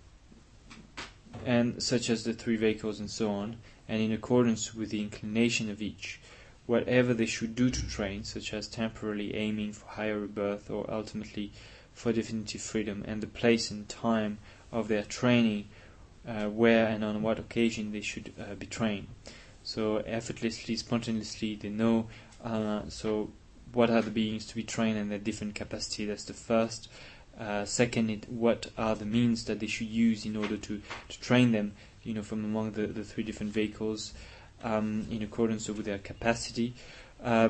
[1.46, 3.58] and such as the three vehicles and so on,
[3.88, 6.20] and in accordance with the inclination of each,
[6.66, 11.52] whatever they should do to train, such as temporarily aiming for higher rebirth or ultimately
[11.94, 14.38] for definitive freedom, and the place and time
[14.76, 15.70] of their training,
[16.28, 19.08] uh, where and on what occasion they should uh, be trained.
[19.64, 22.08] So effortlessly, spontaneously, they know.
[22.44, 23.32] Uh, so
[23.72, 26.06] what are the beings to be trained and their different capacity?
[26.06, 26.90] That's the first.
[27.40, 31.20] Uh, second, it, what are the means that they should use in order to, to
[31.22, 31.74] train them?
[32.04, 34.14] You know, from among the, the three different vehicles,
[34.64, 36.74] um, in accordance with their capacity.
[37.24, 37.50] Uh,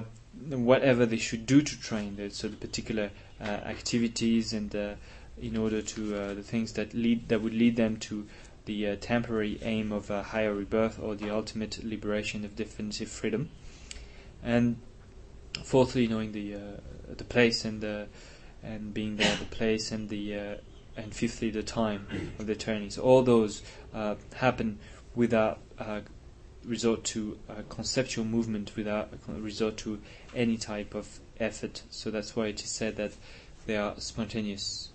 [0.50, 3.10] whatever they should do to train, so the particular
[3.42, 4.76] uh, activities and
[5.42, 8.28] in order to uh, the things that lead that would lead them to
[8.66, 13.50] the uh, temporary aim of a higher rebirth or the ultimate liberation of definitive freedom.
[14.44, 14.78] And
[15.64, 16.60] fourthly, knowing the uh,
[17.16, 18.08] the place and the
[18.64, 20.56] and being there, the place and the uh,
[20.98, 22.08] and fifthly, the time
[22.40, 22.90] of the eternity.
[22.92, 23.62] So all those
[23.94, 24.80] uh, happen
[25.14, 25.60] without
[26.64, 27.38] resort to
[27.70, 30.02] conceptual movement, without resort to
[30.34, 31.84] any type of effort.
[31.90, 33.14] So that's why it is said that
[33.66, 34.90] they are spontaneous.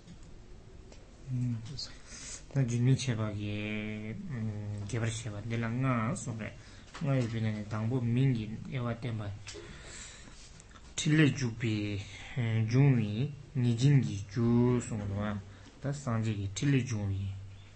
[2.53, 6.53] 나 진민 제박이 음 개발 제박 내랑아 소베
[7.01, 9.29] 나 이번에 당보 민기 에와 때마
[10.97, 12.01] 틸레 주비
[12.69, 15.41] 중위 니진기 주 송도와
[15.81, 17.29] 다 상제기 틸레 중위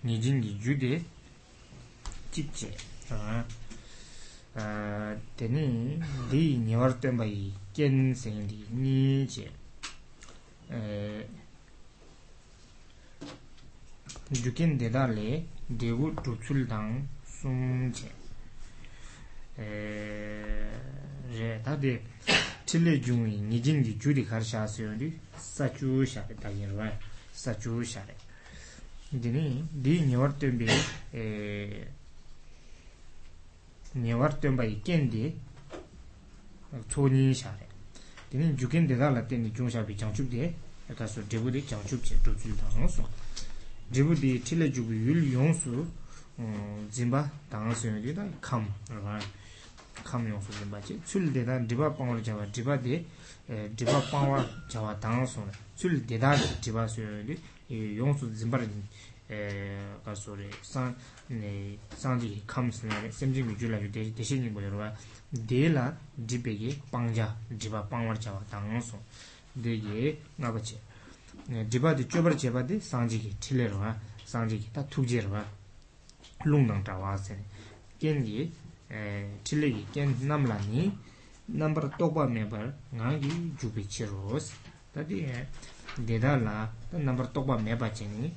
[0.04, 1.02] 니진기 주데
[2.32, 2.76] 집제
[4.56, 6.00] 아 데니
[6.32, 9.52] 리 니월 때마 이 겐생디 니제.
[10.72, 11.45] 에
[14.30, 18.12] yukin deda le devu dhutsul dang sum che.
[19.58, 20.68] E,
[21.32, 22.02] re tade
[22.66, 26.92] tile jungi nijin di juri khar shaa se yondi sachu shaare tagin rwa
[27.32, 28.16] sachu shaare
[29.08, 30.66] dini di nyawar tenbe
[33.94, 35.40] nyawar tenba iken di
[36.88, 37.68] choni shaare
[38.30, 40.56] dini yukin deda la teni jung shaa bi changchub de e
[40.88, 43.08] yata su devu de changchub che dhutsul dang sum.
[43.90, 45.86] dribu di tila jubu yul yonsu
[46.38, 48.66] um, zimba danga suyo di da kam
[50.04, 51.00] kam yonsu zimba chi.
[51.04, 53.06] Tsul de eh, da driba pangwa jawa driba di
[53.48, 58.60] driba pangwa jawa danga suyo tsul de da driba suyo di yonsu zimba
[60.04, 60.96] ka sori san
[61.96, 64.94] san di kam suyo semjingi jula yu deshi nyingu yorwa
[65.30, 69.02] de la dribe ki pangja driba pangwa jawa danga suyo
[69.54, 70.76] de ye nga bache
[71.71, 75.45] 디바디 쭈버 제바디 상지기 틸레로와 상지기 다 투제로와
[76.45, 77.39] 룽당 타와세
[77.99, 78.53] 겐기
[78.91, 80.97] 에 틸레기 겐 남라니
[81.47, 82.57] 넘버 토바 멤버
[82.91, 84.55] 나기 주비치로스
[84.93, 85.27] 다디
[86.07, 88.35] 데달라 넘버 토바 멤버 체니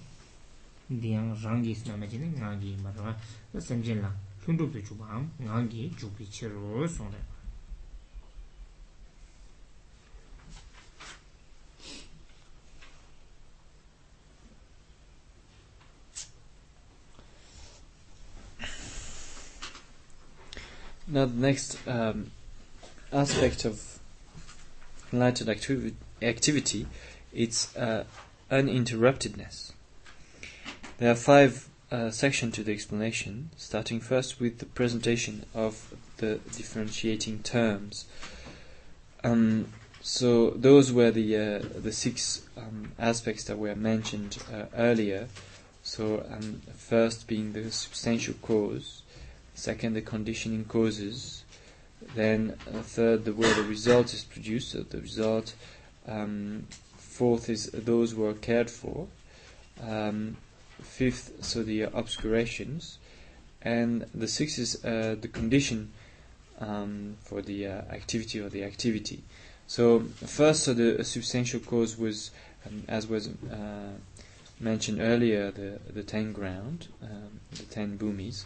[0.90, 3.15] 디앙 랑기스 나메지니 나기 마르와
[3.53, 4.14] semjinla
[4.44, 7.18] chundu pe chubam ngangi chupi chiro sonre
[21.09, 22.30] Now, the next um,
[23.12, 23.98] aspect of
[25.12, 26.86] enlightened activi- activity
[27.32, 28.05] it's uh,
[28.51, 29.72] uninterruptedness.
[30.98, 36.36] There are five uh, sections to the explanation, starting first with the presentation of the
[36.56, 38.06] differentiating terms.
[39.24, 39.68] Um,
[40.01, 45.28] so those were the uh, the six um, aspects that were mentioned uh, earlier.
[45.82, 49.02] So um, first being the substantial cause,
[49.59, 51.43] second the conditioning causes,
[52.14, 55.55] then uh, third the way the result is produced, so the result,
[56.06, 56.64] um,
[56.97, 59.09] fourth is those who are cared for,
[59.82, 60.36] um,
[60.80, 62.98] fifth so the uh, obscurations,
[63.60, 65.90] and the sixth is uh, the condition
[66.60, 69.22] um, for the uh, activity or the activity.
[69.66, 72.30] So first, so the substantial cause was,
[72.64, 73.90] um, as was uh,
[74.60, 78.44] mentioned earlier, the the ten ground, um, the ten bhumis.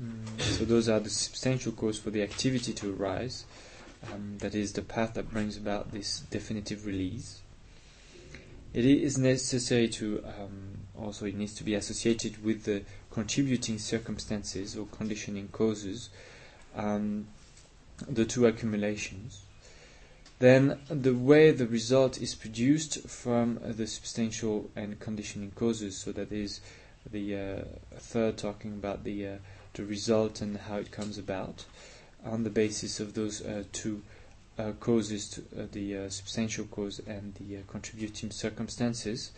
[0.00, 3.44] Mm, so those are the substantial cause for the activity to arise.
[4.12, 7.40] Um, that is the path that brings about this definitive release.
[8.74, 14.76] It is necessary to um, also it needs to be associated with the contributing circumstances
[14.76, 16.08] or conditioning causes,
[16.74, 17.26] um,
[18.08, 19.42] the two accumulations.
[20.38, 25.96] Then the way the result is produced from the substantial and conditioning causes.
[25.98, 26.60] So that is
[27.08, 27.64] the uh,
[27.98, 29.36] third talking about the uh,
[29.74, 31.64] the result and how it comes about
[32.24, 34.02] on the basis of those uh, two
[34.58, 39.32] uh, causes, to, uh, the uh, substantial cause and the uh, contributing circumstances.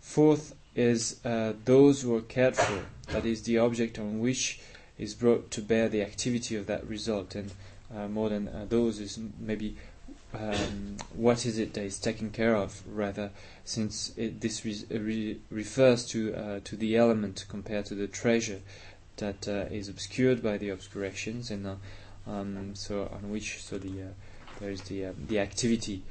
[0.00, 4.60] Fourth is uh, those who are cared for, that is the object on which
[4.98, 7.50] is brought to bear the activity of that result, and
[8.12, 9.76] more than those is maybe
[10.34, 13.30] um, what is it that is taken care of, rather,
[13.64, 18.60] since it, this re- re- refers to to the element compared to the treasure
[19.18, 21.74] that uh, is obscured by the obscurations, and uh,
[22.26, 24.06] um, so on which so the uh,
[24.60, 26.02] there is the the activity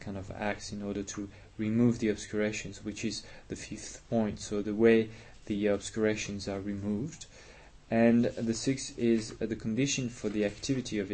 [0.00, 4.38] kind of acts in order to remove the obscurations, which is the fifth point.
[4.38, 5.08] So the way
[5.46, 7.24] the obscurations are removed,
[7.90, 11.10] and the sixth is the condition for the activity of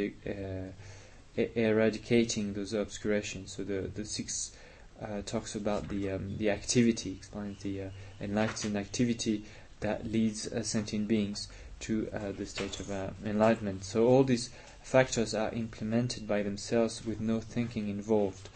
[1.37, 3.53] eradicating those obscurations.
[3.53, 4.57] So the the sixth
[5.03, 7.89] uh, talks about the um, the activity, explains the uh,
[8.21, 9.45] enlightened activity
[9.83, 11.49] that leads uh, sentient beings
[11.81, 13.85] to uh, the state of uh, enlightenment.
[13.85, 14.51] So all these
[14.83, 18.49] factors are implemented by themselves with no thinking involved,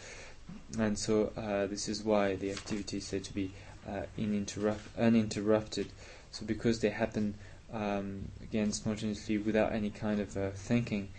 [0.77, 1.31] and so
[1.69, 3.51] this is why the activity is said to be
[4.17, 5.87] uninterrupted.
[6.31, 7.35] So because they happen
[7.73, 11.09] um, again spontaneously without any kind of uh, thinking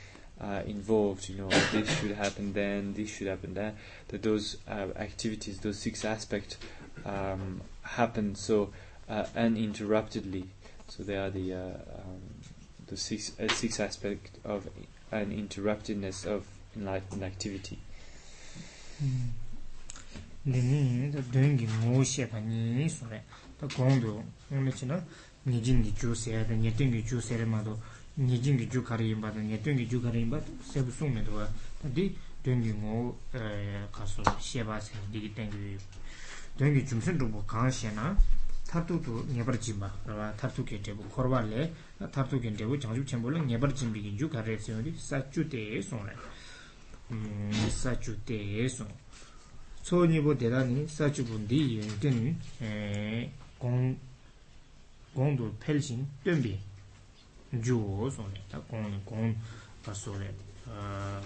[0.40, 3.74] uh, involved, you know, this should happen then, this should happen there,
[4.08, 6.56] that those uh, activities, those six aspects,
[7.04, 8.70] um, happen so
[9.08, 10.44] uh, uninterruptedly.
[10.88, 12.22] So they are the uh, um,
[12.86, 14.68] the six uh, six aspect of
[15.12, 17.78] uninterruptedness of enlightened activity.
[18.98, 19.28] Hmm.
[20.46, 23.22] Dini da dungi mo she pa ni so ne
[23.58, 24.98] ta gong do ne chi na
[25.44, 27.78] ni jin gi ju se da ni ten gi ju se ma do
[28.14, 30.90] ni jin gi ju kari ba da ni ten gi ju kari ba se bu
[30.90, 31.36] sung ne do
[31.82, 35.76] ta di dungi mo eh, ka so she ba se di ten gi
[36.56, 38.16] dungi jum sen do bo kan she na
[38.68, 40.00] 타르투도 녀버짐마.
[40.04, 41.72] 그러나 타르투게 되고 거르발레
[42.12, 46.12] 타르투게 되고 장주 첨볼로 녀버짐비긴 주 가레스요리 사추테 손에
[47.10, 48.86] 음 사추테 손
[49.82, 53.98] 소니보 대단히 사추분디 연된 에공
[55.14, 56.60] 공도 펠신 뜸비.
[57.64, 59.34] 주 손에 다 공은 공
[59.82, 60.30] 바소레
[60.66, 61.22] 아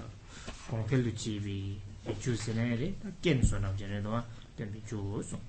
[0.70, 1.81] 공펠도 집이
[2.20, 4.23] 주스네리 다 게임 소나 전에도
[4.56, 5.40] 뜸비 주손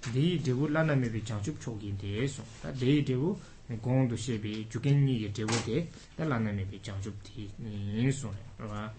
[0.00, 3.38] 데이 데부 라나메비 장춥 초기 대해서 다 데이 데부
[3.82, 8.92] 공도 시비 주겐니 데부데 다 라나메비 장춥 디 인소 그러나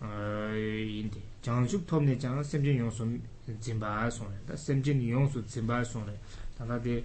[0.00, 3.18] 어 인데 장춥 톱네 장 샘진 용수
[3.60, 6.12] 진바 손에 다 샘진 용수 진바 손에
[6.58, 7.04] 다나데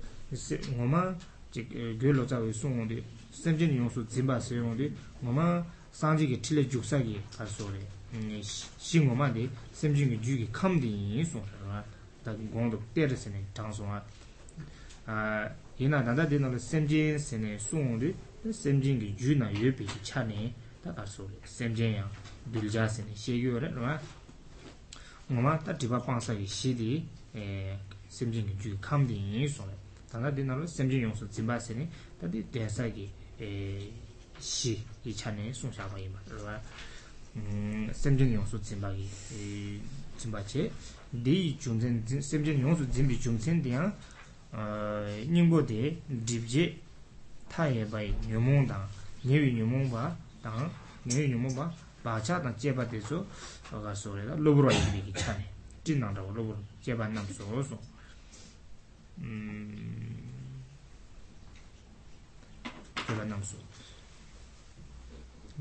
[0.76, 1.16] 뭐마
[1.52, 1.68] 즉
[2.00, 7.80] 교로 자의 송원데 샘진 용수 진바 세용데 뭐마 상지게 틀레 죽사기 가서래
[8.14, 11.84] 음 신고만데 샘진이 주기 캄디 인소 그러나
[12.25, 14.05] 공도 때르스네 장소아
[15.07, 18.15] 아 이나 나다 되는 셈진 세네 수응리
[18.51, 22.11] 셈진기 주나 예비 차네 다 가서 셈진야
[22.53, 24.01] 빌자스네 시유레 노아
[25.29, 27.79] 뭐마 다 디바 방사기 시디 에
[28.09, 29.73] 셈진기 주 감딩이 소네
[30.11, 31.89] 다나 되는 셈진 용수 짐바스네
[32.21, 36.61] 다디 대사기 에시 이 차네 송샤바이마 노아
[37.37, 39.09] 음 셈진 용수 짐바기
[41.13, 43.93] 이 짐바체 dii chungzen, semchen yongsu zimbi chungzen diyan
[45.31, 46.79] nyingbo di dibje
[47.49, 48.89] taye bayi nyumong dang,
[49.25, 50.71] nyewi nyumong ba dang,
[51.07, 51.73] nyewi nyumong ba
[52.03, 53.25] bacha dang jeba di su
[53.71, 55.45] waga so re da loburo yibi ki chane
[55.83, 57.79] jin dang dawa loburo jeba nam so so
[63.07, 63.57] jeba nam so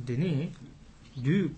[0.05, 0.53] dini
[1.15, 1.49] du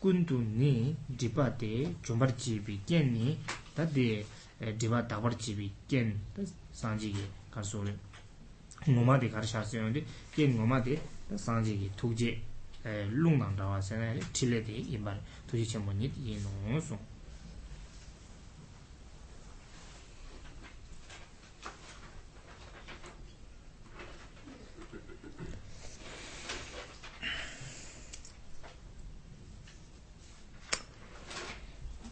[0.00, 3.36] kundu ni dipa de chumbar chibi ken ni
[3.74, 4.24] ta de
[4.58, 7.92] eh, dipa dabar chibi ken ta sanji ge kar sore
[8.88, 10.02] ngoma de kar shar sayon de
[10.34, 10.98] ken ngoma de
[11.28, 12.30] ta sanji ge tukje
[12.84, 15.16] eh, lung nang rawa sanay tile de imbar
[15.46, 16.98] tuji chenpo nit yin nong song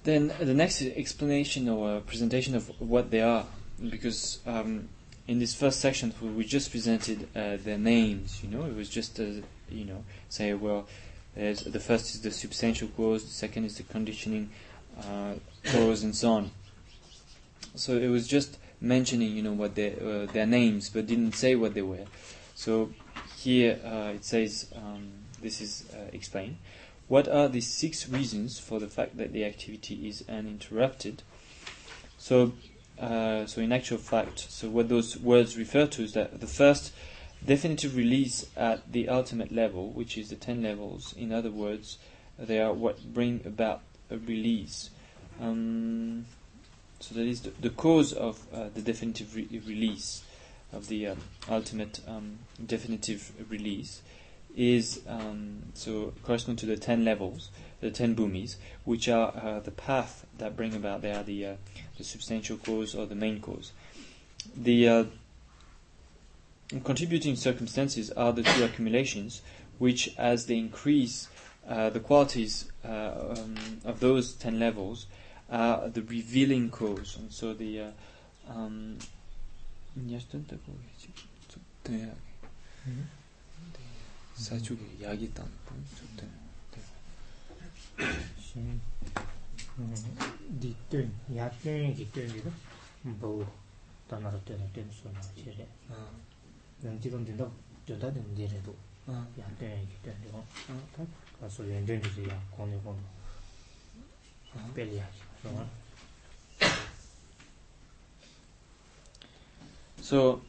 [0.08, 3.44] Then uh, the next explanation or presentation of what they are,
[3.90, 4.88] because um,
[5.26, 8.42] in this first section we just presented uh, their names.
[8.42, 9.24] You know, it was just uh,
[9.68, 10.88] you know say well,
[11.34, 14.48] the first is the substantial cause, the second is the conditioning
[14.98, 16.50] uh, cause, and so on.
[17.74, 21.54] So it was just mentioning you know what their uh, their names, but didn't say
[21.54, 22.06] what they were.
[22.54, 22.94] So
[23.36, 25.10] here uh, it says um,
[25.42, 26.56] this is explained.
[27.08, 31.22] What are the six reasons for the fact that the activity is uninterrupted?
[32.18, 32.52] So,
[33.00, 36.92] uh, so in actual fact, so what those words refer to is that the first
[37.44, 41.14] definitive release at the ultimate level, which is the ten levels.
[41.16, 41.96] In other words,
[42.38, 43.80] they are what bring about
[44.10, 44.90] a release.
[45.40, 46.26] Um,
[47.00, 50.24] so that is the, the cause of uh, the definitive re- release
[50.72, 51.18] of the um,
[51.48, 54.02] ultimate um, definitive release
[54.56, 57.50] is um, so correspond to the ten levels,
[57.80, 61.02] the ten bhumis, which are uh, the path that bring about.
[61.02, 61.54] They are the uh,
[61.96, 63.72] the substantial cause or the main cause.
[64.56, 65.04] The uh,
[66.84, 69.42] contributing circumstances are the two accumulations,
[69.78, 71.28] which, as they increase
[71.68, 75.06] uh, the qualities uh, um, of those ten levels,
[75.50, 77.80] are the revealing cause, and so the.
[77.80, 77.90] Uh,
[78.50, 78.98] um,
[84.37, 85.49] 사주게 약이 딴
[85.97, 86.27] 좋대.
[88.39, 88.81] 신
[90.59, 92.51] 디튼 약된 기든이도
[93.01, 93.45] 뭐
[94.07, 96.09] 다나로 때는 때는 소나 제래 아.
[96.81, 97.49] 난 지금 된다
[97.85, 98.75] 된다 된 데래도
[99.07, 99.27] 아.
[99.39, 100.45] 야 때는 이게 되는 거
[101.39, 102.97] 가서 연전지 야 권에 권
[104.73, 105.09] 벨이야
[105.41, 105.67] 그러나
[109.99, 110.41] So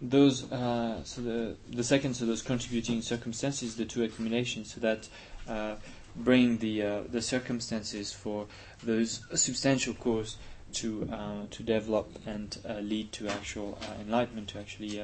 [0.00, 5.08] those uh, so the the second so those contributing circumstances, the two accumulations, so that
[5.48, 5.74] uh,
[6.14, 8.46] bring the uh, the circumstances for
[8.82, 10.36] those substantial cause
[10.74, 15.02] to uh, to develop and uh, lead to actual uh, enlightenment, to actually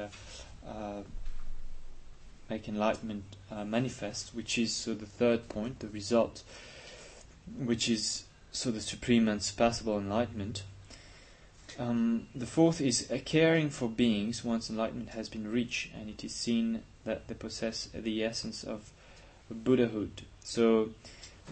[2.49, 3.23] make enlightenment
[3.65, 6.43] manifest, which is so the third point, the result,
[7.57, 10.63] which is so the supreme and surpassable enlightenment.
[11.77, 16.23] Um, the fourth is uh, caring for beings once enlightenment has been reached, and it
[16.23, 18.91] is seen that they possess the essence of
[19.51, 20.21] Buddhahood.
[20.41, 20.91] So,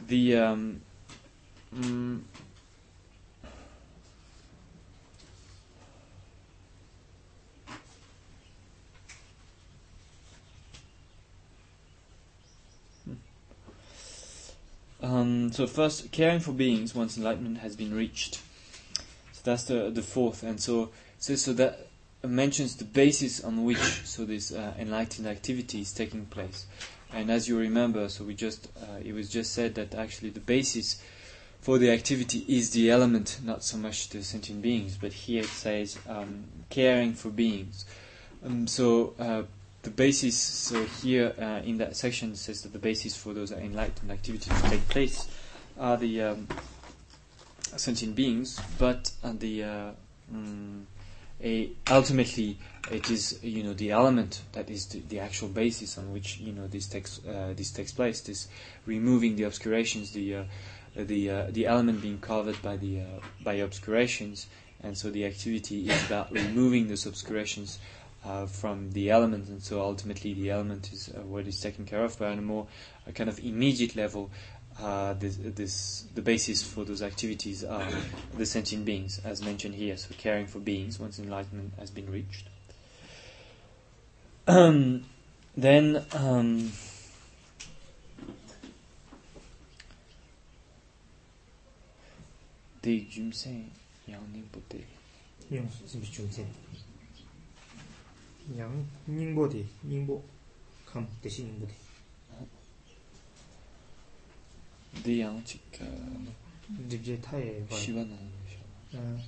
[0.07, 0.81] the um,
[1.75, 2.21] mm,
[15.03, 18.39] Um, so first, caring for beings once enlightenment has been reached.
[19.43, 21.87] That's the the fourth, and so so so that
[22.23, 26.65] mentions the basis on which so this uh, enlightened activity is taking place.
[27.11, 30.39] And as you remember, so we just uh, it was just said that actually the
[30.39, 31.01] basis
[31.61, 34.97] for the activity is the element, not so much the sentient beings.
[34.99, 37.85] But here it says um, caring for beings.
[38.45, 39.43] Um, so uh,
[39.83, 44.11] the basis, so here uh, in that section says that the basis for those enlightened
[44.11, 45.27] activities to take place
[45.79, 46.47] are the um,
[47.77, 49.91] sentient beings, but uh, the uh,
[50.33, 50.83] mm,
[51.43, 52.57] a, ultimately
[52.91, 56.53] it is you know the element that is the, the actual basis on which you
[56.53, 58.21] know this takes uh, this takes place.
[58.21, 58.47] This
[58.85, 60.43] removing the obscurations, the uh,
[60.95, 63.03] the uh, the element being covered by the uh,
[63.43, 64.47] by obscurations,
[64.81, 67.79] and so the activity is about removing those obscurations
[68.47, 72.17] from the element, and so ultimately the element is what is taken care of.
[72.17, 72.67] But on a more
[73.13, 74.31] kind of immediate level,
[74.81, 77.87] uh, this, this, the basis for those activities are
[78.35, 82.47] the sentient beings, as mentioned here, so caring for beings once enlightenment has been reached.
[84.47, 85.05] Um,
[85.55, 86.71] then, um,
[92.81, 93.07] the
[95.49, 95.69] Yang Yang
[98.57, 98.87] Yang
[99.87, 100.21] Ningbo.
[100.91, 101.07] Come,
[105.02, 105.86] 디 닝보 감 대신 닝보디 The Yang Chika
[106.88, 108.16] 집제 타에 봐 Shivana.
[108.94, 109.18] 아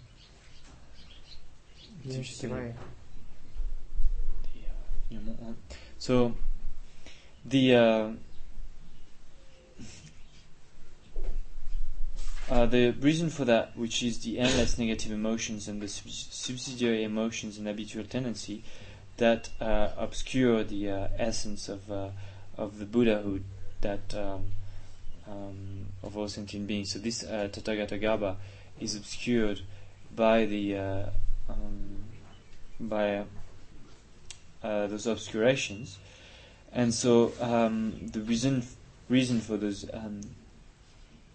[2.06, 2.74] 예, 시바에
[5.98, 6.34] So,
[7.44, 8.12] the uh,
[12.48, 17.04] uh, the reason for that, which is the endless negative emotions and the sub- subsidiary
[17.04, 18.62] emotions and habitual tendency
[19.18, 22.10] that uh, obscure the uh, essence of uh,
[22.56, 23.44] of the Buddhahood
[23.82, 24.52] that um,
[25.29, 26.91] um, of all sentient beings.
[26.91, 28.35] So this uh, Tathagatagarbha
[28.79, 29.61] is obscured
[30.15, 31.05] by the uh,
[31.49, 32.03] um,
[32.79, 33.25] by
[34.63, 35.97] uh, those obscurations,
[36.71, 38.63] and so um, the reason
[39.09, 40.21] reason for those um,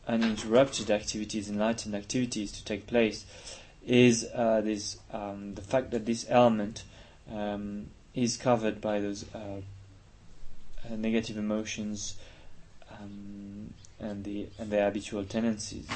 [0.07, 3.25] uninterrupted activities, enlightened activities to take place,
[3.87, 6.85] is uh, this um, the fact that this element
[7.33, 9.61] um, is covered by those uh,
[10.85, 12.17] uh, negative emotions
[13.01, 13.50] um,
[14.01, 15.89] and the and the habitual tendencies.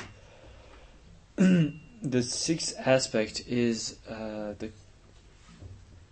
[1.36, 4.70] the sixth aspect is uh, the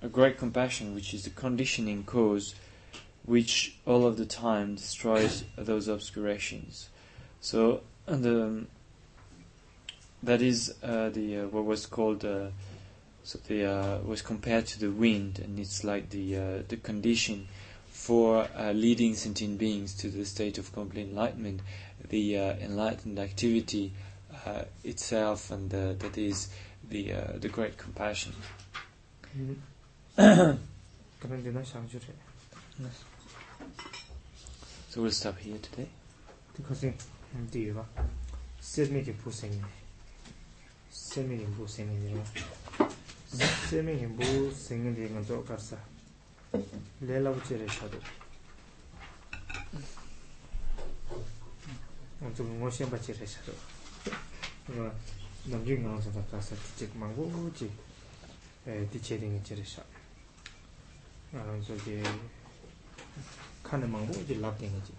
[0.02, 2.55] a great compassion, which is the conditioning cause,
[3.24, 6.89] which all of the time destroys those obscurations.
[7.40, 8.66] So and the
[10.23, 12.48] that is uh, the uh, what was called uh,
[13.24, 17.48] so the uh, was compared to the wind, and it's like the uh, the condition
[18.02, 21.60] for uh, leading sentient beings to the state of complete enlightenment,
[22.08, 23.92] the uh, enlightened activity
[24.44, 26.48] uh, itself, and the, that is
[26.88, 28.32] the uh, the great compassion.
[34.90, 35.88] So we'll stop here today.
[46.52, 47.98] lēlāw chērē shādō
[52.22, 53.54] ngōnsu ngō shēmbā chērē shādō
[54.76, 54.88] ngā
[55.52, 57.70] namchū ngā ngōnsu tā tāsā tī chēk māngbō chī
[58.92, 59.86] tī chērē ngā chērē shā
[61.32, 61.96] ngā ngōnsu kē
[63.66, 64.98] kāne māngbō chī lāb tēngā chī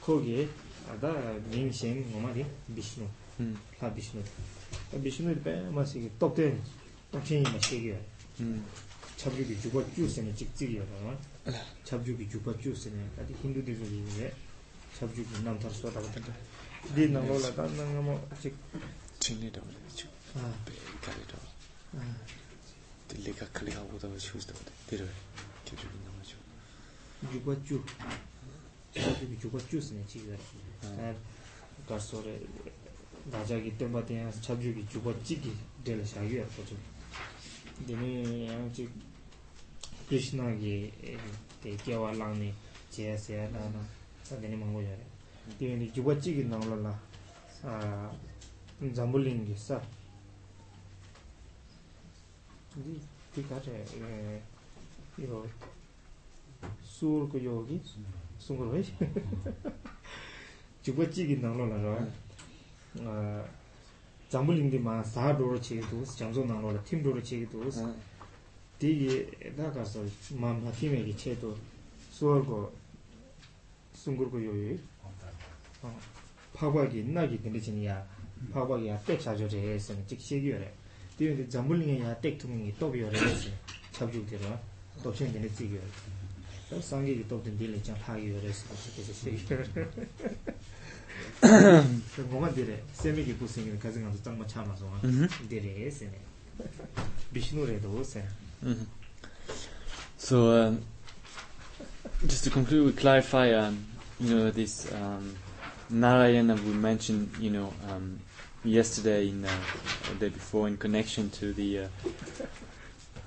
[0.01, 0.49] 거기에
[0.89, 1.13] 아다
[1.49, 2.45] 민신 뭐마디
[2.75, 3.07] 비슈노.
[3.39, 3.57] 음.
[3.79, 4.23] 다 비슈노.
[5.03, 6.57] 비슈노 때 마시기 똑대
[7.11, 7.93] 똑친이 마시기.
[8.39, 8.65] 음.
[9.17, 10.83] 잡주기 주고 주스네 직직이야.
[11.83, 12.95] 잡주기 주고 주스네.
[13.19, 14.31] 아디 힌두들이
[14.97, 16.33] 잡주기 남탈 쏟아가 된다.
[16.91, 18.53] di nang lo la ta nang mo chik
[19.17, 20.41] ching ni da wa chu a
[23.07, 24.53] be ka le da a de le ka kle ha wo da chu sta
[24.89, 25.07] de de
[25.65, 26.37] ke ju ni ma chu
[27.31, 27.83] ju ba chu
[28.93, 30.37] sa de ju ba chu sne chi ga
[31.03, 31.15] a
[31.85, 32.39] ka so re
[33.25, 35.95] da ja gi tem ba te ya cha ju gi ju ba chi gi de
[35.95, 36.77] la sha yu ya ko chu
[37.85, 38.89] de ni ya chi
[40.07, 40.91] krishna gi
[41.61, 42.53] te kya wa lang ni
[42.89, 43.87] che se ya na na
[44.23, 45.11] sa de ni ma ngo ya re
[45.59, 46.97] 디니 주바찌기 나올라
[47.63, 48.11] 아
[48.95, 49.81] 잠불링기 사
[52.73, 53.01] 디
[53.33, 54.41] 티카테 에
[55.17, 55.45] 이거
[56.81, 57.81] 수르고 여기
[58.37, 58.83] 송으로 해
[60.81, 62.07] 주바찌기 나올라
[63.01, 63.45] 아
[64.29, 67.69] 잠불링기 마 사도로 치기도 장소 나올라 팀도로 치기도
[68.79, 70.03] 디게 다가서
[70.35, 71.55] 마음 힘에게 체도
[72.09, 72.73] 수어고
[73.93, 74.77] 송그르고 요요
[76.53, 78.05] 파과기 나기 근데 진이야
[78.51, 80.76] 파과기야 백 사조제 했으면 직시기요래
[81.17, 83.49] 뒤에 잠불링이야 백 투명이 또 비어래 했어
[83.91, 84.41] 잡주기로
[85.03, 85.79] 또 신경이 찍이요
[86.69, 89.45] 또 상기기 또 된딜이 좀 파기요래 했어 그래서 시기
[92.15, 94.85] 그 뭐가 되래 세미기 부생이 가진 것도 짱 맞아 맞아
[95.49, 96.19] 되래 했으네
[97.33, 98.25] 비신노래도 오세
[100.17, 100.81] so um,
[102.27, 103.85] just to conclude we clarify um,
[104.19, 105.35] you know this um,
[105.89, 108.19] Narayana we mentioned, you know, um,
[108.68, 109.50] yesterday in uh,
[110.10, 111.88] the day before in connection to the uh,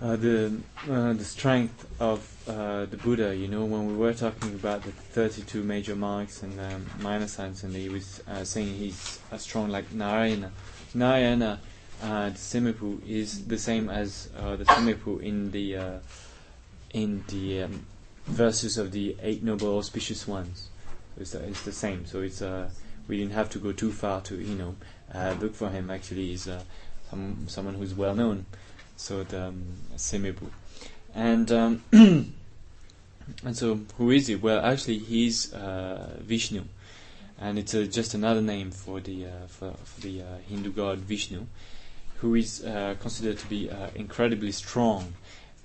[0.02, 0.54] uh, the
[0.90, 3.36] uh, the strength of uh, the Buddha.
[3.36, 7.64] You know, when we were talking about the 32 major marks and um, minor signs,
[7.64, 10.52] and he was uh, saying he's as strong like Narayana.
[10.94, 11.60] Narayana,
[12.02, 16.02] the Semipu, is the same as the Semipu in the
[16.94, 17.86] in the um,
[18.26, 20.70] verses of the eight noble auspicious ones
[21.22, 22.06] it's, uh, it's the same.
[22.06, 22.70] So it's uh,
[23.08, 24.76] we didn't have to go too far to you know
[25.14, 25.90] uh, look for him.
[25.90, 26.62] Actually, he's uh,
[27.10, 28.46] some someone who's well known.
[28.96, 29.64] So the um,
[29.96, 30.50] Semebu,
[31.16, 32.34] and um, and
[33.54, 34.36] so who is he?
[34.36, 36.64] Well, actually, he's uh, Vishnu,
[37.40, 41.00] and it's uh, just another name for the uh, for, for the uh, Hindu god
[41.00, 41.46] Vishnu,
[42.18, 42.62] who is
[43.00, 45.14] considered to be incredibly strong.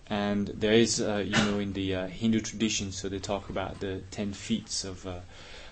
[0.08, 4.32] And there is, you know, in the Hindu tradition, so they talk about the ten
[4.32, 5.04] feats of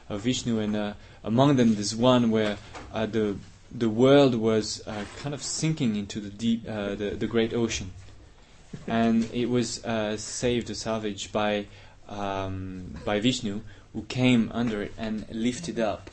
[0.09, 0.93] of Vishnu, and uh,
[1.23, 2.59] among them there's one where
[2.93, 3.37] uh, the
[3.75, 7.93] the world was uh, kind of sinking into the deep, uh, the the great ocean,
[8.87, 11.67] and it was uh, saved or salvaged by
[12.09, 16.11] um, by Vishnu, who came under it and lifted up,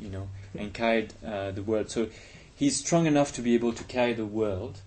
[0.00, 0.28] you know,
[0.58, 1.90] and carried uh, the world.
[1.90, 2.08] So
[2.54, 4.80] he's strong enough to be able to carry the world,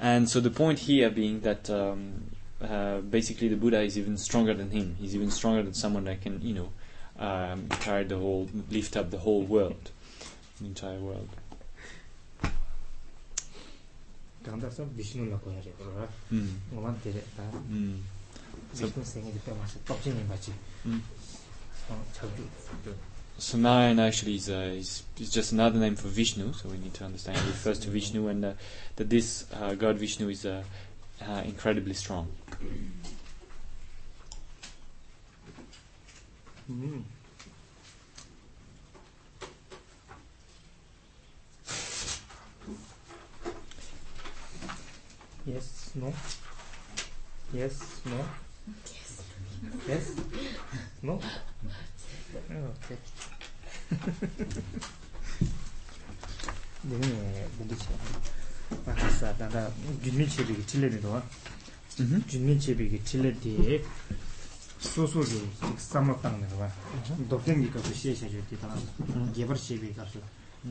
[0.00, 1.68] and so the point here being that.
[1.68, 2.30] Um,
[3.10, 4.96] basically, the Buddha is even stronger than him.
[4.98, 6.70] He's even stronger than someone that can, you know,
[7.18, 9.90] um, carry the whole, lift up the whole world,
[10.58, 11.28] the entire world.
[14.45, 16.07] 간다서 비슈누라 고야래 그러라.
[16.31, 16.61] 음.
[16.71, 17.21] 뭐만 되래.
[17.37, 17.43] 다.
[17.53, 18.03] 음.
[18.71, 20.53] 비슈누 생이 때문에 떡진이 같이.
[20.85, 21.03] 음.
[21.89, 22.47] 어, 자주.
[23.37, 26.93] So Narayan actually is, uh, is, is just another name for Vishnu, so we need
[26.93, 28.53] to understand it refers to Vishnu and uh,
[28.97, 30.63] that this uh, god Vishnu is uh,
[31.27, 32.27] uh, incredibly strong.
[36.71, 37.01] Mm.
[45.47, 46.13] Yes, no.
[47.53, 48.25] Yes, no.
[48.85, 49.23] Yes.
[49.87, 50.15] Yes.
[51.03, 51.19] No.
[52.49, 52.97] Okay.
[56.83, 57.85] 네, 근데지.
[58.85, 59.69] 아싸, 나가
[60.03, 61.23] 준민 체비 칠레도 와.
[61.99, 62.23] 음.
[62.27, 63.83] 준민 체비 칠레디.
[64.79, 65.47] 소소지
[65.77, 66.71] 삼막당 내가 봐.
[67.29, 68.75] 독생기 가서 시에셔 줄 때다.
[69.35, 70.19] 개버 체비 가서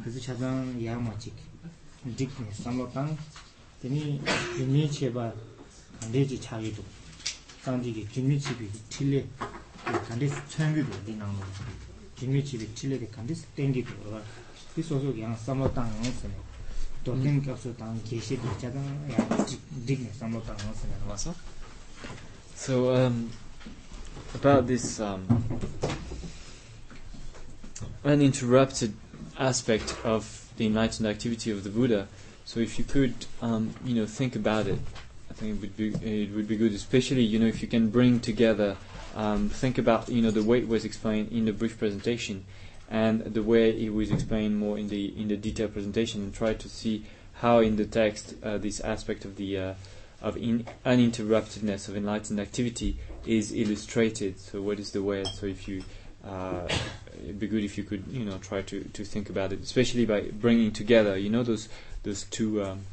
[0.02, 1.34] 그래서 차장 야마직
[2.16, 3.16] 딕네 삼로탄
[3.85, 4.19] teni
[4.57, 5.31] gyumi cheba
[5.99, 6.81] kandeji chagido
[7.63, 9.25] sangdiki gyumi chebi tile
[10.07, 11.45] kandesi chongido di nanglo
[12.17, 14.21] gyumi chebi tile de kandesi tengido rwa.
[14.73, 16.33] Di soso yang samlo tang ngang sene
[17.03, 19.21] doten kapso tang geshe di chadang ya
[19.85, 21.15] digne samlo tang ngang sene rwa.
[21.17, 21.35] So
[22.55, 23.29] so um
[24.33, 25.27] about this um
[28.03, 28.93] uninterrupted
[29.37, 32.07] aspect of the enlightened activity of the buddha
[32.45, 34.79] So if you could, um, you know, think about it,
[35.29, 35.87] I think it would be
[36.23, 38.77] it would be good, especially you know if you can bring together,
[39.15, 42.45] um, think about you know the way it was explained in the brief presentation,
[42.89, 46.53] and the way it was explained more in the in the detailed presentation, and try
[46.53, 47.03] to see
[47.41, 49.73] how in the text uh, this aspect of the uh,
[50.21, 54.39] of in uninterruptedness of enlightened activity is illustrated.
[54.39, 55.23] So what is the way?
[55.23, 55.83] So if you
[56.25, 56.67] uh,
[57.23, 60.05] it'd be good if you could, you know, try to, to think about it, especially
[60.05, 61.69] by bringing together, you know, those
[62.05, 62.85] those two um,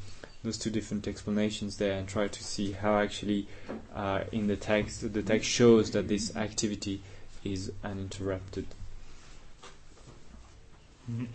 [0.42, 3.46] those two different explanations there, and try to see how actually
[3.94, 7.00] uh, in the text the text shows that this activity
[7.44, 8.66] is uninterrupted.
[11.10, 11.26] Mm-hmm.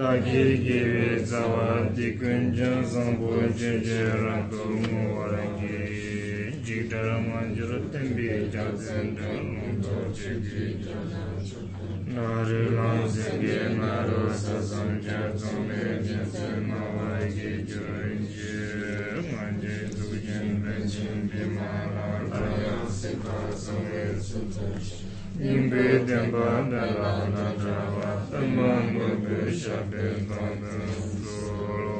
[0.00, 1.66] dāgī gīvī tsāvā
[1.96, 6.19] tīkuñ jānsāṁ pūjī jī rāntu mū
[6.64, 10.66] jikdara manjura tenbi jazenda nungto chikji
[12.14, 18.54] nari langzingi naro sasanja zombe jinsi mawai ki jurinji
[19.32, 25.04] manji dukjin benjin bima laraya sikha sangye suntashi
[25.40, 31.99] yinpe tenpa dala nadrava tamma mubhi shabe bandam